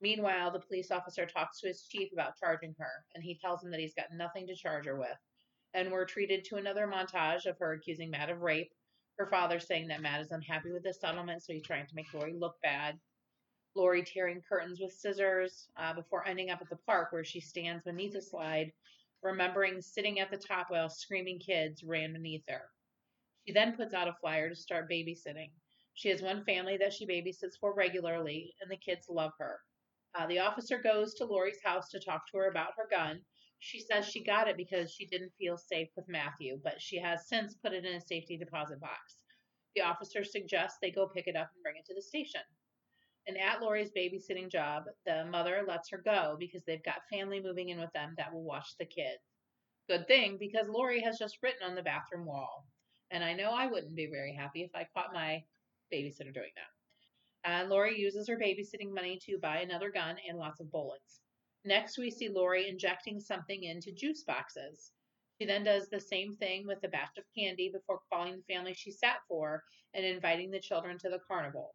Meanwhile, 0.00 0.52
the 0.52 0.60
police 0.60 0.90
officer 0.90 1.26
talks 1.26 1.60
to 1.60 1.68
his 1.68 1.82
chief 1.90 2.12
about 2.12 2.36
charging 2.38 2.74
her, 2.78 3.04
and 3.14 3.24
he 3.24 3.38
tells 3.38 3.64
him 3.64 3.70
that 3.72 3.80
he's 3.80 3.94
got 3.94 4.12
nothing 4.12 4.46
to 4.46 4.54
charge 4.54 4.86
her 4.86 4.96
with. 4.96 5.18
And 5.74 5.90
we're 5.90 6.04
treated 6.04 6.44
to 6.44 6.56
another 6.56 6.86
montage 6.86 7.46
of 7.46 7.58
her 7.58 7.72
accusing 7.72 8.10
Matt 8.10 8.30
of 8.30 8.40
rape, 8.40 8.70
her 9.18 9.26
father 9.26 9.58
saying 9.58 9.88
that 9.88 10.00
Matt 10.00 10.20
is 10.20 10.30
unhappy 10.30 10.70
with 10.70 10.84
the 10.84 10.94
settlement, 10.94 11.42
so 11.42 11.52
he's 11.52 11.66
trying 11.66 11.86
to 11.86 11.94
make 11.94 12.12
Lori 12.14 12.34
look 12.34 12.54
bad. 12.62 12.98
Lori 13.78 14.02
tearing 14.02 14.42
curtains 14.42 14.80
with 14.80 14.92
scissors 14.92 15.68
uh, 15.76 15.94
before 15.94 16.26
ending 16.26 16.50
up 16.50 16.60
at 16.60 16.68
the 16.68 16.74
park 16.84 17.12
where 17.12 17.22
she 17.22 17.38
stands 17.38 17.84
beneath 17.84 18.16
a 18.16 18.20
slide, 18.20 18.72
remembering 19.22 19.80
sitting 19.80 20.18
at 20.18 20.32
the 20.32 20.36
top 20.36 20.66
while 20.68 20.90
screaming 20.90 21.38
kids 21.38 21.84
ran 21.84 22.12
beneath 22.12 22.42
her. 22.48 22.62
She 23.46 23.52
then 23.52 23.76
puts 23.76 23.94
out 23.94 24.08
a 24.08 24.16
flyer 24.20 24.48
to 24.48 24.56
start 24.56 24.90
babysitting. 24.90 25.52
She 25.94 26.08
has 26.08 26.22
one 26.22 26.44
family 26.44 26.76
that 26.78 26.92
she 26.92 27.06
babysits 27.06 27.56
for 27.60 27.72
regularly, 27.72 28.52
and 28.60 28.68
the 28.68 28.76
kids 28.76 29.06
love 29.08 29.30
her. 29.38 29.60
Uh, 30.18 30.26
the 30.26 30.40
officer 30.40 30.78
goes 30.78 31.14
to 31.14 31.24
Lori's 31.24 31.62
house 31.64 31.88
to 31.90 32.00
talk 32.00 32.28
to 32.32 32.38
her 32.38 32.48
about 32.48 32.72
her 32.76 32.88
gun. 32.90 33.20
She 33.60 33.78
says 33.78 34.08
she 34.08 34.24
got 34.24 34.48
it 34.48 34.56
because 34.56 34.90
she 34.90 35.06
didn't 35.06 35.34
feel 35.38 35.56
safe 35.56 35.88
with 35.96 36.08
Matthew, 36.08 36.60
but 36.64 36.82
she 36.82 36.98
has 36.98 37.28
since 37.28 37.54
put 37.54 37.72
it 37.72 37.84
in 37.84 37.94
a 37.94 38.00
safety 38.00 38.36
deposit 38.36 38.80
box. 38.80 39.18
The 39.76 39.82
officer 39.82 40.24
suggests 40.24 40.78
they 40.80 40.90
go 40.90 41.06
pick 41.06 41.28
it 41.28 41.36
up 41.36 41.50
and 41.54 41.62
bring 41.62 41.76
it 41.76 41.86
to 41.86 41.94
the 41.94 42.02
station. 42.02 42.40
And 43.28 43.36
at 43.36 43.60
Lori's 43.60 43.90
babysitting 43.90 44.50
job, 44.50 44.84
the 45.04 45.26
mother 45.26 45.62
lets 45.68 45.90
her 45.90 45.98
go 45.98 46.36
because 46.38 46.62
they've 46.64 46.82
got 46.82 47.06
family 47.12 47.42
moving 47.42 47.68
in 47.68 47.78
with 47.78 47.92
them 47.92 48.14
that 48.16 48.32
will 48.32 48.42
watch 48.42 48.74
the 48.78 48.86
kids. 48.86 49.20
Good 49.86 50.08
thing 50.08 50.38
because 50.40 50.66
Lori 50.66 51.02
has 51.02 51.18
just 51.18 51.36
written 51.42 51.68
on 51.68 51.74
the 51.74 51.82
bathroom 51.82 52.24
wall. 52.24 52.64
And 53.10 53.22
I 53.22 53.34
know 53.34 53.50
I 53.50 53.66
wouldn't 53.66 53.94
be 53.94 54.06
very 54.06 54.34
happy 54.34 54.62
if 54.62 54.70
I 54.74 54.88
caught 54.94 55.12
my 55.12 55.44
babysitter 55.92 56.32
doing 56.32 56.52
that. 56.56 57.50
And 57.50 57.68
Lori 57.68 58.00
uses 58.00 58.28
her 58.28 58.38
babysitting 58.38 58.94
money 58.94 59.18
to 59.26 59.38
buy 59.38 59.58
another 59.58 59.90
gun 59.90 60.16
and 60.26 60.38
lots 60.38 60.60
of 60.60 60.70
bullets. 60.70 61.20
Next, 61.66 61.98
we 61.98 62.10
see 62.10 62.30
Lori 62.30 62.66
injecting 62.66 63.20
something 63.20 63.62
into 63.62 63.92
juice 63.92 64.24
boxes. 64.24 64.92
She 65.38 65.46
then 65.46 65.64
does 65.64 65.88
the 65.88 66.00
same 66.00 66.34
thing 66.36 66.66
with 66.66 66.82
a 66.82 66.88
batch 66.88 67.18
of 67.18 67.24
candy 67.36 67.70
before 67.70 68.00
calling 68.10 68.36
the 68.36 68.54
family 68.54 68.72
she 68.72 68.90
sat 68.90 69.18
for 69.28 69.62
and 69.92 70.04
inviting 70.04 70.50
the 70.50 70.60
children 70.60 70.96
to 71.00 71.10
the 71.10 71.20
carnival. 71.28 71.74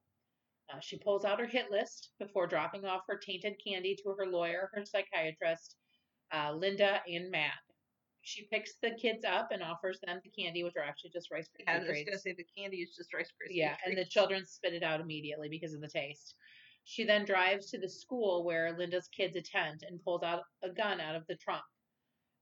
Uh, 0.71 0.79
she 0.79 0.97
pulls 0.97 1.25
out 1.25 1.39
her 1.39 1.47
hit 1.47 1.69
list 1.71 2.11
before 2.19 2.47
dropping 2.47 2.85
off 2.85 3.01
her 3.07 3.17
tainted 3.17 3.55
candy 3.65 3.95
to 3.95 4.15
her 4.17 4.25
lawyer, 4.25 4.69
her 4.73 4.83
psychiatrist, 4.85 5.75
uh, 6.33 6.51
Linda, 6.53 7.01
and 7.07 7.29
Matt. 7.31 7.53
She 8.21 8.47
picks 8.47 8.75
the 8.81 8.91
kids 8.91 9.25
up 9.25 9.49
and 9.51 9.61
offers 9.61 9.99
them 9.99 10.21
the 10.23 10.29
candy, 10.31 10.63
which 10.63 10.75
are 10.77 10.83
actually 10.83 11.09
just 11.11 11.29
Rice 11.29 11.49
Krispie 11.49 11.65
Yeah, 11.67 11.75
I 11.75 11.79
was 11.79 11.87
treats. 11.89 12.09
gonna 12.09 12.19
say 12.19 12.33
the 12.33 12.47
candy 12.57 12.77
is 12.77 12.95
just 12.95 13.13
Rice 13.13 13.27
Krispies. 13.31 13.55
Yeah, 13.55 13.75
and 13.85 13.97
the 13.97 14.05
children 14.05 14.45
spit 14.45 14.73
it 14.73 14.83
out 14.83 15.01
immediately 15.01 15.49
because 15.49 15.73
of 15.73 15.81
the 15.81 15.89
taste. 15.89 16.35
She 16.85 17.03
then 17.03 17.25
drives 17.25 17.69
to 17.71 17.79
the 17.79 17.89
school 17.89 18.45
where 18.45 18.77
Linda's 18.77 19.09
kids 19.09 19.35
attend 19.35 19.83
and 19.83 20.01
pulls 20.03 20.23
out 20.23 20.43
a 20.63 20.69
gun 20.69 21.01
out 21.01 21.15
of 21.15 21.25
the 21.27 21.35
trunk. 21.35 21.63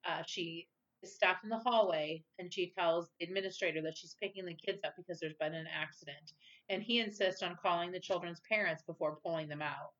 Uh, 0.05 0.23
she 0.25 0.67
is 1.03 1.15
stopped 1.15 1.43
in 1.43 1.49
the 1.49 1.57
hallway 1.60 2.23
and 2.39 2.53
she 2.53 2.71
tells 2.77 3.10
the 3.19 3.25
administrator 3.25 3.81
that 3.81 3.97
she's 3.97 4.15
picking 4.21 4.45
the 4.45 4.53
kids 4.55 4.79
up 4.86 4.93
because 4.97 5.19
there's 5.19 5.36
been 5.39 5.53
an 5.53 5.67
accident. 5.71 6.31
And 6.71 6.81
he 6.81 7.01
insists 7.01 7.43
on 7.43 7.57
calling 7.62 7.91
the 7.91 7.99
children's 7.99 8.39
parents 8.49 8.81
before 8.81 9.17
pulling 9.17 9.49
them 9.49 9.62
out. 9.62 9.91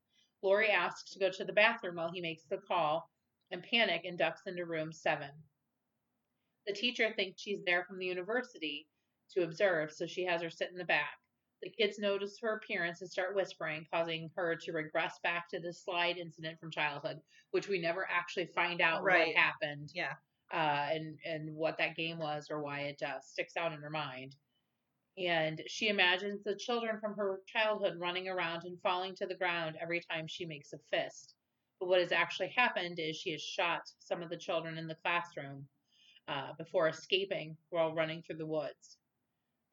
Lori 0.42 0.70
asks 0.70 1.12
to 1.12 1.20
go 1.20 1.30
to 1.30 1.44
the 1.44 1.52
bathroom 1.52 1.98
while 1.98 2.12
he 2.12 2.22
makes 2.22 2.46
the 2.46 2.60
call 2.60 3.12
and 3.52 3.62
panic 3.62 4.06
and 4.06 4.18
ducks 4.18 4.44
into 4.48 4.66
room 4.66 4.94
seven. 4.94 5.32
The 6.66 6.74
teacher 6.74 7.12
thinks 7.14 7.42
she's 7.42 7.62
there 7.66 7.84
from 7.84 8.00
the 8.00 8.06
university 8.06 8.88
to 9.32 9.44
observe, 9.44 9.92
so 9.92 10.06
she 10.08 10.24
has 10.24 10.42
her 10.42 10.50
sit 10.50 10.72
in 10.72 10.78
the 10.78 10.86
back. 10.86 11.18
The 11.62 11.70
kids 11.70 12.00
notice 12.00 12.40
her 12.40 12.56
appearance 12.56 13.02
and 13.02 13.12
start 13.12 13.36
whispering, 13.36 13.86
causing 13.94 14.32
her 14.36 14.56
to 14.56 14.72
regress 14.72 15.20
back 15.20 15.50
to 15.50 15.60
the 15.60 15.74
slide 15.74 16.18
incident 16.18 16.58
from 16.58 16.72
childhood, 16.72 17.22
which 17.52 17.68
we 17.68 17.80
never 17.82 18.08
actually 18.10 18.48
find 18.48 18.80
out 18.80 19.04
Right. 19.04 19.28
what 19.28 19.36
happened 19.36 19.92
Yeah. 19.94 20.14
uh, 20.54 20.88
and 20.92 21.20
and 21.26 21.54
what 21.54 21.78
that 21.80 21.98
game 21.98 22.18
was 22.18 22.50
or 22.50 22.62
why 22.62 22.82
it 22.82 23.04
uh, 23.04 23.20
sticks 23.20 23.58
out 23.58 23.74
in 23.74 23.82
her 23.82 23.90
mind. 23.90 24.38
And 25.18 25.62
she 25.68 25.90
imagines 25.90 26.42
the 26.44 26.56
children 26.56 27.00
from 27.00 27.16
her 27.16 27.42
childhood 27.46 28.00
running 28.00 28.30
around 28.30 28.64
and 28.64 28.80
falling 28.82 29.16
to 29.16 29.26
the 29.26 29.36
ground 29.36 29.76
every 29.82 30.02
time 30.10 30.26
she 30.28 30.46
makes 30.46 30.74
a 30.74 30.80
fist. 30.90 31.36
But 31.80 31.90
what 31.90 32.00
has 32.00 32.12
actually 32.12 32.50
happened 32.50 33.00
is 33.00 33.16
she 33.18 33.32
has 33.32 33.42
shot 33.42 33.82
some 34.00 34.22
of 34.22 34.30
the 34.30 34.38
children 34.38 34.78
in 34.78 34.88
the 34.88 34.96
classroom 34.96 35.68
uh, 36.28 36.54
before 36.58 36.88
escaping 36.88 37.58
while 37.72 37.94
running 37.94 38.22
through 38.22 38.38
the 38.38 38.46
woods. 38.46 38.98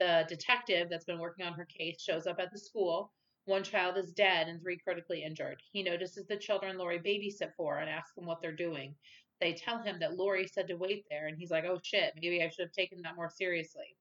The 0.01 0.24
detective 0.29 0.88
that's 0.90 1.05
been 1.05 1.18
working 1.18 1.46
on 1.46 1.55
her 1.55 1.66
case 1.66 2.01
shows 2.01 2.27
up 2.27 2.40
at 2.40 2.51
the 2.53 2.59
school. 2.59 3.12
One 3.44 3.62
child 3.62 3.96
is 3.96 4.12
dead 4.12 4.48
and 4.48 4.61
three 4.61 4.79
critically 4.79 5.22
injured. 5.22 5.62
He 5.72 5.83
notices 5.83 6.27
the 6.27 6.37
children 6.37 6.79
Lori 6.79 6.98
babysit 6.98 7.53
for 7.57 7.79
and 7.79 7.88
asks 7.88 8.14
them 8.14 8.27
what 8.27 8.40
they're 8.40 8.53
doing. 8.53 8.94
They 9.40 9.53
tell 9.53 9.83
him 9.83 9.98
that 10.01 10.16
Lori 10.16 10.46
said 10.46 10.66
to 10.68 10.74
wait 10.74 11.05
there, 11.09 11.29
and 11.29 11.38
he's 11.38 11.51
like, 11.51 11.64
oh 11.64 11.79
shit, 11.83 12.12
maybe 12.20 12.42
I 12.42 12.48
should 12.48 12.64
have 12.66 12.72
taken 12.72 13.03
that 13.03 13.16
more 13.16 13.31
seriously. 13.31 13.96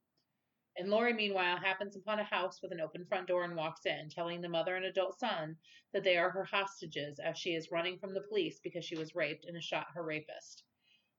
And 0.79 0.89
Lori, 0.89 1.11
meanwhile, 1.11 1.57
happens 1.57 1.95
upon 1.95 2.19
a 2.19 2.23
house 2.23 2.61
with 2.61 2.71
an 2.71 2.79
open 2.79 3.03
front 3.05 3.27
door 3.27 3.43
and 3.43 3.55
walks 3.55 3.87
in, 3.87 4.09
telling 4.09 4.41
the 4.41 4.49
mother 4.49 4.75
and 4.75 4.85
adult 4.85 5.17
son 5.19 5.57
that 5.91 6.03
they 6.03 6.17
are 6.17 6.29
her 6.29 6.43
hostages 6.43 7.17
as 7.17 7.35
she 7.35 7.55
is 7.55 7.71
running 7.71 7.97
from 7.97 8.13
the 8.13 8.21
police 8.21 8.59
because 8.59 8.85
she 8.85 8.95
was 8.95 9.15
raped 9.15 9.45
and 9.45 9.55
has 9.55 9.63
shot 9.63 9.87
her 9.93 10.03
rapist. 10.03 10.63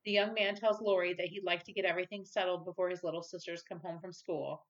The 0.05 0.13
young 0.13 0.33
man 0.33 0.55
tells 0.55 0.81
Lori 0.81 1.13
that 1.15 1.27
he'd 1.27 1.43
like 1.43 1.65
to 1.65 1.73
get 1.73 1.85
everything 1.85 2.25
settled 2.25 2.65
before 2.65 2.89
his 2.89 3.03
little 3.03 3.23
sisters 3.23 3.65
come 3.65 3.81
home 3.81 3.99
from 3.99 4.13
school. 4.13 4.65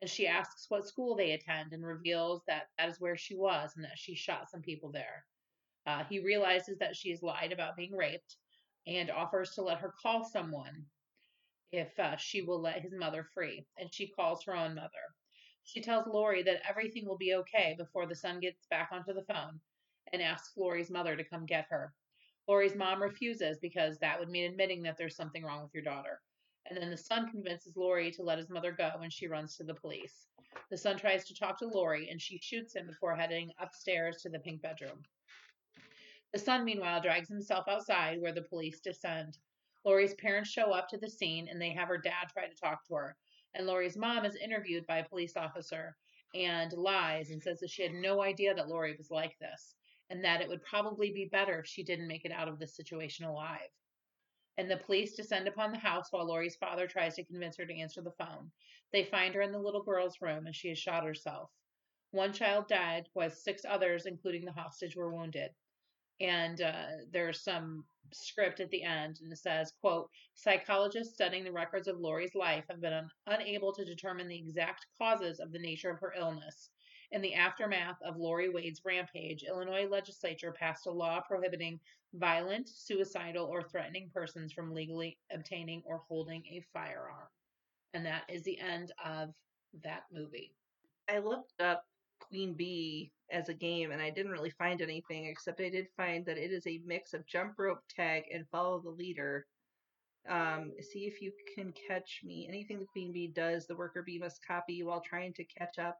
And 0.00 0.08
she 0.08 0.28
asks 0.28 0.70
what 0.70 0.86
school 0.86 1.16
they 1.16 1.32
attend 1.32 1.72
and 1.72 1.84
reveals 1.84 2.42
that 2.46 2.68
that 2.78 2.88
is 2.88 3.00
where 3.00 3.16
she 3.16 3.34
was 3.34 3.72
and 3.74 3.84
that 3.84 3.98
she 3.98 4.14
shot 4.14 4.48
some 4.48 4.62
people 4.62 4.92
there. 4.92 5.26
Uh, 5.86 6.04
he 6.04 6.20
realizes 6.20 6.78
that 6.78 6.94
she 6.94 7.10
has 7.10 7.22
lied 7.22 7.52
about 7.52 7.76
being 7.76 7.96
raped 7.96 8.36
and 8.86 9.10
offers 9.10 9.54
to 9.56 9.62
let 9.62 9.78
her 9.78 9.92
call 10.00 10.24
someone 10.24 10.86
if 11.72 11.98
uh, 11.98 12.16
she 12.16 12.42
will 12.42 12.60
let 12.60 12.82
his 12.82 12.92
mother 12.92 13.24
free. 13.34 13.66
And 13.78 13.92
she 13.92 14.08
calls 14.08 14.44
her 14.44 14.56
own 14.56 14.74
mother. 14.74 15.14
She 15.64 15.80
tells 15.80 16.06
Lori 16.06 16.42
that 16.44 16.62
everything 16.68 17.06
will 17.06 17.18
be 17.18 17.34
okay 17.34 17.74
before 17.76 18.06
the 18.06 18.14
son 18.14 18.40
gets 18.40 18.66
back 18.66 18.90
onto 18.92 19.12
the 19.12 19.24
phone 19.24 19.60
and 20.12 20.22
asks 20.22 20.56
Lori's 20.56 20.90
mother 20.90 21.16
to 21.16 21.24
come 21.24 21.46
get 21.46 21.66
her. 21.70 21.94
Lori's 22.48 22.74
mom 22.74 23.02
refuses 23.02 23.58
because 23.58 23.98
that 23.98 24.18
would 24.18 24.28
mean 24.28 24.50
admitting 24.50 24.82
that 24.82 24.96
there's 24.98 25.14
something 25.14 25.44
wrong 25.44 25.62
with 25.62 25.74
your 25.74 25.84
daughter. 25.84 26.20
And 26.66 26.76
then 26.76 26.90
the 26.90 26.96
son 26.96 27.30
convinces 27.30 27.76
Lori 27.76 28.10
to 28.12 28.22
let 28.22 28.38
his 28.38 28.50
mother 28.50 28.72
go 28.72 28.90
and 29.02 29.12
she 29.12 29.28
runs 29.28 29.56
to 29.56 29.64
the 29.64 29.74
police. 29.74 30.26
The 30.70 30.76
son 30.76 30.98
tries 30.98 31.26
to 31.26 31.34
talk 31.34 31.58
to 31.58 31.68
Lori 31.68 32.08
and 32.10 32.20
she 32.20 32.38
shoots 32.38 32.74
him 32.74 32.86
before 32.86 33.14
heading 33.14 33.52
upstairs 33.58 34.22
to 34.22 34.30
the 34.30 34.40
pink 34.40 34.62
bedroom. 34.62 35.02
The 36.32 36.38
son, 36.38 36.64
meanwhile, 36.64 37.00
drags 37.00 37.28
himself 37.28 37.66
outside 37.68 38.20
where 38.20 38.32
the 38.32 38.42
police 38.42 38.80
descend. 38.80 39.38
Lori's 39.84 40.14
parents 40.14 40.50
show 40.50 40.72
up 40.72 40.88
to 40.88 40.98
the 40.98 41.08
scene 41.08 41.48
and 41.48 41.60
they 41.60 41.70
have 41.70 41.88
her 41.88 41.98
dad 41.98 42.28
try 42.32 42.46
to 42.46 42.54
talk 42.54 42.86
to 42.86 42.94
her. 42.94 43.16
And 43.54 43.66
Lori's 43.66 43.96
mom 43.96 44.24
is 44.24 44.36
interviewed 44.36 44.86
by 44.86 44.98
a 44.98 45.08
police 45.08 45.36
officer 45.36 45.96
and 46.34 46.72
lies 46.72 47.30
and 47.30 47.42
says 47.42 47.60
that 47.60 47.70
she 47.70 47.82
had 47.82 47.92
no 47.92 48.22
idea 48.22 48.54
that 48.54 48.68
Lori 48.68 48.94
was 48.96 49.10
like 49.10 49.38
this 49.38 49.74
and 50.10 50.24
that 50.24 50.40
it 50.40 50.48
would 50.48 50.62
probably 50.62 51.12
be 51.12 51.28
better 51.30 51.60
if 51.60 51.66
she 51.66 51.82
didn't 51.82 52.08
make 52.08 52.24
it 52.24 52.32
out 52.32 52.48
of 52.48 52.58
this 52.58 52.76
situation 52.76 53.24
alive. 53.24 53.70
And 54.58 54.70
the 54.70 54.76
police 54.76 55.14
descend 55.14 55.48
upon 55.48 55.72
the 55.72 55.78
house 55.78 56.08
while 56.10 56.26
Lori's 56.26 56.56
father 56.56 56.86
tries 56.86 57.14
to 57.14 57.24
convince 57.24 57.56
her 57.56 57.64
to 57.64 57.74
answer 57.74 58.02
the 58.02 58.12
phone. 58.12 58.50
They 58.92 59.04
find 59.04 59.34
her 59.34 59.42
in 59.42 59.52
the 59.52 59.58
little 59.58 59.82
girl's 59.82 60.20
room 60.20 60.46
and 60.46 60.54
she 60.54 60.68
has 60.68 60.78
shot 60.78 61.04
herself. 61.04 61.50
One 62.10 62.32
child 62.32 62.68
died, 62.68 63.08
while 63.12 63.30
six 63.30 63.62
others, 63.64 64.06
including 64.06 64.44
the 64.44 64.52
hostage, 64.52 64.96
were 64.96 65.12
wounded. 65.14 65.54
And 66.20 66.60
uh, 66.60 66.86
there's 67.10 67.42
some 67.42 67.84
script 68.12 68.60
at 68.60 68.70
the 68.70 68.82
end, 68.82 69.20
and 69.22 69.32
it 69.32 69.38
says, 69.38 69.72
"quote 69.80 70.10
Psychologists 70.34 71.14
studying 71.14 71.44
the 71.44 71.52
records 71.52 71.88
of 71.88 71.98
Lori's 71.98 72.34
life 72.34 72.64
have 72.68 72.80
been 72.80 72.92
un- 72.92 73.10
unable 73.26 73.72
to 73.72 73.84
determine 73.84 74.28
the 74.28 74.38
exact 74.38 74.86
causes 74.98 75.40
of 75.40 75.52
the 75.52 75.58
nature 75.58 75.90
of 75.90 76.00
her 76.00 76.12
illness. 76.18 76.70
In 77.12 77.22
the 77.22 77.34
aftermath 77.34 78.00
of 78.02 78.16
Lori 78.16 78.48
Wade's 78.48 78.84
rampage, 78.84 79.42
Illinois 79.42 79.88
legislature 79.88 80.52
passed 80.52 80.86
a 80.86 80.90
law 80.90 81.20
prohibiting 81.20 81.80
violent, 82.14 82.68
suicidal, 82.68 83.46
or 83.46 83.62
threatening 83.62 84.10
persons 84.12 84.52
from 84.52 84.72
legally 84.72 85.18
obtaining 85.32 85.82
or 85.84 85.98
holding 86.08 86.44
a 86.46 86.64
firearm. 86.72 87.28
And 87.94 88.06
that 88.06 88.24
is 88.28 88.42
the 88.42 88.58
end 88.60 88.92
of 89.04 89.34
that 89.82 90.04
movie. 90.12 90.54
I 91.08 91.18
looked 91.18 91.52
up 91.60 91.84
Queen 92.20 92.54
Bee 92.54 93.10
as 93.32 93.48
a 93.48 93.54
game 93.54 93.92
and 93.92 94.00
I 94.02 94.10
didn't 94.10 94.32
really 94.32 94.50
find 94.50 94.80
anything 94.80 95.26
except 95.26 95.60
I 95.60 95.68
did 95.68 95.86
find 95.96 96.24
that 96.26 96.38
it 96.38 96.52
is 96.52 96.66
a 96.66 96.80
mix 96.84 97.14
of 97.14 97.26
jump 97.26 97.58
rope, 97.58 97.82
tag, 97.88 98.24
and 98.32 98.48
follow 98.48 98.80
the 98.80 98.90
leader. 98.90 99.46
Um, 100.28 100.72
see 100.80 101.06
if 101.06 101.22
you 101.22 101.32
can 101.54 101.72
catch 101.88 102.20
me. 102.24 102.46
Anything 102.48 102.78
the 102.78 102.86
queen 102.86 103.12
bee 103.12 103.28
does, 103.28 103.66
the 103.66 103.76
worker 103.76 104.02
bee 104.02 104.18
must 104.18 104.46
copy 104.46 104.82
while 104.82 105.00
trying 105.00 105.32
to 105.34 105.44
catch 105.44 105.78
up 105.78 105.98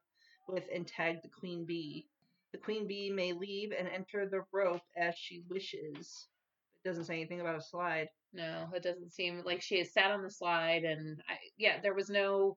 with 0.49 0.65
and 0.75 0.87
tag 0.87 1.23
the 1.23 1.29
queen 1.29 1.65
bee. 1.65 2.07
The 2.53 2.59
queen 2.59 2.87
bee 2.87 3.11
may 3.11 3.33
leave 3.33 3.73
and 3.77 3.89
enter 3.89 4.29
the 4.29 4.45
rope 4.53 4.83
as 4.97 5.15
she 5.17 5.43
wishes. 5.49 6.29
It 6.85 6.89
doesn't 6.89 7.05
say 7.05 7.15
anything 7.15 7.41
about 7.41 7.59
a 7.59 7.63
slide. 7.63 8.09
No, 8.33 8.69
it 8.75 8.83
doesn't 8.83 9.13
seem 9.13 9.43
like 9.45 9.61
she 9.61 9.79
has 9.79 9.93
sat 9.93 10.11
on 10.11 10.23
the 10.23 10.31
slide, 10.31 10.85
and 10.85 11.21
I, 11.29 11.35
yeah, 11.59 11.81
there 11.81 11.95
was 11.95 12.11
no 12.11 12.57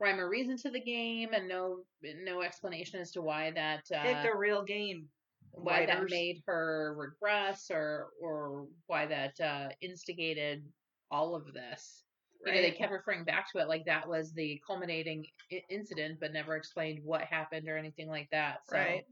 rhyme 0.00 0.20
or 0.20 0.28
reason 0.28 0.56
to 0.58 0.70
the 0.70 0.80
game, 0.80 1.32
and 1.34 1.48
no 1.48 1.84
no 2.02 2.42
explanation 2.42 3.00
as 3.00 3.12
to 3.12 3.22
why 3.22 3.50
that 3.52 3.84
uh, 3.92 4.28
a 4.28 4.36
real 4.36 4.62
game. 4.62 5.08
why 5.52 5.82
that 5.82 6.08
made 6.08 6.42
her 6.46 6.94
regress, 6.96 7.70
or 7.70 8.10
or 8.20 8.66
why 8.86 9.06
that 9.06 9.38
uh, 9.40 9.68
instigated 9.80 10.64
all 11.10 11.34
of 11.34 11.52
this. 11.52 12.04
You 12.44 12.52
know, 12.52 12.60
they 12.60 12.72
kept 12.72 12.92
referring 12.92 13.24
back 13.24 13.50
to 13.52 13.58
it 13.58 13.68
like 13.68 13.84
that 13.86 14.08
was 14.08 14.32
the 14.32 14.60
culminating 14.66 15.26
I- 15.52 15.62
incident, 15.70 16.18
but 16.20 16.32
never 16.32 16.56
explained 16.56 17.00
what 17.04 17.22
happened 17.22 17.68
or 17.68 17.76
anything 17.76 18.08
like 18.08 18.28
that. 18.30 18.66
So, 18.66 18.76
Right. 18.76 19.04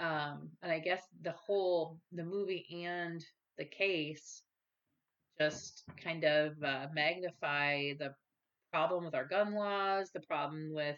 um, 0.00 0.50
and 0.62 0.72
I 0.72 0.78
guess 0.78 1.02
the 1.22 1.32
whole 1.32 1.98
the 2.12 2.24
movie 2.24 2.66
and 2.84 3.24
the 3.58 3.64
case 3.64 4.42
just 5.38 5.84
kind 6.02 6.24
of 6.24 6.52
uh, 6.62 6.86
magnify 6.92 7.92
the 7.98 8.14
problem 8.72 9.04
with 9.04 9.14
our 9.14 9.24
gun 9.24 9.54
laws, 9.54 10.10
the 10.12 10.20
problem 10.20 10.72
with 10.72 10.96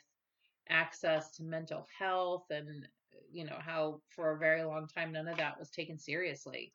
access 0.69 1.31
to 1.33 1.43
mental 1.43 1.87
health, 1.99 2.45
and 2.51 2.87
you 3.31 3.45
know 3.45 3.59
how 3.59 4.01
for 4.09 4.33
a 4.33 4.39
very 4.39 4.63
long 4.63 4.87
time 4.87 5.13
none 5.13 5.29
of 5.29 5.37
that 5.37 5.59
was 5.59 5.71
taken 5.71 5.99
seriously. 5.99 6.73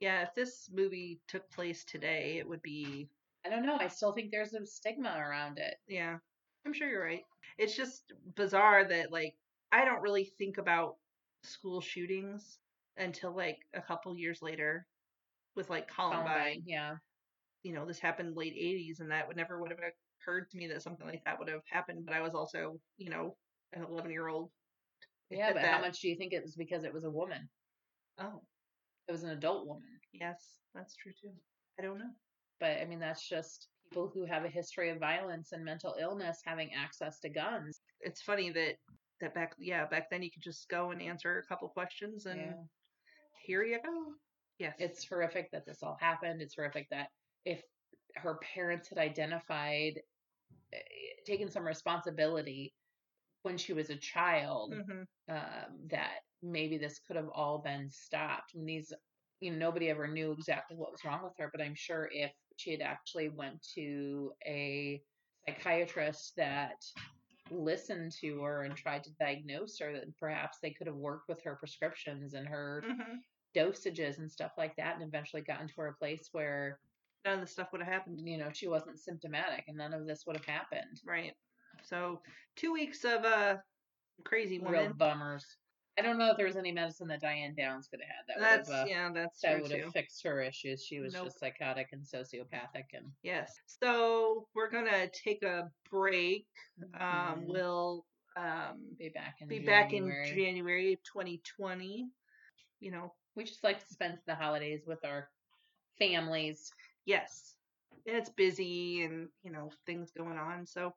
Yeah, 0.00 0.22
if 0.22 0.34
this 0.34 0.70
movie 0.72 1.20
took 1.28 1.48
place 1.50 1.84
today, 1.84 2.36
it 2.38 2.48
would 2.48 2.62
be 2.62 3.08
I 3.44 3.50
don't 3.50 3.64
know. 3.64 3.78
I 3.80 3.88
still 3.88 4.12
think 4.12 4.30
there's 4.30 4.54
a 4.54 4.66
stigma 4.66 5.14
around 5.16 5.58
it. 5.58 5.76
yeah. 5.88 6.16
I'm 6.66 6.72
sure 6.74 6.88
you're 6.88 7.02
right. 7.02 7.24
It's 7.58 7.76
just 7.76 8.12
bizarre 8.36 8.84
that 8.84 9.12
like 9.12 9.34
I 9.72 9.84
don't 9.84 10.02
really 10.02 10.24
think 10.38 10.58
about 10.58 10.96
school 11.42 11.80
shootings 11.80 12.58
until 12.96 13.34
like 13.34 13.58
a 13.74 13.80
couple 13.80 14.16
years 14.16 14.42
later 14.42 14.86
with 15.56 15.70
like 15.70 15.88
Columbine. 15.88 16.24
Columbine, 16.24 16.62
yeah. 16.66 16.96
You 17.62 17.74
know, 17.74 17.86
this 17.86 17.98
happened 17.98 18.36
late 18.36 18.54
80s 18.54 19.00
and 19.00 19.10
that 19.10 19.26
would 19.26 19.36
never 19.36 19.60
would 19.60 19.70
have 19.70 19.80
occurred 20.20 20.50
to 20.50 20.56
me 20.56 20.66
that 20.68 20.82
something 20.82 21.06
like 21.06 21.22
that 21.24 21.38
would 21.38 21.48
have 21.48 21.62
happened, 21.70 22.04
but 22.06 22.14
I 22.14 22.20
was 22.20 22.34
also, 22.34 22.80
you 22.96 23.10
know, 23.10 23.36
an 23.72 23.82
11-year-old. 23.82 24.50
Yeah, 25.30 25.48
at 25.48 25.54
but 25.54 25.64
how 25.64 25.80
much 25.80 26.00
do 26.00 26.08
you 26.08 26.16
think 26.16 26.32
it 26.32 26.42
was 26.42 26.54
because 26.56 26.84
it 26.84 26.92
was 26.92 27.04
a 27.04 27.10
woman? 27.10 27.48
Oh, 28.18 28.40
It 29.08 29.12
was 29.12 29.22
an 29.22 29.30
adult 29.30 29.66
woman. 29.66 29.88
yes, 30.12 30.58
that's 30.74 30.94
true 30.96 31.12
too. 31.20 31.32
I 31.78 31.82
don't 31.82 31.98
know. 31.98 32.10
But 32.58 32.78
I 32.80 32.84
mean, 32.84 33.00
that's 33.00 33.26
just 33.26 33.68
people 33.88 34.10
who 34.12 34.24
have 34.26 34.44
a 34.44 34.48
history 34.48 34.90
of 34.90 34.98
violence 34.98 35.52
and 35.52 35.64
mental 35.64 35.96
illness 35.98 36.40
having 36.44 36.70
access 36.74 37.20
to 37.20 37.28
guns. 37.30 37.80
It's 38.00 38.20
funny 38.22 38.50
that 38.50 38.74
that 39.20 39.34
back 39.34 39.54
yeah, 39.58 39.86
back 39.86 40.10
then 40.10 40.22
you 40.22 40.30
could 40.30 40.42
just 40.42 40.68
go 40.68 40.90
and 40.90 41.00
answer 41.02 41.38
a 41.38 41.46
couple 41.46 41.68
questions 41.68 42.26
and 42.26 42.38
Yeah. 42.40 42.52
here 43.44 43.62
you 43.64 43.78
go. 43.82 44.14
Yes. 44.58 44.76
It's 44.78 45.08
horrific 45.08 45.50
that 45.52 45.64
this 45.66 45.82
all 45.82 45.96
happened. 46.00 46.42
It's 46.42 46.54
horrific 46.54 46.88
that 46.90 47.08
if 47.44 47.62
her 48.16 48.38
parents 48.54 48.88
had 48.88 48.98
identified, 48.98 50.00
taken 51.26 51.50
some 51.50 51.66
responsibility 51.66 52.74
when 53.42 53.56
she 53.58 53.72
was 53.72 53.90
a 53.90 53.96
child, 53.96 54.74
Mhm. 54.74 55.06
um, 55.28 55.86
that 55.90 56.20
maybe 56.42 56.78
this 56.78 57.00
could 57.00 57.16
have 57.16 57.28
all 57.34 57.58
been 57.58 57.90
stopped. 57.90 58.54
And 58.54 58.68
these, 58.68 58.92
you 59.40 59.52
know, 59.52 59.58
nobody 59.58 59.88
ever 59.90 60.08
knew 60.08 60.32
exactly 60.32 60.76
what 60.76 60.92
was 60.92 61.04
wrong 61.04 61.22
with 61.24 61.34
her, 61.38 61.50
but 61.52 61.62
I'm 61.62 61.74
sure 61.74 62.08
if 62.12 62.32
she 62.56 62.72
had 62.72 62.82
actually 62.82 63.28
went 63.28 63.62
to 63.74 64.32
a 64.46 65.02
psychiatrist 65.48 66.34
that 66.36 66.76
listened 67.50 68.12
to 68.20 68.42
her 68.42 68.62
and 68.62 68.76
tried 68.76 69.04
to 69.04 69.14
diagnose 69.18 69.78
her, 69.80 69.92
then 69.92 70.14
perhaps 70.18 70.58
they 70.62 70.72
could 70.72 70.86
have 70.86 70.96
worked 70.96 71.28
with 71.28 71.42
her 71.44 71.56
prescriptions 71.56 72.34
and 72.34 72.48
her 72.48 72.82
Mhm. 72.82 73.22
dosages 73.56 74.18
and 74.18 74.30
stuff 74.30 74.52
like 74.58 74.76
that, 74.76 74.94
and 74.96 75.04
eventually 75.04 75.42
gotten 75.42 75.68
to 75.68 75.74
her 75.78 75.88
a 75.88 75.94
place 75.96 76.28
where 76.32 76.80
None 77.24 77.34
of 77.34 77.40
this 77.40 77.52
stuff 77.52 77.68
would 77.72 77.82
have 77.82 77.92
happened. 77.92 78.20
you 78.26 78.38
know 78.38 78.50
she 78.52 78.68
wasn't 78.68 78.98
symptomatic, 78.98 79.64
and 79.68 79.76
none 79.76 79.92
of 79.92 80.06
this 80.06 80.24
would 80.26 80.36
have 80.36 80.46
happened. 80.46 81.00
Right. 81.04 81.34
So 81.82 82.20
two 82.56 82.72
weeks 82.72 83.04
of 83.04 83.24
uh 83.24 83.56
crazy 84.24 84.58
woman. 84.58 84.72
Real 84.72 84.92
bummers. 84.94 85.44
I 85.98 86.02
don't 86.02 86.18
know 86.18 86.30
if 86.30 86.36
there 86.38 86.46
was 86.46 86.56
any 86.56 86.72
medicine 86.72 87.08
that 87.08 87.20
Diane 87.20 87.54
Downs 87.54 87.88
could 87.88 88.00
have 88.00 88.08
had 88.08 88.24
that 88.28 88.40
That's 88.40 88.68
would 88.68 88.74
have 88.76 88.86
uh, 88.86 88.88
yeah, 88.88 89.10
that's 89.12 89.40
that 89.42 89.60
would 89.62 89.70
have 89.72 89.92
fixed 89.92 90.22
her 90.24 90.40
issues. 90.40 90.82
She 90.84 91.00
was 91.00 91.12
Nope. 91.12 91.26
just 91.26 91.40
psychotic 91.40 91.88
and 91.92 92.02
sociopathic, 92.02 92.84
and 92.94 93.06
Yes. 93.22 93.52
So 93.66 94.46
we're 94.54 94.70
gonna 94.70 95.08
take 95.08 95.42
a 95.42 95.70
break. 95.90 96.46
Um, 96.98 97.42
Mhm. 97.42 97.48
we'll 97.48 98.06
um 98.36 98.94
be 98.98 99.08
back 99.10 99.36
in 99.40 99.48
be 99.48 99.58
back 99.58 99.92
in 99.92 100.14
January 100.24 100.94
of 100.94 101.02
2020. 101.02 102.08
You 102.78 102.90
know, 102.90 103.12
We 103.36 103.44
just 103.44 103.62
like 103.64 103.80
to 103.80 103.86
spend 103.86 104.18
the 104.26 104.34
holidays 104.34 104.86
with 104.86 105.04
our 105.04 105.28
families. 105.98 106.72
Yes, 107.06 107.54
and 108.06 108.16
it's 108.16 108.30
busy 108.30 109.02
and 109.04 109.28
you 109.42 109.50
know 109.50 109.70
things 109.86 110.10
going 110.16 110.38
on. 110.38 110.66
So 110.66 110.92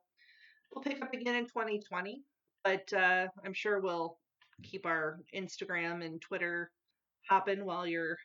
we'll 0.72 0.82
pick 0.82 1.02
up 1.02 1.12
again 1.12 1.36
in 1.36 1.44
2020, 1.44 2.22
but 2.62 2.92
uh, 2.92 3.26
I'm 3.44 3.54
sure 3.54 3.80
we'll 3.80 4.18
keep 4.62 4.86
our 4.86 5.20
Instagram 5.34 6.04
and 6.04 6.20
Twitter 6.20 6.70
hopping 7.28 7.64
while 7.64 7.86
you're 7.86 8.18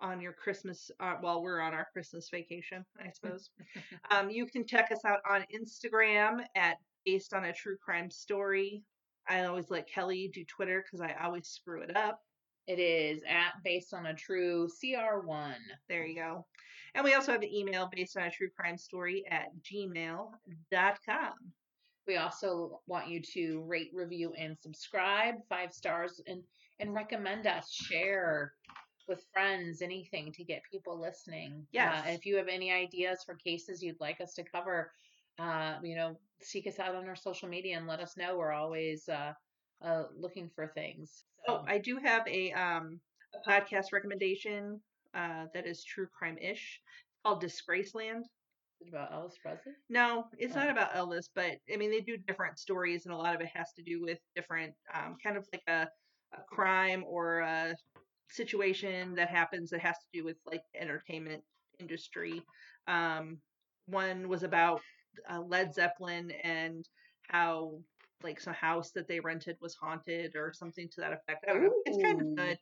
on 0.00 0.20
your 0.20 0.32
Christmas, 0.32 0.90
uh, 1.00 1.14
while 1.20 1.42
we're 1.42 1.60
on 1.60 1.74
our 1.74 1.86
Christmas 1.92 2.28
vacation, 2.30 2.84
I 2.98 3.10
suppose. 3.14 3.50
um, 4.10 4.30
you 4.30 4.46
can 4.46 4.66
check 4.66 4.90
us 4.92 5.04
out 5.04 5.20
on 5.28 5.44
Instagram 5.54 6.42
at 6.56 6.76
based 7.04 7.34
on 7.34 7.44
a 7.44 7.52
true 7.52 7.76
crime 7.82 8.10
story. 8.10 8.82
I 9.28 9.44
always 9.44 9.70
let 9.70 9.88
Kelly 9.88 10.30
do 10.32 10.44
Twitter 10.44 10.82
because 10.84 11.00
I 11.00 11.14
always 11.22 11.48
screw 11.48 11.82
it 11.82 11.96
up. 11.96 12.20
It 12.66 12.78
is 12.78 13.22
at 13.28 13.52
based 13.64 13.94
on 13.94 14.06
a 14.06 14.14
true 14.14 14.68
CR1. 14.82 15.54
There 15.88 16.06
you 16.06 16.16
go. 16.16 16.46
And 16.94 17.04
we 17.04 17.14
also 17.14 17.32
have 17.32 17.42
an 17.42 17.52
email 17.54 17.88
based 17.92 18.16
on 18.16 18.24
a 18.24 18.30
true 18.30 18.48
crime 18.50 18.78
story 18.78 19.24
at 19.30 19.48
gmail.com. 19.62 21.32
We 22.06 22.16
also 22.16 22.80
want 22.86 23.08
you 23.08 23.20
to 23.34 23.62
rate, 23.66 23.90
review, 23.94 24.32
and 24.36 24.56
subscribe 24.58 25.34
five 25.48 25.72
stars 25.72 26.20
and 26.26 26.42
and 26.80 26.94
recommend 26.94 27.46
us. 27.46 27.70
Share 27.72 28.54
with 29.08 29.24
friends, 29.32 29.82
anything 29.82 30.32
to 30.32 30.44
get 30.44 30.62
people 30.70 30.98
listening. 31.00 31.66
Yes. 31.72 32.06
Uh, 32.06 32.10
if 32.10 32.24
you 32.26 32.36
have 32.36 32.48
any 32.48 32.72
ideas 32.72 33.22
for 33.24 33.34
cases 33.34 33.82
you'd 33.82 34.00
like 34.00 34.20
us 34.20 34.34
to 34.34 34.44
cover, 34.44 34.92
uh, 35.38 35.74
you 35.82 35.96
know, 35.96 36.16
seek 36.40 36.66
us 36.66 36.78
out 36.78 36.94
on 36.94 37.08
our 37.08 37.16
social 37.16 37.48
media 37.48 37.76
and 37.76 37.86
let 37.86 38.00
us 38.00 38.16
know. 38.16 38.36
We're 38.38 38.52
always 38.52 39.08
uh, 39.08 39.32
uh, 39.84 40.04
looking 40.16 40.50
for 40.54 40.68
things. 40.68 41.24
Oh, 41.48 41.58
So, 41.58 41.64
I 41.66 41.78
do 41.78 41.98
have 41.98 42.26
a 42.26 42.52
um 42.52 43.00
a 43.34 43.50
podcast 43.50 43.92
recommendation 43.92 44.80
uh 45.14 45.46
that 45.54 45.66
is 45.66 45.84
true 45.84 46.06
crime 46.16 46.38
ish 46.38 46.80
called 47.24 47.42
Disgraceland. 47.42 48.20
is 48.20 48.86
it 48.86 48.88
about 48.88 49.12
Elvis 49.12 49.34
Presley. 49.42 49.72
No, 49.88 50.26
it's 50.38 50.54
Oh. 50.54 50.60
not 50.60 50.70
about 50.70 50.92
Elvis, 50.94 51.28
but 51.34 51.52
I 51.72 51.76
mean 51.76 51.90
they 51.90 52.00
do 52.00 52.16
different 52.16 52.58
stories 52.58 53.06
and 53.06 53.14
a 53.14 53.18
lot 53.18 53.34
of 53.34 53.40
it 53.40 53.48
has 53.54 53.72
to 53.74 53.82
do 53.82 54.00
with 54.02 54.18
different 54.34 54.74
um 54.94 55.16
kind 55.22 55.36
of 55.36 55.46
like 55.52 55.62
a 55.68 55.88
a 56.32 56.42
crime 56.48 57.02
or 57.06 57.40
a 57.40 57.74
situation 58.28 59.14
that 59.16 59.28
happens 59.28 59.70
that 59.70 59.80
has 59.80 59.96
to 59.98 60.06
do 60.12 60.24
with 60.24 60.36
like 60.46 60.62
entertainment 60.80 61.42
industry. 61.80 62.42
Um 62.86 63.38
one 63.86 64.28
was 64.28 64.44
about 64.44 64.80
uh, 65.28 65.40
Led 65.40 65.74
Zeppelin 65.74 66.30
and 66.44 66.84
how 67.28 67.80
like 68.22 68.40
some 68.40 68.54
house 68.54 68.92
that 68.92 69.08
they 69.08 69.18
rented 69.18 69.56
was 69.60 69.74
haunted 69.74 70.36
or 70.36 70.52
something 70.52 70.88
to 70.90 71.00
that 71.00 71.12
effect. 71.12 71.44
I 71.48 71.52
don't 71.52 71.62
know. 71.64 71.72
It's 71.84 72.02
kind 72.04 72.20
of 72.20 72.36
good. 72.36 72.58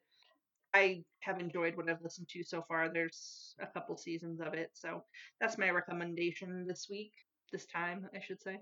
I 0.79 1.03
have 1.21 1.41
enjoyed 1.41 1.77
what 1.77 1.91
I've 1.91 2.03
listened 2.03 2.29
to 2.31 2.45
so 2.45 2.65
far. 2.69 2.89
There's 2.89 3.55
a 3.61 3.67
couple 3.67 3.97
seasons 3.97 4.41
of 4.41 4.55
it, 4.55 4.71
so 4.75 5.03
that's 5.41 5.59
my 5.59 5.71
recommendation 5.71 6.67
this 6.67 6.87
week. 6.89 7.13
This 7.51 7.67
time, 7.67 8.07
I 8.15 8.21
should 8.21 8.43
say. 8.43 8.59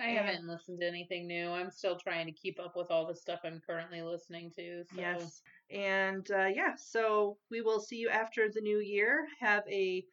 I 0.00 0.10
haven't 0.10 0.46
listened 0.46 0.80
to 0.80 0.86
anything 0.86 1.26
new. 1.26 1.50
I'm 1.50 1.70
still 1.70 1.96
trying 1.96 2.26
to 2.26 2.32
keep 2.32 2.60
up 2.60 2.74
with 2.76 2.90
all 2.90 3.06
the 3.06 3.14
stuff 3.14 3.40
I'm 3.44 3.60
currently 3.66 4.02
listening 4.02 4.52
to. 4.56 4.84
So. 4.92 5.00
Yes. 5.00 5.42
And 5.70 6.28
uh, 6.30 6.46
yeah, 6.46 6.74
so 6.76 7.36
we 7.50 7.62
will 7.62 7.80
see 7.80 7.96
you 7.96 8.08
after 8.08 8.48
the 8.48 8.60
new 8.60 8.78
year. 8.78 9.26
Have 9.40 9.64
a 9.68 10.04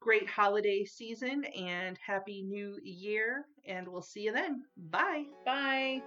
great 0.00 0.28
holiday 0.28 0.84
season 0.84 1.44
and 1.44 1.98
happy 2.04 2.42
new 2.42 2.78
year. 2.82 3.44
And 3.66 3.88
we'll 3.88 4.02
see 4.02 4.22
you 4.22 4.32
then. 4.32 4.62
Bye. 4.76 5.24
Bye. 5.44 6.02